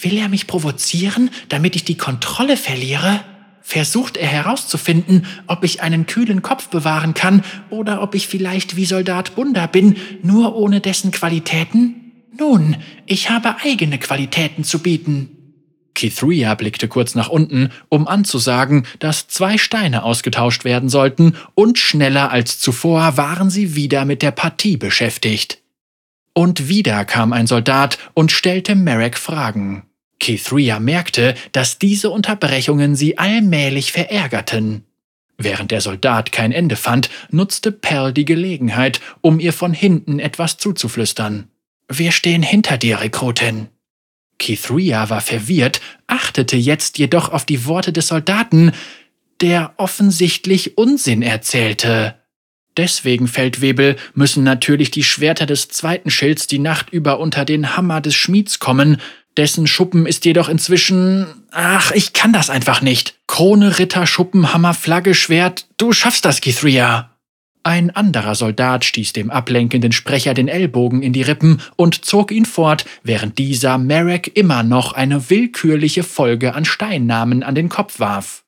Will 0.00 0.16
er 0.16 0.28
mich 0.28 0.46
provozieren, 0.46 1.30
damit 1.48 1.74
ich 1.76 1.84
die 1.84 1.96
Kontrolle 1.96 2.56
verliere? 2.56 3.20
Versucht 3.60 4.16
er 4.16 4.28
herauszufinden, 4.28 5.26
ob 5.46 5.64
ich 5.64 5.82
einen 5.82 6.06
kühlen 6.06 6.40
Kopf 6.40 6.68
bewahren 6.68 7.14
kann 7.14 7.42
oder 7.68 8.00
ob 8.00 8.14
ich 8.14 8.28
vielleicht 8.28 8.76
wie 8.76 8.86
Soldat 8.86 9.34
Bunda 9.34 9.66
bin, 9.66 9.96
nur 10.22 10.56
ohne 10.56 10.80
dessen 10.80 11.10
Qualitäten? 11.10 12.12
Nun, 12.38 12.76
ich 13.06 13.28
habe 13.30 13.56
eigene 13.64 13.98
Qualitäten 13.98 14.64
zu 14.64 14.78
bieten. 14.78 15.30
Kithria 15.94 16.54
blickte 16.54 16.86
kurz 16.86 17.16
nach 17.16 17.28
unten, 17.28 17.70
um 17.88 18.06
anzusagen, 18.06 18.86
dass 19.00 19.26
zwei 19.26 19.58
Steine 19.58 20.04
ausgetauscht 20.04 20.64
werden 20.64 20.88
sollten, 20.88 21.34
und 21.56 21.76
schneller 21.76 22.30
als 22.30 22.60
zuvor 22.60 23.16
waren 23.16 23.50
sie 23.50 23.74
wieder 23.74 24.04
mit 24.04 24.22
der 24.22 24.30
Partie 24.30 24.76
beschäftigt. 24.76 25.58
Und 26.34 26.68
wieder 26.68 27.04
kam 27.04 27.32
ein 27.32 27.48
Soldat 27.48 27.98
und 28.14 28.30
stellte 28.30 28.76
Marek 28.76 29.18
Fragen. 29.18 29.87
Kithria 30.20 30.80
merkte, 30.80 31.34
dass 31.52 31.78
diese 31.78 32.10
Unterbrechungen 32.10 32.96
sie 32.96 33.18
allmählich 33.18 33.92
verärgerten. 33.92 34.84
Während 35.36 35.70
der 35.70 35.80
Soldat 35.80 36.32
kein 36.32 36.50
Ende 36.50 36.74
fand, 36.74 37.10
nutzte 37.30 37.70
Pearl 37.70 38.12
die 38.12 38.24
Gelegenheit, 38.24 39.00
um 39.20 39.38
ihr 39.38 39.52
von 39.52 39.72
hinten 39.72 40.18
etwas 40.18 40.56
zuzuflüstern. 40.56 41.48
Wir 41.88 42.10
stehen 42.10 42.42
hinter 42.42 42.76
dir, 42.76 43.00
Rekrutin. 43.00 43.68
Kithria 44.38 45.10
war 45.10 45.20
verwirrt, 45.20 45.80
achtete 46.06 46.56
jetzt 46.56 46.98
jedoch 46.98 47.30
auf 47.30 47.44
die 47.44 47.66
Worte 47.66 47.92
des 47.92 48.08
Soldaten, 48.08 48.72
der 49.40 49.74
offensichtlich 49.76 50.76
Unsinn 50.76 51.22
erzählte. 51.22 52.16
Deswegen, 52.76 53.26
Feldwebel, 53.26 53.96
müssen 54.14 54.44
natürlich 54.44 54.90
die 54.90 55.02
Schwerter 55.02 55.46
des 55.46 55.68
zweiten 55.68 56.10
Schilds 56.10 56.46
die 56.46 56.60
Nacht 56.60 56.90
über 56.90 57.18
unter 57.18 57.44
den 57.44 57.76
Hammer 57.76 58.00
des 58.00 58.14
Schmieds 58.14 58.60
kommen, 58.60 59.00
dessen 59.38 59.66
Schuppen 59.66 60.04
ist 60.04 60.24
jedoch 60.24 60.48
inzwischen. 60.48 61.26
Ach, 61.50 61.92
ich 61.92 62.12
kann 62.12 62.32
das 62.32 62.50
einfach 62.50 62.82
nicht. 62.82 63.14
Krone, 63.26 63.78
Ritter, 63.78 64.06
Schuppen, 64.06 64.52
Hammer, 64.52 64.74
Flagge, 64.74 65.14
Schwert. 65.14 65.66
Du 65.78 65.92
schaffst 65.92 66.24
das, 66.24 66.40
Kithria. 66.40 67.10
Ein 67.62 67.90
anderer 67.90 68.34
Soldat 68.34 68.84
stieß 68.84 69.12
dem 69.12 69.30
ablenkenden 69.30 69.92
Sprecher 69.92 70.34
den 70.34 70.48
Ellbogen 70.48 71.02
in 71.02 71.12
die 71.12 71.22
Rippen 71.22 71.60
und 71.76 72.04
zog 72.04 72.32
ihn 72.32 72.46
fort, 72.46 72.84
während 73.02 73.38
dieser 73.38 73.78
Marek 73.78 74.36
immer 74.36 74.62
noch 74.62 74.92
eine 74.92 75.28
willkürliche 75.28 76.02
Folge 76.02 76.54
an 76.54 76.64
Steinnamen 76.64 77.42
an 77.42 77.54
den 77.54 77.68
Kopf 77.68 78.00
warf. 78.00 78.44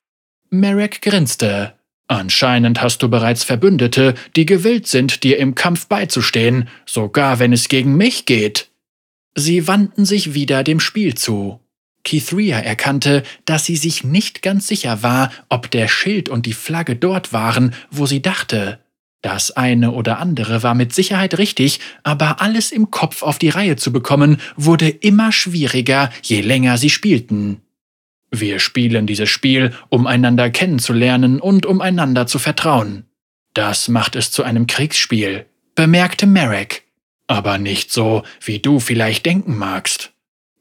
Marek 0.48 1.02
grinste. 1.02 1.74
Anscheinend 2.08 2.82
hast 2.82 3.02
du 3.02 3.08
bereits 3.08 3.44
Verbündete, 3.44 4.14
die 4.34 4.46
gewillt 4.46 4.88
sind, 4.88 5.22
dir 5.22 5.38
im 5.38 5.54
Kampf 5.54 5.86
beizustehen, 5.86 6.68
sogar 6.84 7.38
wenn 7.38 7.52
es 7.52 7.68
gegen 7.68 7.96
mich 7.96 8.26
geht. 8.26 8.69
Sie 9.34 9.66
wandten 9.66 10.04
sich 10.04 10.34
wieder 10.34 10.64
dem 10.64 10.80
Spiel 10.80 11.14
zu. 11.14 11.60
Kithria 12.02 12.58
erkannte, 12.58 13.22
dass 13.44 13.66
sie 13.66 13.76
sich 13.76 14.04
nicht 14.04 14.42
ganz 14.42 14.66
sicher 14.66 15.02
war, 15.02 15.30
ob 15.48 15.70
der 15.70 15.88
Schild 15.88 16.28
und 16.28 16.46
die 16.46 16.52
Flagge 16.52 16.96
dort 16.96 17.32
waren, 17.32 17.74
wo 17.90 18.06
sie 18.06 18.22
dachte. 18.22 18.80
Das 19.22 19.50
eine 19.50 19.92
oder 19.92 20.18
andere 20.18 20.62
war 20.62 20.74
mit 20.74 20.94
Sicherheit 20.94 21.36
richtig, 21.36 21.78
aber 22.02 22.40
alles 22.40 22.72
im 22.72 22.90
Kopf 22.90 23.22
auf 23.22 23.38
die 23.38 23.50
Reihe 23.50 23.76
zu 23.76 23.92
bekommen, 23.92 24.38
wurde 24.56 24.88
immer 24.88 25.30
schwieriger, 25.30 26.10
je 26.22 26.40
länger 26.40 26.78
sie 26.78 26.88
spielten. 26.88 27.60
Wir 28.30 28.60
spielen 28.60 29.06
dieses 29.06 29.28
Spiel, 29.28 29.74
um 29.90 30.06
einander 30.06 30.50
kennenzulernen 30.50 31.38
und 31.40 31.66
um 31.66 31.80
einander 31.80 32.26
zu 32.26 32.38
vertrauen. 32.38 33.04
Das 33.52 33.88
macht 33.88 34.16
es 34.16 34.30
zu 34.30 34.42
einem 34.42 34.66
Kriegsspiel, 34.66 35.46
bemerkte 35.74 36.26
Marek. 36.26 36.84
Aber 37.30 37.58
nicht 37.58 37.92
so, 37.92 38.24
wie 38.44 38.58
du 38.58 38.80
vielleicht 38.80 39.24
denken 39.24 39.56
magst. 39.56 40.10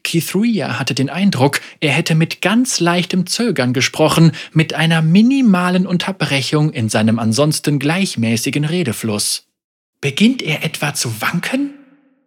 Kithria 0.04 0.78
hatte 0.78 0.94
den 0.94 1.10
Eindruck, 1.10 1.62
er 1.80 1.92
hätte 1.94 2.14
mit 2.14 2.44
ganz 2.44 2.80
leichtem 2.80 3.26
Zögern 3.26 3.74
gesprochen, 3.74 4.34
mit 4.54 4.76
einer 4.76 5.02
minimalen 5.02 5.88
Unterbrechung 5.88 6.72
in 6.72 6.88
seinem 6.88 7.18
ansonsten 7.18 7.80
gleichmäßigen 7.80 8.66
Redefluss. 8.66 9.48
Beginnt 10.00 10.44
er 10.44 10.64
etwa 10.64 10.94
zu 10.94 11.20
wanken? 11.24 11.74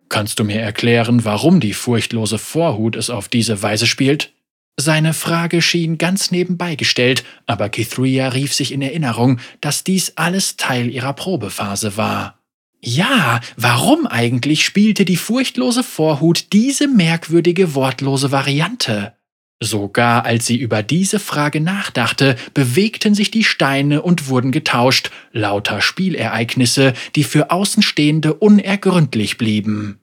Kannst 0.09 0.40
du 0.40 0.45
mir 0.45 0.61
erklären, 0.61 1.24
warum 1.24 1.61
die 1.61 1.72
furchtlose 1.72 2.38
Vorhut 2.38 2.97
es 2.97 3.11
auf 3.11 3.28
diese 3.28 3.62
Weise 3.62 3.86
spielt? 3.86 4.32
Seine 4.76 5.14
Frage 5.14 5.62
schien 5.62 5.99
ganz 5.99 6.32
nebenbei 6.32 6.74
gestellt, 6.74 7.22
aber 7.47 7.68
Kithria 7.68 8.30
rief 8.30 8.53
sich 8.55 8.72
in 8.72 8.82
Erinnerung, 8.82 9.38
dass 9.61 9.84
dies 9.84 10.14
alles 10.16 10.57
Teil 10.57 10.90
ihrer 10.90 11.12
Probephase 11.12 11.97
war. 11.97 12.41
Ja, 12.85 13.41
warum 13.57 14.09
eigentlich 14.09 14.64
spielte 14.64 15.05
die 15.05 15.16
furchtlose 15.16 15.85
Vorhut 15.85 16.53
diese 16.53 16.89
merkwürdige 16.89 17.76
wortlose 17.76 18.33
Variante? 18.33 19.14
Sogar 19.62 20.24
als 20.24 20.47
sie 20.47 20.57
über 20.57 20.83
diese 20.83 21.20
Frage 21.20 21.61
nachdachte, 21.61 22.35
bewegten 22.53 23.14
sich 23.14 23.30
die 23.30 23.45
Steine 23.45 24.03
und 24.03 24.26
wurden 24.26 24.51
getauscht, 24.51 25.12
lauter 25.30 25.80
Spielereignisse, 25.80 26.95
die 27.14 27.22
für 27.22 27.53
Außenstehende 27.53 28.35
unergründlich 28.35 29.39
blieben. 29.39 30.01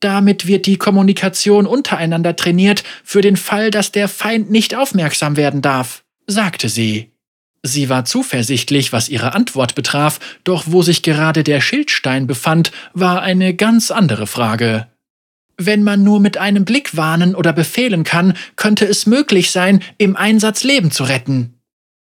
Damit 0.00 0.46
wird 0.46 0.64
die 0.64 0.78
Kommunikation 0.78 1.66
untereinander 1.66 2.36
trainiert, 2.36 2.84
für 3.04 3.20
den 3.20 3.36
Fall, 3.36 3.70
dass 3.70 3.92
der 3.92 4.08
Feind 4.08 4.50
nicht 4.50 4.74
aufmerksam 4.74 5.36
werden 5.36 5.60
darf, 5.60 6.04
sagte 6.26 6.70
sie. 6.70 7.13
Sie 7.66 7.88
war 7.88 8.04
zuversichtlich, 8.04 8.92
was 8.92 9.08
ihre 9.08 9.32
Antwort 9.32 9.74
betraf, 9.74 10.20
doch 10.44 10.64
wo 10.66 10.82
sich 10.82 11.02
gerade 11.02 11.42
der 11.42 11.62
Schildstein 11.62 12.26
befand, 12.26 12.72
war 12.92 13.22
eine 13.22 13.54
ganz 13.54 13.90
andere 13.90 14.26
Frage. 14.26 14.86
Wenn 15.56 15.82
man 15.82 16.02
nur 16.04 16.20
mit 16.20 16.36
einem 16.36 16.66
Blick 16.66 16.94
warnen 16.94 17.34
oder 17.34 17.54
befehlen 17.54 18.04
kann, 18.04 18.34
könnte 18.56 18.84
es 18.84 19.06
möglich 19.06 19.50
sein, 19.50 19.80
im 19.96 20.14
Einsatz 20.14 20.62
Leben 20.62 20.90
zu 20.90 21.04
retten. 21.04 21.54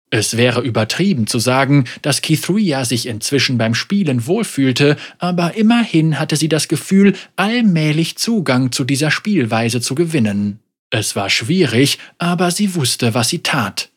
Es 0.09 0.35
wäre 0.35 0.59
übertrieben 0.59 1.27
zu 1.27 1.39
sagen, 1.39 1.85
dass 2.01 2.21
Kithria 2.21 2.83
sich 2.83 3.07
inzwischen 3.07 3.57
beim 3.57 3.73
Spielen 3.73 4.27
wohlfühlte, 4.27 4.97
aber 5.17 5.55
immerhin 5.55 6.19
hatte 6.19 6.35
sie 6.35 6.49
das 6.49 6.67
Gefühl, 6.67 7.13
allmählich 7.37 8.17
Zugang 8.17 8.73
zu 8.73 8.83
dieser 8.83 9.11
Spielweise 9.11 9.79
zu 9.79 9.95
gewinnen. 9.95 10.59
Es 10.89 11.15
war 11.15 11.29
schwierig, 11.29 11.99
aber 12.17 12.51
sie 12.51 12.75
wusste, 12.75 13.13
was 13.13 13.29
sie 13.29 13.39
tat. 13.39 13.92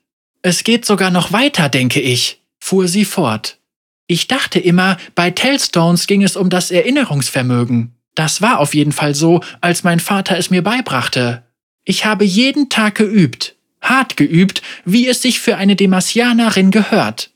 Es 0.46 0.62
geht 0.62 0.84
sogar 0.84 1.10
noch 1.10 1.32
weiter, 1.32 1.68
denke 1.68 2.00
ich, 2.00 2.40
fuhr 2.60 2.86
sie 2.86 3.04
fort. 3.04 3.58
Ich 4.06 4.28
dachte 4.28 4.60
immer, 4.60 4.96
bei 5.16 5.32
Tellstones 5.32 6.06
ging 6.06 6.22
es 6.22 6.36
um 6.36 6.50
das 6.50 6.70
Erinnerungsvermögen. 6.70 7.96
Das 8.14 8.40
war 8.42 8.60
auf 8.60 8.72
jeden 8.72 8.92
Fall 8.92 9.16
so, 9.16 9.40
als 9.60 9.82
mein 9.82 9.98
Vater 9.98 10.38
es 10.38 10.50
mir 10.50 10.62
beibrachte. 10.62 11.42
Ich 11.82 12.04
habe 12.04 12.24
jeden 12.24 12.68
Tag 12.68 12.94
geübt 12.94 13.56
hart 13.82 14.16
geübt, 14.16 14.62
wie 14.84 15.08
es 15.08 15.20
sich 15.20 15.40
für 15.40 15.56
eine 15.56 15.74
Demasianerin 15.74 16.70
gehört. 16.70 17.30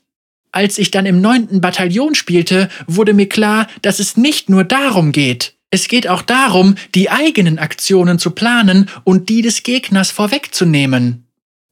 Als 0.53 0.77
ich 0.77 0.89
dann 0.89 1.05
im 1.05 1.19
neunten 1.19 1.59
Bataillon 1.59 2.15
spielte, 2.15 2.69
wurde 2.87 3.13
mir 3.13 3.27
klar, 3.27 3.67
dass 3.81 3.99
es 3.99 4.15
nicht 4.15 4.49
nur 4.49 4.63
darum 4.63 5.11
geht. 5.11 5.55
Es 5.69 5.89
geht 5.89 6.07
auch 6.07 6.21
darum, 6.21 6.75
die 6.95 7.09
eigenen 7.09 7.59
Aktionen 7.59 8.19
zu 8.19 8.31
planen 8.31 8.89
und 9.03 9.27
die 9.27 9.41
des 9.41 9.63
Gegners 9.63 10.11
vorwegzunehmen. 10.11 11.25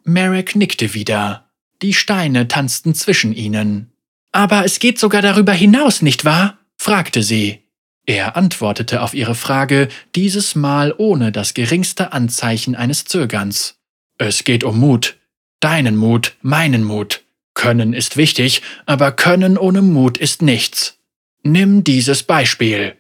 Marek 0.03 0.55
nickte 0.55 0.93
wieder. 0.93 1.49
Die 1.81 1.93
Steine 1.93 2.47
tanzten 2.47 2.93
zwischen 2.93 3.33
ihnen. 3.33 3.91
Aber 4.31 4.65
es 4.65 4.79
geht 4.79 4.99
sogar 4.99 5.21
darüber 5.21 5.53
hinaus, 5.53 6.01
nicht 6.01 6.25
wahr? 6.25 6.59
fragte 6.77 7.23
sie. 7.23 7.63
Er 8.05 8.35
antwortete 8.35 9.01
auf 9.01 9.13
ihre 9.13 9.35
Frage, 9.35 9.87
dieses 10.15 10.55
Mal 10.55 10.93
ohne 10.97 11.31
das 11.31 11.53
geringste 11.53 12.11
Anzeichen 12.11 12.75
eines 12.75 13.05
Zögerns. 13.05 13.77
Es 14.17 14.43
geht 14.43 14.63
um 14.63 14.79
Mut. 14.79 15.17
Deinen 15.59 15.95
Mut, 15.95 16.35
meinen 16.41 16.83
Mut. 16.83 17.21
Können 17.53 17.93
ist 17.93 18.17
wichtig, 18.17 18.61
aber 18.85 19.11
Können 19.11 19.57
ohne 19.57 19.81
Mut 19.81 20.17
ist 20.17 20.41
nichts. 20.41 20.97
Nimm 21.43 21.83
dieses 21.83 22.23
Beispiel. 22.23 22.95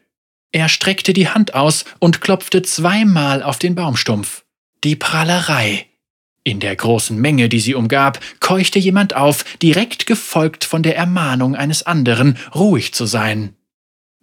Er 0.51 0.69
streckte 0.69 1.13
die 1.13 1.29
Hand 1.29 1.53
aus 1.53 1.85
und 1.99 2.21
klopfte 2.21 2.61
zweimal 2.61 3.43
auf 3.43 3.59
den 3.59 3.75
Baumstumpf. 3.75 4.43
Die 4.83 4.95
Prahlerei. 4.95 5.88
In 6.43 6.59
der 6.59 6.75
großen 6.75 7.19
Menge, 7.19 7.49
die 7.49 7.59
sie 7.59 7.75
umgab, 7.75 8.19
keuchte 8.39 8.79
jemand 8.79 9.15
auf, 9.15 9.43
direkt 9.61 10.05
gefolgt 10.05 10.63
von 10.63 10.83
der 10.83 10.95
Ermahnung 10.95 11.55
eines 11.55 11.83
anderen, 11.83 12.37
ruhig 12.55 12.93
zu 12.93 13.05
sein. 13.05 13.55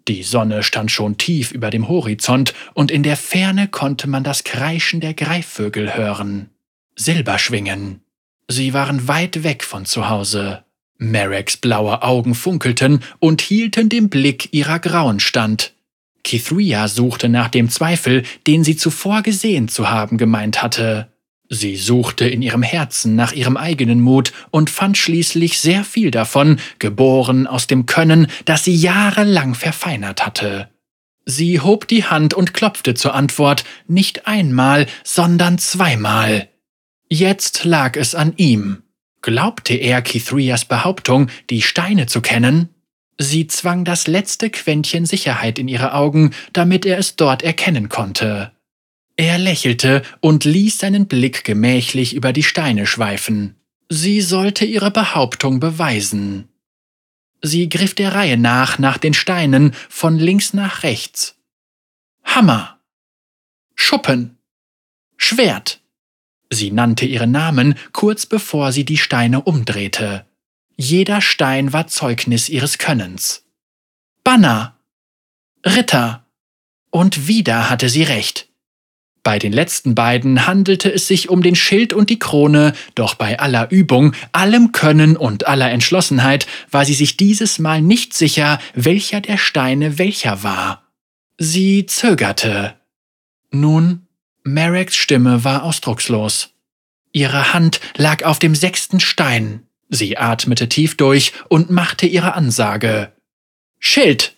Die 0.09 0.23
Sonne 0.23 0.63
stand 0.63 0.91
schon 0.91 1.19
tief 1.19 1.51
über 1.51 1.71
dem 1.71 1.89
Horizont, 1.89 2.55
und 2.75 2.91
in 2.91 3.03
der 3.03 3.17
Ferne 3.17 3.69
konnte 3.69 4.09
man 4.09 4.25
das 4.25 4.45
Kreischen 4.45 5.01
der 5.01 5.15
Greifvögel 5.15 5.97
hören. 5.97 6.51
Silberschwingen. 6.95 8.01
Sie 8.49 8.73
waren 8.73 9.09
weit 9.09 9.43
weg 9.43 9.65
von 9.65 9.85
zu 9.85 10.09
Hause. 10.09 10.65
Mareks 10.99 11.57
blaue 11.57 12.03
Augen 12.03 12.35
funkelten 12.35 13.01
und 13.19 13.43
hielten 13.43 13.89
dem 13.89 14.09
Blick 14.09 14.53
ihrer 14.53 14.79
Grauen 14.79 15.21
stand. 15.21 15.75
Kithria 16.23 16.89
suchte 16.89 17.29
nach 17.29 17.49
dem 17.49 17.69
Zweifel, 17.69 18.23
den 18.47 18.65
sie 18.65 18.77
zuvor 18.77 19.23
gesehen 19.23 19.69
zu 19.69 19.91
haben 19.91 20.17
gemeint 20.17 20.63
hatte. 20.63 21.13
Sie 21.49 21.77
suchte 21.77 22.27
in 22.27 22.43
ihrem 22.43 22.63
Herzen 22.63 23.15
nach 23.15 23.33
ihrem 23.33 23.57
eigenen 23.57 24.01
Mut 24.01 24.33
und 24.51 24.69
fand 24.69 24.99
schließlich 24.99 25.59
sehr 25.59 25.85
viel 25.85 26.11
davon, 26.11 26.59
geboren 26.79 27.47
aus 27.47 27.67
dem 27.67 27.87
Können, 27.87 28.27
das 28.45 28.65
sie 28.65 28.75
jahrelang 28.75 29.55
verfeinert 29.55 30.27
hatte. 30.27 30.69
Sie 31.25 31.61
hob 31.61 31.89
die 31.89 32.05
Hand 32.05 32.35
und 32.35 32.55
klopfte 32.55 32.95
zur 32.95 33.15
Antwort, 33.15 33.65
nicht 33.87 34.27
einmal, 34.27 34.87
sondern 35.05 35.59
zweimal. 35.59 36.49
Jetzt 37.09 37.65
lag 37.65 37.97
es 37.97 38.15
an 38.15 38.33
ihm. 38.37 38.83
Glaubte 39.23 39.75
er 39.75 40.03
Kithrias 40.03 40.65
Behauptung, 40.65 41.29
die 41.51 41.63
Steine 41.63 42.07
zu 42.07 42.21
kennen? 42.21 42.69
Sie 43.19 43.47
zwang 43.47 43.85
das 43.85 44.07
letzte 44.07 44.51
Quäntchen 44.51 45.07
Sicherheit 45.07 45.59
in 45.59 45.69
ihre 45.69 45.95
Augen, 45.95 46.33
damit 46.53 46.85
er 46.85 46.99
es 46.99 47.17
dort 47.17 47.43
erkennen 47.43 47.89
konnte. 47.89 48.53
Er 49.17 49.39
lächelte 49.39 50.03
und 50.21 50.45
ließ 50.45 50.79
seinen 50.79 51.07
Blick 51.07 51.43
gemächlich 51.45 52.15
über 52.15 52.33
die 52.33 52.43
Steine 52.43 52.87
schweifen. 52.87 53.57
Sie 53.89 54.21
sollte 54.21 54.65
ihre 54.65 54.91
Behauptung 54.91 55.59
beweisen. 55.59 56.49
Sie 57.43 57.69
griff 57.69 57.95
der 57.95 58.15
Reihe 58.15 58.37
nach 58.37 58.79
nach 58.79 58.99
den 58.99 59.15
Steinen 59.15 59.73
von 59.89 60.19
links 60.19 60.53
nach 60.53 60.83
rechts. 60.83 61.37
Hammer. 62.25 62.81
Schuppen. 63.75 64.39
Schwert. 65.17 65.81
Sie 66.51 66.71
nannte 66.71 67.07
ihren 67.07 67.31
Namen 67.31 67.77
kurz 67.93 68.27
bevor 68.27 68.73
sie 68.73 68.85
die 68.85 68.99
Steine 68.99 69.43
umdrehte. 69.43 70.27
Jeder 70.77 71.21
Stein 71.23 71.73
war 71.73 71.87
Zeugnis 71.87 72.49
ihres 72.49 72.79
Könnens. 72.79 73.45
Banner. 74.25 74.79
Ritter. 75.65 76.27
Und 76.91 77.29
wieder 77.29 77.71
hatte 77.71 77.89
sie 77.89 78.03
recht. 78.03 78.46
Bei 79.27 79.41
den 79.41 79.53
letzten 79.53 79.97
beiden 79.97 80.47
handelte 80.47 80.89
es 80.89 81.09
sich 81.09 81.29
um 81.29 81.43
den 81.43 81.57
Schild 81.57 81.93
und 81.93 82.11
die 82.11 82.19
Krone, 82.21 82.75
doch 82.95 83.17
bei 83.17 83.41
aller 83.41 83.73
Übung, 83.73 84.13
allem 84.31 84.71
Können 84.71 85.17
und 85.17 85.49
aller 85.49 85.69
Entschlossenheit 85.69 86.47
war 86.71 86.85
sie 86.85 86.95
sich 86.95 87.17
dieses 87.17 87.59
Mal 87.59 87.83
nicht 87.83 88.15
sicher, 88.15 88.61
welcher 88.77 89.21
der 89.21 89.37
Steine 89.37 89.99
welcher 89.99 90.45
war. 90.45 90.85
Sie 91.39 91.87
zögerte. 91.87 92.77
Nun 93.51 94.07
Mareks 94.45 94.95
Stimme 94.95 95.43
war 95.43 95.65
ausdruckslos. 95.65 96.51
Ihre 97.11 97.53
Hand 97.53 97.81
lag 97.97 98.23
auf 98.23 98.39
dem 98.39 98.55
sechsten 98.55 99.01
Stein. 99.01 99.67
Sie 99.89 100.17
atmete 100.19 100.69
tief 100.69 100.97
durch 100.97 101.33
und 101.49 101.69
machte 101.69 102.07
ihre 102.07 102.35
Ansage. 102.35 103.13
Schild! 103.81 104.37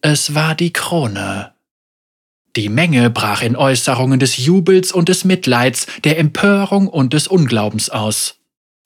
Es 0.00 0.34
war 0.34 0.54
die 0.54 0.72
Krone. 0.72 1.52
Die 2.56 2.70
Menge 2.70 3.10
brach 3.10 3.42
in 3.42 3.54
Äußerungen 3.54 4.18
des 4.18 4.38
Jubels 4.38 4.90
und 4.90 5.10
des 5.10 5.24
Mitleids, 5.24 5.86
der 6.04 6.18
Empörung 6.18 6.88
und 6.88 7.12
des 7.12 7.28
Unglaubens 7.28 7.90
aus. 7.90 8.36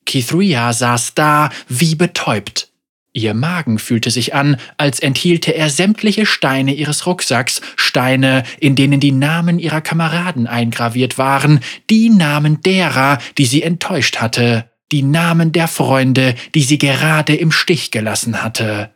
Kithria 0.05 0.73
saß 0.73 1.13
da 1.15 1.49
wie 1.69 1.95
betäubt. 1.95 2.67
Ihr 3.13 3.33
Magen 3.33 3.79
fühlte 3.79 4.11
sich 4.11 4.33
an, 4.33 4.57
als 4.75 4.99
enthielte 4.99 5.51
er 5.53 5.69
sämtliche 5.69 6.25
Steine 6.25 6.73
ihres 6.73 7.05
Rucksacks, 7.05 7.61
Steine, 7.77 8.43
in 8.59 8.75
denen 8.75 8.99
die 8.99 9.11
Namen 9.13 9.57
ihrer 9.57 9.81
Kameraden 9.81 10.47
eingraviert 10.47 11.17
waren, 11.17 11.61
die 11.89 12.09
Namen 12.09 12.61
derer, 12.61 13.19
die 13.37 13.45
sie 13.45 13.63
enttäuscht 13.63 14.17
hatte, 14.17 14.69
die 14.91 15.03
Namen 15.03 15.53
der 15.53 15.69
Freunde, 15.69 16.35
die 16.55 16.63
sie 16.63 16.77
gerade 16.77 17.35
im 17.35 17.51
Stich 17.51 17.91
gelassen 17.91 18.43
hatte. 18.43 18.91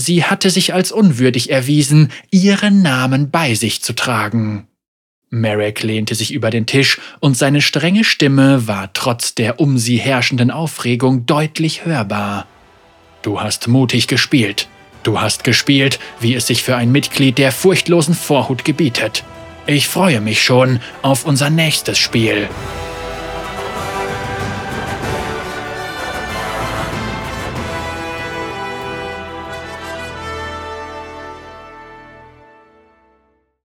Sie 0.00 0.22
hatte 0.22 0.48
sich 0.50 0.74
als 0.74 0.92
unwürdig 0.92 1.50
erwiesen, 1.50 2.12
ihre 2.30 2.70
Namen 2.70 3.32
bei 3.32 3.54
sich 3.54 3.82
zu 3.82 3.94
tragen. 3.94 4.68
Marek 5.28 5.82
lehnte 5.82 6.14
sich 6.14 6.32
über 6.32 6.50
den 6.50 6.66
Tisch, 6.66 7.00
und 7.18 7.36
seine 7.36 7.60
strenge 7.60 8.04
Stimme 8.04 8.68
war 8.68 8.92
trotz 8.92 9.34
der 9.34 9.58
um 9.58 9.76
sie 9.76 9.96
herrschenden 9.96 10.52
Aufregung 10.52 11.26
deutlich 11.26 11.84
hörbar. 11.84 12.46
Du 13.22 13.40
hast 13.40 13.66
mutig 13.66 14.06
gespielt. 14.06 14.68
Du 15.02 15.20
hast 15.20 15.42
gespielt, 15.42 15.98
wie 16.20 16.34
es 16.34 16.46
sich 16.46 16.62
für 16.62 16.76
ein 16.76 16.92
Mitglied 16.92 17.36
der 17.36 17.50
furchtlosen 17.50 18.14
Vorhut 18.14 18.64
gebietet. 18.64 19.24
Ich 19.66 19.88
freue 19.88 20.20
mich 20.20 20.44
schon 20.44 20.78
auf 21.02 21.24
unser 21.24 21.50
nächstes 21.50 21.98
Spiel. 21.98 22.48